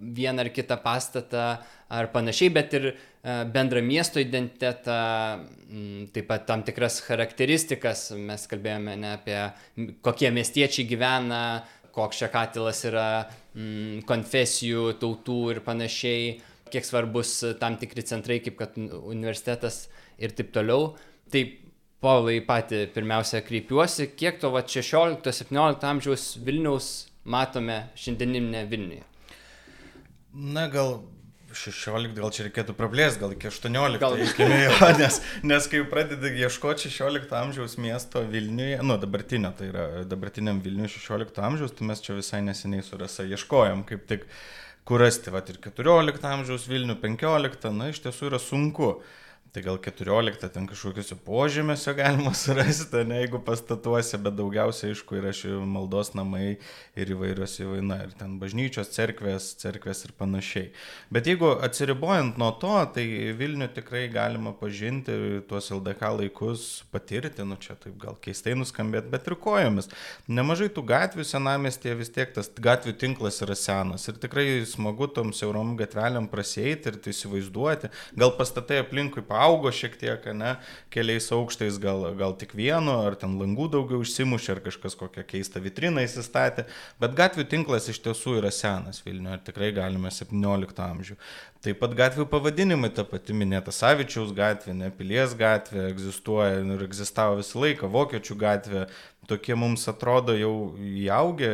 vieną 0.00 0.42
ar 0.42 0.48
kitą 0.50 0.80
pastatą 0.82 1.44
ar 1.86 2.08
panašiai, 2.10 2.50
bet 2.50 2.74
ir 2.74 2.88
bendrą 3.24 3.80
miesto 3.82 4.20
identitetą, 4.20 4.96
taip 6.12 6.26
pat 6.28 6.44
tam 6.46 6.64
tikras 6.66 7.00
charakteristikas. 7.06 8.10
Mes 8.18 8.44
kalbėjome 8.50 8.98
ne 9.00 9.14
apie 9.16 9.38
kokie 10.04 10.28
miestiečiai 10.34 10.84
gyvena, 10.90 11.64
koks 11.94 12.20
čia 12.20 12.28
katilas 12.32 12.84
yra 12.84 13.08
konfesijų, 14.08 14.90
tautų 15.00 15.38
ir 15.54 15.62
panašiai, 15.64 16.34
kiek 16.68 16.84
svarbus 16.84 17.38
tam 17.60 17.78
tikri 17.80 18.04
centrai, 18.04 18.40
kaip 18.44 18.58
kad 18.60 18.76
universitetas 18.76 19.86
ir 20.18 20.36
taip 20.36 20.52
toliau. 20.54 20.94
Taip, 21.32 21.60
Paulai 22.04 22.42
pati 22.44 22.82
pirmiausia 22.92 23.38
kreipiuosi, 23.40 24.10
kiek 24.12 24.36
to 24.42 24.50
16-17 24.52 25.86
amžiaus 25.88 26.26
Vilniaus 26.44 26.88
matome 27.24 27.78
šiandieninė 27.96 28.66
Vilniuje? 28.68 29.06
Na, 30.34 30.66
gal 30.68 30.98
16, 31.58 32.14
gal 32.16 32.32
čia 32.34 32.46
reikėtų 32.48 32.74
praplėsti, 32.78 33.20
gal 33.22 33.34
iki 33.34 33.48
18. 33.50 34.00
Gal 34.02 34.16
iki 34.20 34.48
jo, 34.48 34.74
nes, 35.00 35.20
nes 35.46 35.68
kai 35.70 35.82
pradedi 35.90 36.34
ieškoti 36.42 36.90
16 36.92 37.32
amžiaus 37.38 37.78
miesto 37.80 38.24
Vilniuje, 38.28 38.80
nu 38.86 38.98
dabartinio, 39.00 39.54
tai 39.58 39.70
yra 39.70 39.86
dabartiniam 40.08 40.60
Vilniuje 40.64 40.96
16 40.98 41.40
amžiaus, 41.48 41.74
tai 41.78 41.88
mes 41.90 42.04
čia 42.04 42.18
visai 42.18 42.42
neseniai 42.46 42.84
su 42.86 42.98
Rasa 43.00 43.26
ieškojom, 43.30 43.86
kaip 43.88 44.06
tik 44.10 44.28
kur 44.84 45.00
rasti, 45.00 45.32
va 45.32 45.40
ir 45.48 45.60
14 45.64 46.26
amžiaus 46.28 46.66
Vilnių, 46.68 46.98
15, 47.02 47.70
na 47.76 47.90
iš 47.92 48.02
tiesų 48.04 48.32
yra 48.32 48.42
sunku. 48.42 48.96
Tai 49.54 49.62
gal 49.62 49.76
14 49.78 50.48
ten 50.50 50.64
kažkokiuose 50.66 51.14
požemėse 51.22 51.92
galima 51.94 52.32
surasti, 52.34 53.04
ne 53.06 53.20
jeigu 53.20 53.38
pastatuose, 53.46 54.18
bet 54.18 54.34
daugiausiai, 54.34 54.90
aišku, 54.90 55.14
yra 55.20 55.30
šie 55.30 55.52
maldos 55.70 56.08
namai 56.18 56.56
ir 56.98 57.12
įvairios 57.14 57.54
įvaina, 57.62 58.00
ir 58.02 58.16
ten 58.18 58.32
bažnyčios, 58.40 58.90
cerkvės, 58.96 59.52
cerkvės 59.60 60.02
ir 60.08 60.14
panašiai. 60.18 60.72
Bet 61.14 61.30
jeigu 61.30 61.52
atsiribojant 61.62 62.40
nuo 62.42 62.48
to, 62.58 62.72
tai 62.96 63.04
Vilnių 63.38 63.68
tikrai 63.76 64.08
galima 64.10 64.50
pažinti 64.58 65.44
tuos 65.46 65.70
LDK 65.70 66.10
laikus, 66.16 66.66
patirti, 66.90 67.46
nu 67.46 67.54
čia 67.62 67.78
taip 67.78 67.94
gal 68.02 68.18
keistai 68.26 68.56
nuskambėt, 68.58 69.06
bet 69.14 69.30
ir 69.30 69.38
kojomis. 69.38 69.86
Nemažai 70.26 70.66
tų 70.74 70.82
gatvių 70.90 71.28
senamestėje 71.30 71.94
vis 72.02 72.10
tiek 72.18 72.34
tas 72.34 72.50
gatvių 72.50 72.96
tinklas 73.04 73.38
yra 73.46 73.54
senas 73.54 74.10
ir 74.10 74.18
tikrai 74.18 74.48
smagu 74.66 75.06
tom 75.14 75.30
siaurom 75.30 75.76
gatvelėm 75.78 76.26
prasėti 76.34 76.90
ir 76.90 77.00
tai 77.06 77.14
įsivaizduoti. 77.14 77.94
Gal 78.18 78.34
pastatai 78.34 78.82
aplinkui 78.82 79.22
paaugo 79.22 79.43
paaugo 79.44 79.70
šiek 79.72 79.96
tiek, 80.00 80.26
ne, 80.36 80.54
keliais 80.94 81.26
aukštais, 81.34 81.76
gal, 81.82 82.06
gal 82.16 82.34
tik 82.40 82.54
vienu, 82.56 82.94
ar 83.04 83.16
ten 83.20 83.36
langų 83.40 83.68
daugiau 83.74 84.00
išsimušė, 84.04 84.54
ar 84.56 84.60
kažkas 84.64 84.96
kokią 84.96 85.24
keistą 85.28 85.60
vitriną 85.64 86.04
įsistatė, 86.06 86.64
bet 87.02 87.16
gatvių 87.18 87.44
tinklas 87.50 87.90
iš 87.92 88.00
tiesų 88.04 88.38
yra 88.40 88.52
senas 88.54 89.02
Vilniuje 89.04 89.36
ir 89.36 89.42
tikrai 89.44 89.72
galime 89.76 90.12
17 90.14 90.84
amžių. 90.86 91.18
Taip 91.64 91.80
pat 91.80 91.96
gatvių 91.96 92.26
pavadinimai, 92.28 92.90
ta 92.92 93.06
pati 93.08 93.36
minėta 93.36 93.72
Savičiaus 93.72 94.32
gatvė, 94.36 94.74
ne 94.76 94.90
Pilies 94.92 95.32
gatvė, 95.36 95.88
egzistuoja 95.92 96.60
ir 96.60 96.84
egzistavo 96.88 97.38
visą 97.40 97.60
laiką, 97.62 97.88
Vokiečių 97.92 98.36
gatvė, 98.40 98.86
tokie 99.28 99.56
mums 99.56 99.86
atrodo 99.88 100.36
jau 100.36 100.54
įaugę, 100.76 101.50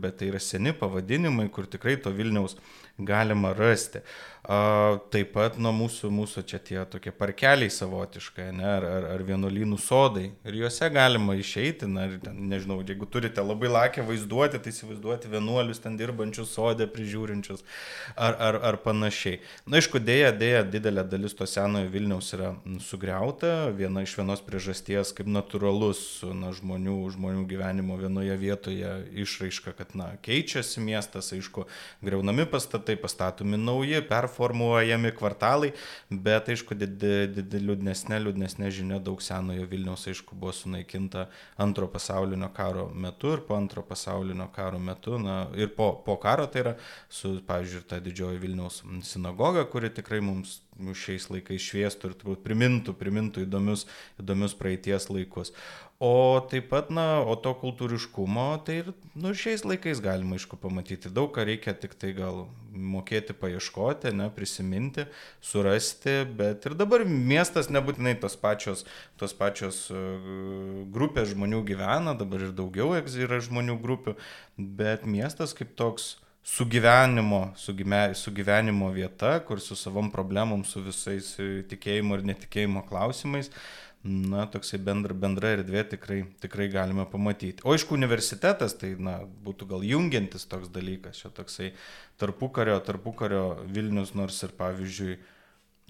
bet 0.00 0.20
tai 0.20 0.32
yra 0.32 0.40
seni 0.40 0.74
pavadinimai, 0.76 1.48
kur 1.52 1.68
tikrai 1.68 1.96
to 1.96 2.12
Vilniaus 2.12 2.58
galima 3.00 3.54
rasti. 3.56 4.04
A, 4.04 4.33
taip 4.44 5.30
pat 5.32 5.54
nuo 5.56 5.70
mūsų, 5.72 6.10
mūsų 6.12 6.42
čia 6.44 6.58
tie 6.60 6.76
tokie 6.90 7.08
parkeliai 7.16 7.70
savotiškai, 7.72 8.50
ne, 8.52 8.66
ar, 8.68 8.84
ar, 8.84 9.04
ar 9.14 9.22
vienuolynų 9.24 9.78
sodai. 9.80 10.26
Ir 10.44 10.58
juose 10.58 10.90
galima 10.92 11.32
išeiti, 11.40 11.88
na, 11.88 12.04
ir, 12.10 12.18
nežinau, 12.28 12.76
jeigu 12.84 13.08
turite 13.08 13.40
labai 13.40 13.70
lakę 13.72 14.04
vaizduoti, 14.04 14.60
tai 14.60 14.74
įsivaizduoti 14.74 15.30
vienuolius 15.32 15.80
ten 15.80 15.96
dirbančius 15.96 16.52
sodė, 16.52 16.84
prižiūrinčius, 16.92 17.64
ar, 18.20 18.36
ar, 18.36 18.58
ar 18.68 18.78
panašiai. 18.84 19.38
Na, 19.64 19.80
aišku, 19.80 20.02
dėja, 20.04 20.34
dėja, 20.36 20.60
didelė 20.68 21.06
dalis 21.08 21.32
to 21.38 21.48
senojo 21.48 21.88
Vilniaus 21.94 22.28
yra 22.36 22.52
sugriauta, 22.84 23.70
viena 23.72 24.04
iš 24.04 24.18
vienos 24.20 24.44
priežasties, 24.44 25.14
kaip 25.16 25.30
natūralus 25.32 26.20
na, 26.36 26.52
žmonių, 26.52 26.98
žmonių 27.16 27.46
gyvenimo 27.48 27.96
vienoje 27.96 28.36
vietoje 28.44 28.92
išraiška, 29.24 29.72
kad, 29.80 29.96
na, 29.96 30.12
keičiasi 30.20 30.84
miestas, 30.84 31.32
aišku, 31.32 31.64
greunami 32.04 32.44
pastatai, 32.44 33.00
pastatomi 33.00 33.56
nauji, 33.56 34.04
performuojami 34.04 34.33
formuojami 34.34 35.12
kvartalai, 35.16 35.70
bet 36.10 36.50
aišku, 36.54 36.76
liūdnesnė, 36.76 38.20
liūdnesnė 38.26 38.70
žinia 38.74 39.00
daug 39.02 39.22
senojo 39.24 39.66
Vilniaus, 39.70 40.06
aišku, 40.10 40.36
buvo 40.38 40.52
sunaikinta 40.56 41.28
antro 41.60 41.88
pasaulinio 41.90 42.50
karo 42.54 42.88
metu 43.06 43.34
ir 43.36 43.44
po 43.48 43.58
antro 43.58 43.84
pasaulinio 43.86 44.48
karo 44.54 44.82
metu, 44.82 45.18
na 45.22 45.44
ir 45.58 45.72
po, 45.76 45.92
po 46.06 46.18
karo 46.22 46.46
tai 46.50 46.64
yra 46.64 46.76
su, 47.08 47.36
pavyzdžiui, 47.46 47.86
ta 47.88 48.02
didžioji 48.04 48.42
Vilniaus 48.42 48.82
sinagoga, 49.06 49.64
kuri 49.70 49.92
tikrai 49.94 50.20
mums 50.24 50.60
šiais 50.98 51.28
laikais 51.30 51.62
šviestų 51.62 52.10
ir 52.10 52.18
turbūt 52.20 52.44
primintų, 52.44 52.94
primintų 52.98 53.44
įdomius, 53.46 53.86
įdomius 54.20 54.56
praeities 54.58 55.08
laikus. 55.12 55.52
O 56.02 56.40
taip 56.50 56.66
pat, 56.72 56.88
na, 56.90 57.22
o 57.22 57.36
to 57.38 57.52
kultūriškumo, 57.54 58.48
tai 58.66 58.80
ir, 58.82 58.88
nu, 59.14 59.30
šiais 59.38 59.62
laikais 59.62 60.02
galima, 60.02 60.34
aišku, 60.34 60.58
pamatyti 60.58 61.08
daug, 61.08 61.30
ką 61.32 61.44
reikia 61.46 61.72
tik 61.78 61.94
tai 61.94 62.10
gal 62.16 62.48
mokėti 62.74 63.36
paieškoti, 63.38 64.10
ne, 64.18 64.26
prisiminti, 64.34 65.06
surasti, 65.38 66.16
bet 66.26 66.66
ir 66.66 66.74
dabar 66.76 67.06
miestas 67.06 67.70
nebūtinai 67.70 68.16
tos 68.20 68.34
pačios, 68.34 68.82
tos 69.22 69.36
pačios 69.38 69.84
uh, 69.94 70.82
grupės 70.92 71.30
žmonių 71.30 71.62
gyvena, 71.70 72.18
dabar 72.18 72.48
ir 72.48 72.52
daugiau 72.58 72.90
yra 72.98 73.38
žmonių 73.46 73.78
grupių, 73.80 74.18
bet 74.58 75.06
miestas 75.06 75.54
kaip 75.54 75.72
toks 75.78 76.16
sugyvenimo, 76.44 77.54
sugyme, 77.56 78.14
sugyvenimo 78.14 78.90
vieta, 78.92 79.38
kur 79.40 79.60
su 79.60 79.76
savom 79.76 80.10
problemom, 80.12 80.64
su 80.68 80.82
visais 80.84 81.32
tikėjimo 81.70 82.18
ir 82.18 82.26
netikėjimo 82.28 82.84
klausimais, 82.88 83.48
na, 84.04 84.44
toksai 84.52 84.78
bendra, 84.84 85.16
bendra 85.16 85.54
erdvė 85.56 85.86
tikrai, 85.94 86.18
tikrai 86.44 86.68
galime 86.68 87.06
pamatyti. 87.08 87.64
O 87.64 87.72
aišku, 87.72 87.96
universitetas 87.96 88.76
tai, 88.76 88.92
na, 89.00 89.22
būtų 89.46 89.70
gal 89.70 89.86
jungiantis 89.88 90.44
toks 90.50 90.68
dalykas, 90.74 91.22
čia 91.22 91.32
toksai 91.32 91.70
tarpukario, 92.20 92.76
tarpukario 92.84 93.46
Vilnius, 93.64 94.12
nors 94.18 94.42
ir 94.44 94.52
pavyzdžiui, 94.58 95.16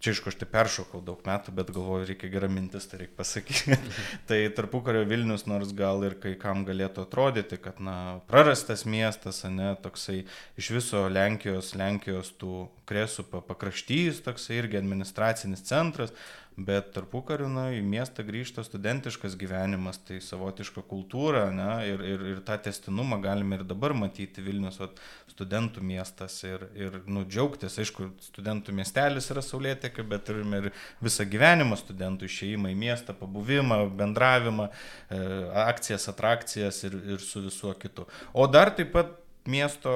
Čia 0.03 0.12
iš 0.12 0.20
ko 0.20 0.28
aš 0.28 0.36
tai 0.40 0.49
peršokau 0.51 1.01
daug 1.05 1.20
metų, 1.24 1.53
bet 1.57 1.70
galvoju, 1.72 2.09
reikia 2.11 2.28
gera 2.32 2.49
mintis, 2.51 2.84
tai 2.90 2.99
reikia 3.05 3.16
pasakyti. 3.16 3.76
tai 4.28 4.40
tarpukario 4.53 5.05
Vilnius, 5.09 5.47
nors 5.49 5.72
gal 5.76 6.05
ir 6.05 6.18
kai 6.20 6.34
kam 6.40 6.66
galėtų 6.68 7.07
atrodyti, 7.07 7.57
kad, 7.62 7.80
na, 7.80 7.97
prarastas 8.28 8.84
miestas, 8.84 9.40
ne, 9.49 9.70
toksai 9.80 10.24
iš 10.61 10.70
viso 10.76 11.07
Lenkijos, 11.09 11.72
Lenkijos 11.78 12.34
tų 12.40 12.66
kresų 12.90 13.24
pakraštys, 13.32 14.20
toksai 14.26 14.61
irgi 14.61 14.80
administracinis 14.82 15.64
centras, 15.64 16.12
bet 16.57 16.92
tarpukariu, 16.94 17.48
na, 17.50 17.66
į 17.74 17.80
miestą 17.82 18.22
grįžta 18.26 18.62
studentiškas 18.62 19.34
gyvenimas, 19.38 19.98
tai 20.07 20.20
savotiška 20.22 20.84
kultūra, 20.86 21.48
ne, 21.55 21.70
ir, 21.90 22.05
ir, 22.07 22.22
ir 22.30 22.42
tą 22.46 22.59
testinumą 22.68 23.18
galime 23.24 23.59
ir 23.59 23.64
dabar 23.66 23.94
matyti 23.98 24.44
Vilnius, 24.44 24.78
vat, 24.82 25.00
studentų 25.34 25.82
miestas 25.82 26.36
ir, 26.46 26.62
ir 26.78 27.00
nu, 27.11 27.24
džiaugtis, 27.26 27.80
aišku, 27.82 28.07
studentų 28.28 28.74
miestelis 28.78 29.26
yra 29.34 29.42
saulėtekė, 29.42 30.07
bet 30.07 30.28
turime 30.28 30.62
ir 30.62 30.70
visą 31.02 31.26
gyvenimą 31.26 31.78
studentų 31.80 32.30
išėjimą 32.30 32.70
į 32.70 32.78
miestą, 32.84 33.16
pabuvimą, 33.18 33.80
bendravimą, 33.98 34.68
e, 34.70 35.20
akcijas, 35.66 36.07
atrakcijas 36.14 36.84
ir, 36.86 36.96
ir 37.16 37.24
su 37.24 37.42
visuo 37.48 37.74
kitu. 37.74 38.07
O 38.30 38.46
dar 38.46 38.70
taip 38.78 38.94
pat 38.94 39.23
miesto 39.51 39.92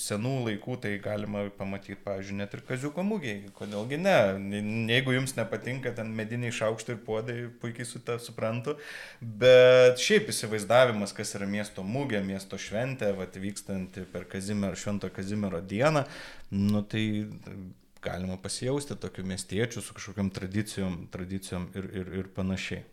senų 0.00 0.34
laikų 0.46 0.78
tai 0.82 0.94
galima 1.02 1.44
pamatyti, 1.58 1.98
pavyzdžiui, 2.04 2.38
net 2.40 2.54
ir 2.56 2.62
kaziuko 2.68 3.04
mūgiai. 3.04 3.50
Kodėlgi 3.56 3.98
ne? 4.00 4.16
Jeigu 4.88 5.14
jums 5.16 5.36
nepatinka 5.36 5.92
ten 5.96 6.12
mediniai 6.16 6.54
šaukštai 6.54 6.96
ir 6.96 7.02
podai, 7.04 7.36
puikiai 7.60 7.88
su 7.88 8.00
tą 8.04 8.18
suprantu. 8.22 8.78
Bet 9.20 10.00
šiaip 10.02 10.32
įsivaizdavimas, 10.32 11.12
kas 11.16 11.34
yra 11.36 11.48
miesto 11.50 11.84
mūgė, 11.84 12.22
miesto 12.24 12.60
šventė, 12.60 13.12
vat, 13.18 13.36
vykstanti 13.38 14.06
per 14.12 14.28
Kazimiero, 14.30 14.78
Švento 14.78 15.12
Kazimiero 15.12 15.60
dieną, 15.60 16.06
nu 16.56 16.84
tai 16.88 17.04
galima 18.02 18.38
pasijausti 18.40 18.96
tokiu 18.96 19.26
miestiečiu 19.26 19.82
su 19.82 19.94
kažkokiam 19.94 20.30
tradicijom, 20.30 21.02
tradicijom 21.12 21.68
ir, 21.76 21.90
ir, 21.92 22.14
ir 22.22 22.30
panašiai. 22.34 22.86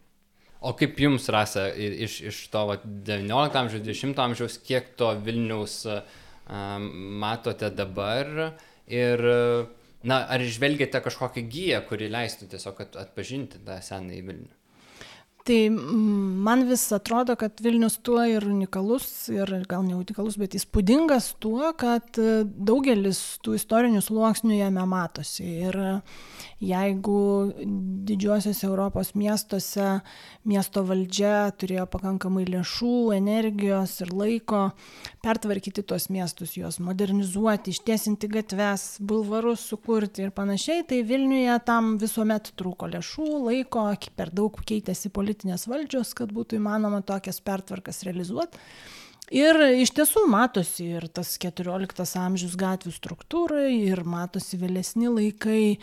O 0.62 0.74
kaip 0.78 0.99
jums, 0.99 1.28
Rasa, 1.34 1.68
iš, 1.76 2.20
iš 2.32 2.41
to 2.53 2.64
va, 2.70 2.78
19 2.84 3.60
amžiaus, 3.60 3.84
20 3.86 4.22
amžiaus, 4.24 4.58
kiek 4.66 4.93
to 4.97 5.12
Vilniaus 5.26 5.82
um, 5.86 6.88
matote 7.22 7.70
dabar 7.76 8.32
ir, 8.88 9.26
na, 10.06 10.22
ar 10.24 10.41
išvelgiate 10.41 11.01
kažkokią 11.06 11.45
gyją, 11.51 11.82
kuri 11.89 12.10
leistų 12.14 12.49
tiesiog 12.56 12.86
at, 12.88 12.99
atpažinti 13.06 13.62
tą 13.68 13.82
senąjį 13.84 14.22
Vilnių? 14.30 14.53
Tai 15.46 15.70
man 15.70 16.64
vis 16.66 16.88
atrodo, 16.96 17.36
kad 17.38 17.60
Vilnius 17.62 18.00
tuo 18.02 18.24
ir 18.26 18.48
unikalus, 18.50 19.06
ir 19.30 19.52
gal 19.70 19.84
ne 19.86 19.93
unikalus, 19.93 20.39
bet 20.41 20.56
įspūdingas 20.58 21.36
tuo, 21.38 21.68
kad 21.78 22.18
e, 22.18 22.39
daugelis 22.50 23.20
tų 23.46 23.54
istorinių 23.60 24.02
sluoksnių 24.02 24.58
jame 24.58 24.88
matosi. 24.89 25.46
Ir 25.68 25.78
jeigu 26.66 27.20
didžiuosiuose 28.10 28.66
Europos 28.66 29.12
miestuose 29.14 30.00
miesto 30.50 30.82
valdžia 30.88 31.52
turėjo 31.62 31.86
pakankamai 31.93 32.48
lėšų, 32.50 32.96
energijos 33.20 34.00
ir 34.02 34.16
laiko 34.18 34.64
pertvarkyti 35.26 35.86
tuos 35.86 36.10
miestus, 36.14 36.56
juos 36.58 36.80
modernizuoti, 36.82 37.76
ištiesinti 37.76 38.32
gatves, 38.34 38.88
bulvarus 38.98 39.68
sukurti 39.70 40.26
ir 40.26 40.34
panašiai, 40.34 40.86
tai 40.89 41.04
Vilniuje 41.06 41.60
tam 41.70 41.96
visuomet 42.02 42.54
trūko 42.58 42.89
lėšų, 42.93 43.30
laiko, 43.46 43.88
per 44.18 44.34
daug 44.34 44.58
keitėsi 44.66 45.14
politinės 45.36 45.68
valdžios, 45.68 46.14
kad 46.16 46.32
būtų 46.32 46.60
įmanoma 46.60 47.04
tokias 47.04 47.42
pertvarkas 47.42 48.04
realizuoti. 48.06 48.58
Ir 49.34 49.58
iš 49.82 49.90
tiesų 49.98 50.28
matosi 50.30 50.86
ir 51.00 51.08
tas 51.10 51.32
14 51.42 52.20
amžius 52.22 52.54
gatvių 52.56 52.92
struktūra, 52.94 53.64
ir 53.74 54.04
matosi 54.06 54.56
vėlesni 54.62 55.10
laikai 55.10 55.64
e, 55.74 55.78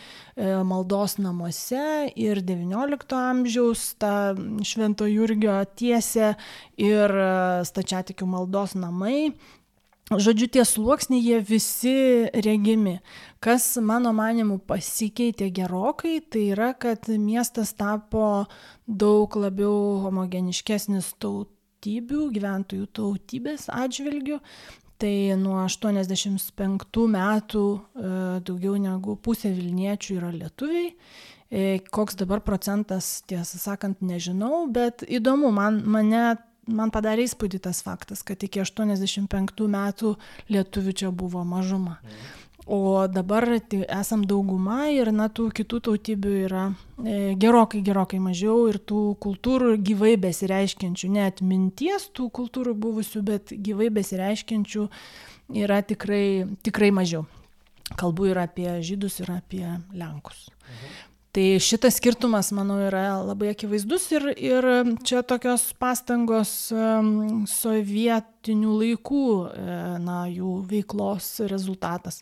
maldos 0.62 1.18
namuose, 1.18 2.12
ir 2.14 2.38
19 2.38 3.16
amžiaus 3.18 3.96
ta 3.98 4.36
Švento 4.62 5.08
Jurgio 5.10 5.58
tiesė 5.74 6.36
ir 6.78 7.10
e, 7.10 7.64
stačiatikių 7.66 8.30
maldos 8.30 8.76
namai. 8.78 9.34
Žodžiu, 10.12 10.46
tie 10.46 10.62
sluoksniai 10.62 11.22
jie 11.24 11.42
visi 11.42 11.98
regimi. 12.46 13.00
Kas 13.42 13.64
mano 13.82 14.12
manimu 14.14 14.60
pasikeitė 14.70 15.48
gerokai, 15.50 16.20
tai 16.30 16.44
yra, 16.54 16.68
kad 16.78 17.08
miestas 17.18 17.72
tapo 17.74 18.44
daug 18.86 19.34
labiau 19.34 19.98
homogeniškesnis 20.04 21.08
tautybių, 21.22 22.28
gyventojų 22.36 22.86
tautybės 22.94 23.66
atžvilgių. 23.66 24.38
Tai 25.02 25.14
nuo 25.40 25.56
85 25.64 27.08
metų 27.10 27.64
e, 27.74 28.12
daugiau 28.46 28.76
negu 28.78 29.16
pusė 29.18 29.50
Vilniečių 29.56 30.20
yra 30.20 30.30
lietuviai. 30.36 30.92
E, 31.50 31.64
koks 31.90 32.14
dabar 32.20 32.44
procentas, 32.46 33.24
tiesą 33.26 33.58
sakant, 33.58 34.06
nežinau, 34.06 34.68
bet 34.70 35.02
įdomu, 35.02 35.50
man, 35.50 35.82
mane, 35.82 36.22
man 36.70 36.94
padarė 36.94 37.26
įspūdį 37.26 37.64
tas 37.66 37.82
faktas, 37.82 38.22
kad 38.22 38.46
iki 38.46 38.62
85 38.62 39.66
metų 39.74 40.14
lietuvių 40.54 40.96
čia 41.02 41.10
buvo 41.10 41.42
mažuma. 41.42 41.98
O 42.66 43.08
dabar 43.08 43.44
tai 43.60 43.82
esam 44.00 44.22
dauguma 44.22 44.86
ir 44.94 45.10
na 45.10 45.26
tų 45.26 45.48
kitų 45.50 45.80
tautybių 45.88 46.34
yra 46.44 46.64
e, 47.02 47.34
gerokai, 47.34 47.82
gerokai 47.82 48.20
mažiau 48.22 48.68
ir 48.70 48.78
tų 48.78 49.16
kultūrų 49.22 49.74
gyvai 49.82 50.14
besireiškiančių, 50.22 51.10
net 51.10 51.42
minties 51.42 52.06
tų 52.14 52.28
kultūrų 52.30 52.76
buvusių, 52.78 53.22
bet 53.26 53.50
gyvai 53.50 53.90
besireiškiančių 53.98 54.86
yra 55.58 55.82
tikrai, 55.82 56.46
tikrai 56.62 56.92
mažiau. 56.94 57.26
Kalbu 57.98 58.30
ir 58.30 58.38
apie 58.40 58.68
žydus, 58.86 59.18
ir 59.20 59.34
apie 59.34 59.66
lenkus. 59.90 60.46
Mhm. 60.62 61.11
Tai 61.32 61.44
šitas 61.64 61.96
skirtumas, 61.96 62.50
manau, 62.52 62.74
yra 62.84 63.14
labai 63.24 63.54
akivaizdus 63.54 64.02
ir, 64.12 64.26
ir 64.36 64.66
čia 65.00 65.22
tokios 65.24 65.62
pastangos 65.80 66.50
sovietinių 67.48 68.74
laikų, 68.82 69.22
e, 69.48 69.78
na, 70.04 70.18
jų 70.28 70.58
veiklos 70.68 71.30
rezultatas. 71.48 72.20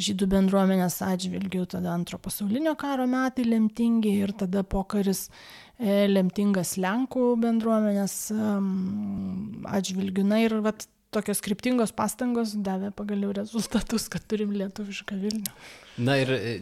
Žydų 0.00 0.30
bendruomenės 0.32 0.96
atžvilgių 1.04 1.66
tada 1.74 1.92
antro 1.92 2.16
pasaulinio 2.24 2.72
karo 2.80 3.04
metai 3.10 3.44
lemtingi 3.50 4.14
ir 4.22 4.32
tada 4.40 4.64
pokaris 4.64 5.26
e, 5.28 6.06
lemtingas 6.08 6.78
Lenkų 6.80 7.34
bendruomenės 7.44 8.16
atžvilgių. 9.76 10.24
Na 10.24 10.40
ir 10.46 10.56
vat, 10.64 10.88
tokios 11.14 11.40
kryptingos 11.44 11.92
pastangos 11.96 12.52
davė 12.64 12.90
pagaliau 12.96 13.32
rezultatus, 13.36 14.08
kad 14.12 14.24
turim 14.28 14.52
lietuvišką 14.56 15.16
Vilnių. 15.22 15.54
Na 16.04 16.18
ir 16.20 16.32
e, 16.34 16.56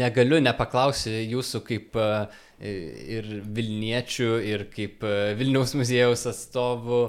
negaliu 0.00 0.40
nepaklausyti 0.42 1.22
jūsų 1.32 1.62
kaip 1.68 1.98
e, 2.00 2.08
ir 3.18 3.30
Vilniečių, 3.54 4.30
ir 4.50 4.66
kaip 4.74 5.06
e, 5.06 5.14
Vilniaus 5.38 5.76
muziejaus 5.78 6.26
atstovų, 6.30 7.04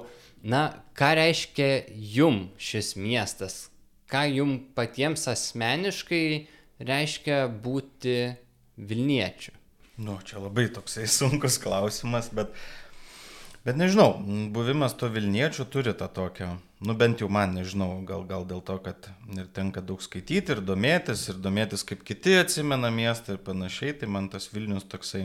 na, 0.45 0.67
ką 0.97 1.11
reiškia 1.19 1.69
jum 2.15 2.45
šis 2.61 2.93
miestas, 3.01 3.65
ką 4.11 4.27
jum 4.29 4.55
patiems 4.77 5.25
asmeniškai 5.33 6.25
reiškia 6.85 7.45
būti 7.49 8.35
Vilniečiu? 8.77 9.55
Nu, 10.05 10.17
čia 10.27 10.41
labai 10.43 10.67
toksai 10.75 11.07
sunkus 11.17 11.57
klausimas, 11.63 12.29
bet 12.35 12.53
Bet 13.65 13.79
nežinau, 13.81 14.11
buvimas 14.53 14.93
to 14.93 15.07
Vilniečių 15.09 15.63
turi 15.73 15.95
tą 15.97 16.05
tokią, 16.13 16.51
nu 16.85 16.93
bent 16.93 17.23
jau 17.23 17.31
man 17.33 17.55
nežinau, 17.57 17.95
gal, 18.05 18.21
gal 18.29 18.43
dėl 18.45 18.59
to, 18.61 18.75
kad 18.85 19.07
ir 19.33 19.47
tenka 19.57 19.81
daug 19.81 20.03
skaityti 20.05 20.53
ir 20.53 20.61
domėtis, 20.61 21.23
ir 21.31 21.39
domėtis, 21.41 21.81
kaip 21.89 22.03
kiti 22.05 22.35
atsimena 22.37 22.91
miestą 22.93 23.33
ir 23.33 23.41
panašiai, 23.47 23.95
tai 23.97 24.11
man 24.13 24.27
tas 24.29 24.51
Vilnius 24.53 24.85
toksai, 24.91 25.23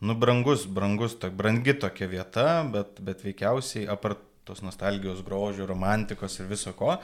nu 0.00 0.16
brangus, 0.16 0.64
brangus, 0.64 1.18
to, 1.20 1.28
brangi 1.36 1.76
tokia 1.84 2.08
vieta, 2.14 2.46
bet, 2.72 2.96
bet 3.04 3.26
veikiausiai 3.26 3.84
apart 3.92 4.24
tos 4.48 4.64
nostalgijos 4.64 5.20
grožio, 5.26 5.68
romantikos 5.68 6.40
ir 6.40 6.48
viso 6.48 6.72
ko, 6.72 6.96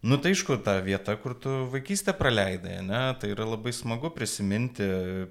Nu 0.00 0.14
tai 0.16 0.30
aišku, 0.30 0.54
ta 0.62 0.76
vieta, 0.78 1.16
kur 1.18 1.32
tu 1.34 1.50
vaikystę 1.72 2.12
praleidai, 2.14 2.76
ne, 2.86 3.00
tai 3.18 3.32
yra 3.32 3.42
labai 3.42 3.72
smagu 3.74 4.12
prisiminti, 4.14 4.84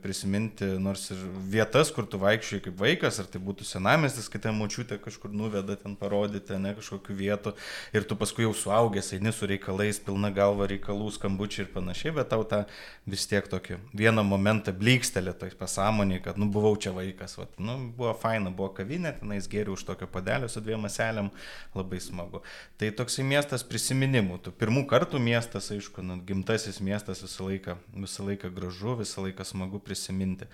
prisiminti 0.04 0.68
nors 0.84 1.06
ir 1.14 1.22
vietas, 1.54 1.88
kur 1.96 2.04
tu 2.04 2.20
vaikščiai 2.20 2.66
kaip 2.66 2.76
vaikas, 2.76 3.22
ar 3.24 3.30
tai 3.32 3.40
būtų 3.40 3.64
senamestis, 3.64 4.28
kai 4.28 4.42
ten 4.44 4.58
močiutė 4.60 4.98
kažkur 5.00 5.32
nuveda 5.32 5.78
ten 5.80 5.96
parodyti, 5.96 6.58
ne 6.60 6.74
kažkokių 6.76 7.16
vietų, 7.16 7.54
ir 7.96 8.08
tu 8.10 8.18
paskui 8.20 8.44
jau 8.44 8.52
suaugęs, 8.52 9.14
eini 9.16 9.32
su 9.32 9.48
reikalais, 9.48 10.02
pilna 10.04 10.34
galva 10.36 10.68
reikalų, 10.68 11.14
skambučiai 11.16 11.64
ir 11.64 11.72
panašiai, 11.72 12.18
bet 12.20 12.28
tau 12.36 12.44
tą 12.44 12.66
vis 13.08 13.24
tiek 13.32 13.48
tokį 13.48 13.80
vieną 13.96 14.28
momentą 14.28 14.76
blykstelė 14.76 15.32
toj 15.40 15.56
pasąmonį, 15.64 16.20
kad, 16.28 16.36
nu, 16.36 16.50
buvau 16.52 16.74
čia 16.76 16.92
vaikas, 16.92 17.38
vat, 17.40 17.56
nu, 17.56 17.78
buvo 17.96 18.12
faina, 18.20 18.52
buvo 18.52 18.74
kavinė, 18.76 19.16
tenais 19.24 19.48
geriau 19.48 19.80
už 19.80 19.88
tokio 19.94 20.12
padelio 20.12 20.52
su 20.52 20.60
dviem 20.60 20.84
maselėm, 20.90 21.32
labai 21.72 22.04
smagu. 22.04 22.44
Tai 22.76 22.92
toksai 23.00 23.24
miestas 23.32 23.64
prisiminimų, 23.64 24.44
tu 24.44 24.57
pirmų 24.60 24.86
kartų 24.90 25.22
miestas, 25.22 25.72
aišku, 25.74 26.04
nu, 26.06 26.20
gimtasis 26.28 26.82
miestas 26.84 27.24
visą 27.26 27.48
laiką, 27.48 27.78
visą 27.96 28.28
laiką 28.28 28.52
gražu, 28.54 28.98
visą 29.00 29.26
laiką 29.26 29.46
smagu 29.48 29.82
prisiminti. 29.84 30.50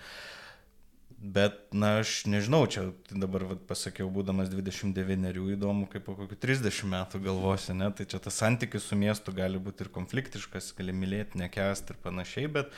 Bet, 1.24 1.56
na, 1.72 2.02
aš 2.02 2.26
nežinau, 2.28 2.66
čia 2.68 2.90
dabar 3.08 3.46
vat, 3.48 3.62
pasakiau, 3.68 4.10
būdamas 4.12 4.50
29, 4.52 5.38
įdomu, 5.54 5.86
kaip 5.88 6.04
po 6.04 6.16
kokių 6.18 6.36
30 6.42 6.90
metų 6.92 7.22
galvosi, 7.24 7.72
ne, 7.76 7.88
tai 7.96 8.04
čia 8.10 8.20
tas 8.20 8.36
santykis 8.42 8.90
su 8.90 8.98
miestu 9.00 9.32
gali 9.32 9.60
būti 9.62 9.86
ir 9.86 9.92
konfliktiškas, 9.94 10.74
gali 10.76 10.92
mylėti, 10.92 11.40
nekest 11.40 11.94
ir 11.94 12.00
panašiai, 12.04 12.50
bet 12.58 12.76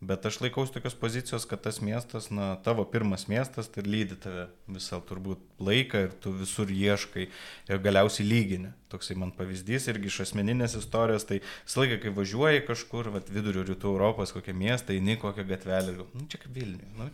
Bet 0.00 0.26
aš 0.26 0.36
laikausi 0.38 0.70
tokios 0.76 0.94
pozicijos, 0.94 1.42
kad 1.50 1.58
tas 1.64 1.80
miestas, 1.82 2.28
na, 2.30 2.52
tavo 2.62 2.84
pirmas 2.86 3.24
miestas, 3.26 3.66
tai 3.66 3.82
lydi 3.82 4.14
tave 4.22 4.44
visą 4.70 5.00
turbūt 5.02 5.40
laiką 5.58 6.02
ir 6.04 6.12
tu 6.22 6.30
visur 6.38 6.70
ieškai 6.70 7.24
ir 7.26 7.80
galiausiai 7.82 8.28
lygini. 8.28 8.70
Toksai 8.94 9.16
man 9.18 9.32
pavyzdys 9.34 9.88
irgi 9.90 10.06
iš 10.06 10.20
asmeninės 10.28 10.76
istorijos, 10.78 11.26
tai 11.26 11.40
visą 11.42 11.82
laiką, 11.82 11.96
kai 12.04 12.12
važiuoji 12.14 12.62
kažkur, 12.68 13.10
vat, 13.16 13.32
vidurio 13.34 13.64
rytų 13.66 13.90
Europos, 13.90 14.30
kokią 14.36 14.54
miestą, 14.60 14.94
eini 14.94 15.18
kokią 15.18 15.46
gatvelę, 15.48 15.96
nu, 15.98 16.28
čia 16.30 16.38
kaip 16.44 16.54
Vilniuje, 16.54 16.92
nu, 17.00 17.08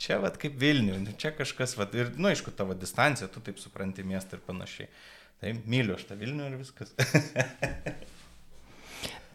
čia 0.00 0.16
vat 0.24 0.38
kaip 0.40 0.56
Vilniuje, 0.62 1.02
nu, 1.04 1.18
čia 1.20 1.34
kažkas, 1.36 1.76
vat, 1.76 1.92
ir, 2.00 2.14
nu, 2.16 2.30
aišku, 2.32 2.56
tavo 2.56 2.72
distancija, 2.72 3.28
tu 3.28 3.44
taip 3.44 3.60
supranti 3.60 4.08
miestą 4.08 4.40
ir 4.40 4.46
panašiai. 4.48 4.88
Tai 5.44 5.52
myliu 5.68 5.98
aš 6.00 6.08
tą 6.08 6.16
Vilnių 6.20 6.48
ir 6.48 6.58
viskas. 6.64 6.96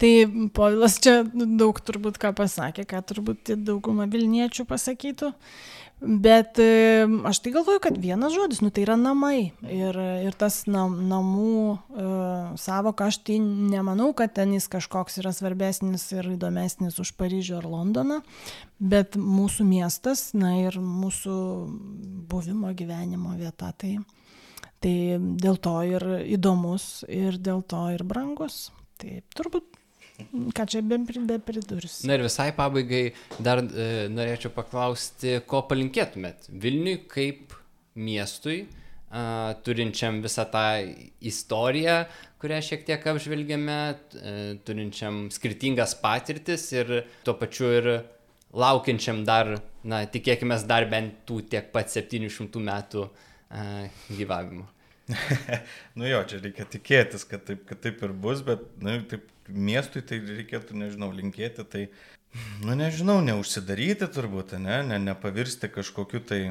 Tai 0.06 0.50
Povilas 0.54 1.00
čia 1.02 1.24
daug 1.34 1.80
turbūt 1.82 2.20
ką 2.22 2.30
pasakė, 2.38 2.84
ką 2.86 3.00
turbūt 3.10 3.56
dauguma 3.66 4.06
Vilniečių 4.06 4.68
pasakytų. 4.70 5.32
Bet 6.06 6.60
e, 6.62 7.08
aš 7.26 7.40
tai 7.42 7.54
galvoju, 7.56 7.80
kad 7.82 7.96
vienas 7.98 8.36
žodis, 8.36 8.60
nu 8.62 8.70
tai 8.70 8.84
yra 8.84 9.00
namai. 9.02 9.56
Ir, 9.66 9.98
ir 10.28 10.36
tas 10.38 10.60
nam, 10.70 11.00
namų 11.10 11.56
e, 11.74 12.04
savoka, 12.62 13.08
aš 13.10 13.18
tai 13.26 13.40
nemanau, 13.42 14.12
kad 14.14 14.36
ten 14.36 14.54
jis 14.54 14.68
kažkoks 14.70 15.18
yra 15.24 15.32
svarbesnis 15.34 16.04
ir 16.14 16.30
įdomesnis 16.36 17.00
už 17.02 17.16
Paryžių 17.18 17.56
ar 17.64 17.66
Londoną. 17.72 18.20
Bet 18.78 19.18
mūsų 19.18 19.66
miestas, 19.66 20.28
na 20.38 20.52
ir 20.60 20.78
mūsų 20.78 21.40
buvimo 22.30 22.76
gyvenimo 22.78 23.34
vieta, 23.40 23.72
tai, 23.74 23.96
tai 24.86 24.94
dėl 25.18 25.58
to 25.58 25.80
ir 25.96 26.06
įdomus 26.38 27.08
ir 27.10 27.42
dėl 27.42 27.66
to 27.66 27.82
ir 27.96 28.06
brangus. 28.06 28.68
Tai 29.02 29.18
turbūt 29.34 29.74
Ką 30.56 30.66
čia 30.72 30.82
be, 30.86 30.98
be 31.28 31.38
pridursi? 31.44 32.06
Na 32.08 32.16
ir 32.16 32.24
visai 32.24 32.52
pabaigai 32.56 33.04
dar 33.44 33.60
e, 33.66 34.08
norėčiau 34.12 34.54
paklausti, 34.56 35.42
ko 35.50 35.66
palinkėtumėt 35.68 36.48
Vilniui 36.50 37.02
kaip 37.12 37.56
miestui, 38.00 38.62
a, 39.12 39.56
turinčiam 39.66 40.22
visą 40.24 40.48
tą 40.52 40.66
istoriją, 41.20 41.98
kurią 42.40 42.62
šiek 42.70 42.88
tiek 42.88 43.08
apžvelgėme, 43.12 43.80
e, 43.92 44.36
turinčiam 44.68 45.26
skirtingas 45.36 45.98
patirtis 46.00 46.70
ir 46.76 47.02
tuo 47.28 47.36
pačiu 47.40 47.74
ir 47.76 47.92
laukiančiam 48.56 49.24
dar 49.28 49.58
na, 49.84 50.06
tikėkime 50.08 50.58
dar 50.70 50.88
bent 50.92 51.26
tų 51.28 51.42
tiek 51.52 51.70
pat 51.76 51.92
700 51.92 52.62
metų 52.64 53.04
uh, 53.04 54.02
gyvavimo. 54.16 54.66
nu 56.00 56.08
jo, 56.08 56.22
čia 56.30 56.40
reikia 56.42 56.66
tikėtis, 56.72 57.28
kad 57.30 57.44
taip, 57.46 57.66
kad 57.70 57.82
taip 57.84 58.02
ir 58.06 58.14
bus, 58.16 58.42
bet, 58.48 58.64
na, 58.82 58.96
nu, 58.96 59.04
taip 59.10 59.28
miestui 59.50 60.04
tai 60.06 60.20
reikėtų, 60.26 60.78
nežinau, 60.80 61.12
linkėti, 61.16 61.66
tai, 61.70 61.84
nu, 62.64 62.76
nežinau, 62.78 63.20
neužsidaryti 63.26 64.10
turbūt, 64.12 64.56
ne, 64.62 64.82
ne, 64.88 65.00
nepavirsti 65.12 65.72
kažkokiu 65.72 66.22
tai 66.26 66.42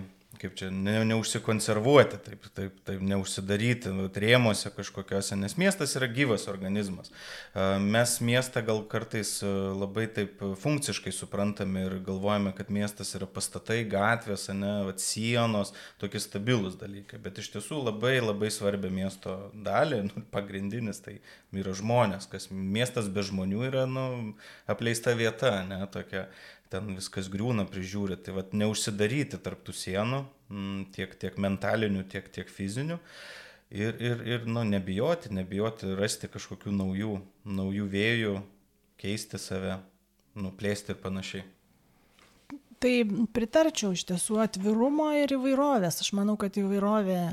kaip 0.41 0.57
čia, 0.59 0.69
ne, 0.73 0.97
neužsikonservuoti, 1.09 2.19
taip, 2.25 2.47
taip, 2.57 2.77
taip 2.87 3.03
neužsidaryti 3.05 3.93
rėmose 4.21 4.73
kažkokiuose, 4.75 5.37
nes 5.41 5.57
miestas 5.61 5.95
yra 5.99 6.09
gyvas 6.11 6.47
organizmas. 6.51 7.13
Mes 7.83 8.17
miestą 8.25 8.65
gal 8.67 8.83
kartais 8.91 9.37
labai 9.45 10.07
taip 10.15 10.43
funkciškai 10.63 11.13
suprantame 11.15 11.87
ir 11.89 11.99
galvojame, 12.07 12.55
kad 12.57 12.73
miestas 12.75 13.15
yra 13.19 13.29
pastatai, 13.31 13.83
gatvės, 13.91 14.49
ne, 14.55 14.75
vat, 14.89 15.03
sienos, 15.03 15.75
tokie 16.03 16.23
stabilūs 16.23 16.79
dalykai, 16.81 17.21
bet 17.23 17.41
iš 17.43 17.53
tiesų 17.55 17.83
labai 17.89 18.17
labai 18.23 18.51
svarbią 18.55 18.93
miesto 18.95 19.37
dalį, 19.55 20.03
nu, 20.11 20.25
pagrindinis 20.35 21.03
tai 21.05 21.19
yra 21.55 21.75
žmonės, 21.77 22.29
kas 22.31 22.51
miestas 22.51 23.11
be 23.13 23.25
žmonių 23.27 23.67
yra 23.69 23.85
nu, 23.91 24.07
apleista 24.71 25.15
vieta, 25.19 25.57
ne, 25.69 25.81
tokia 25.93 26.27
ten 26.73 26.95
viskas 26.97 27.31
griūna, 27.33 27.67
prižiūri. 27.71 28.19
Tai 28.25 28.37
vad 28.39 28.55
neužsidaryti 28.57 29.41
tarptų 29.43 29.75
sienų, 29.77 30.21
mm, 30.51 30.85
tiek, 30.97 31.17
tiek 31.21 31.41
mentalinių, 31.41 32.05
tiek, 32.11 32.29
tiek 32.33 32.51
fizinių. 32.51 32.99
Ir, 33.75 33.97
ir, 33.99 34.21
ir 34.29 34.47
nu, 34.47 34.63
nebijoti, 34.69 35.33
nebijoti 35.35 35.95
rasti 35.99 36.29
kažkokių 36.31 36.75
naujų, 36.77 37.17
naujų 37.49 37.89
vėjų, 37.91 38.35
keisti 39.01 39.41
save, 39.41 39.79
nuplėsti 40.39 40.95
ir 40.95 41.01
panašiai. 41.03 41.45
Tai 42.85 42.93
pritarčiau 43.35 43.95
iš 43.97 44.05
tiesų 44.11 44.43
atvirumo 44.45 45.09
ir 45.17 45.33
įvairovės. 45.39 46.03
Aš 46.05 46.13
manau, 46.17 46.37
kad 46.39 46.55
įvairovė 46.61 47.33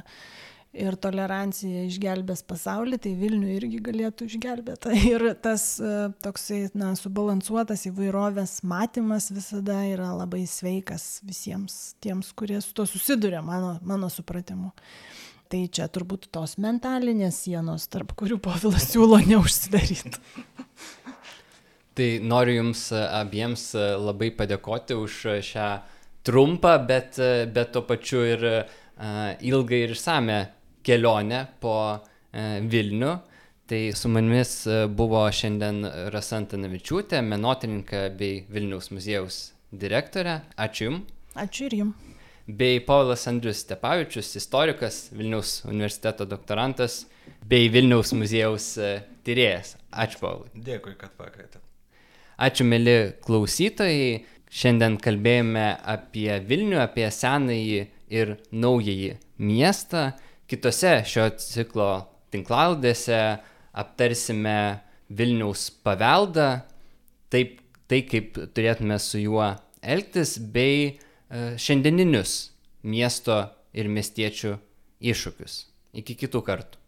ir 0.72 0.96
tolerancija 1.00 1.84
išgelbės 1.88 2.44
pasaulį, 2.48 3.00
tai 3.04 3.12
Vilnių 3.20 3.50
irgi 3.58 3.82
galėtų 3.84 4.28
išgelbėti. 4.30 4.94
Ir 5.12 5.26
tas 5.44 5.66
e, 5.84 6.12
toksai, 6.24 6.64
na, 6.78 6.94
subalansuotas 7.00 7.86
įvairovės 7.90 8.62
matymas 8.68 9.30
visada 9.36 9.82
yra 9.90 10.14
labai 10.16 10.46
sveikas 10.50 11.20
visiems 11.28 11.98
tiems, 12.04 12.32
kurie 12.38 12.62
su 12.64 12.74
to 12.78 12.88
susiduria, 12.88 13.44
mano, 13.44 13.78
mano 13.84 14.10
supratimu. 14.12 14.72
Tai 15.52 15.66
čia 15.68 15.90
turbūt 15.92 16.30
tos 16.32 16.56
mentalinės 16.64 17.42
sienos, 17.44 17.90
tarp 17.92 18.16
kurių 18.16 18.40
povilas 18.40 18.88
siūlo 18.94 19.20
neužsidaryti. 19.32 20.16
Tai 22.00 22.08
noriu 22.24 22.62
Jums 22.62 22.86
e, 22.96 23.04
abiems 23.20 23.74
e, 23.76 23.90
labai 24.00 24.32
padėkoti 24.40 24.96
už 24.96 25.20
šią 25.44 25.68
trumpą, 26.24 26.78
bet, 26.88 27.18
bet 27.52 27.72
tuo 27.74 27.82
pačiu 27.84 28.22
ir 28.24 28.44
ilgą 29.42 29.80
ir 29.82 29.96
išsame 29.96 30.36
kelionę 30.86 31.46
po 31.62 31.76
e, 31.98 32.62
Vilnių. 32.62 33.16
Tai 33.72 33.82
su 33.96 34.12
manimis 34.12 34.56
e, 34.68 34.84
buvo 34.92 35.24
šiandien 35.32 35.86
Rasantanavičiūtė, 36.12 37.22
menotrininka 37.24 38.10
bei 38.20 38.42
Vilniaus 38.52 38.92
muziejaus 38.92 39.42
direktorė. 39.72 40.42
Ačiū 40.60 40.90
Jums. 40.90 41.14
Ačiū 41.40 41.70
ir 41.70 41.78
Jums. 41.80 42.10
Bei 42.52 42.82
Paulas 42.84 43.28
Andrius 43.30 43.62
Stepavičius, 43.64 44.34
istorikas, 44.36 45.06
Vilniaus 45.16 45.62
universiteto 45.70 46.26
doktorantas 46.28 47.06
bei 47.48 47.70
Vilniaus 47.72 48.12
muziejaus 48.18 48.74
e, 48.82 48.92
tyrėjas. 49.26 49.76
Ačiū 49.92 50.20
Paulai. 50.22 50.52
Dėkui, 50.56 50.98
kad 51.00 51.14
pakvietėte. 51.20 51.62
Ačiū, 52.42 52.66
mėly 52.68 52.98
klausytojai. 53.26 54.24
Šiandien 54.52 54.98
kalbėjome 55.00 55.70
apie 55.88 56.34
Vilnių, 56.44 56.82
apie 56.84 57.06
senąjį 57.08 57.86
ir 58.12 58.34
naująjį 58.52 59.14
miestą. 59.40 60.10
Kitose 60.52 60.98
šio 61.08 61.30
ciklo 61.40 61.92
tinklaldėse 62.34 63.20
aptarsime 63.72 64.82
Vilniaus 65.12 65.70
paveldą, 65.84 66.66
taip, 67.32 67.62
tai 67.88 68.02
kaip 68.08 68.36
turėtume 68.56 68.98
su 69.00 69.22
juo 69.22 69.46
elgtis, 69.82 70.36
bei 70.40 70.92
e, 70.92 70.96
šiandieninius 71.56 72.36
miesto 72.84 73.40
ir 73.72 73.88
miestiečių 73.92 74.58
iššūkius. 75.14 75.58
Iki 76.04 76.18
kitų 76.26 76.44
kartų. 76.48 76.81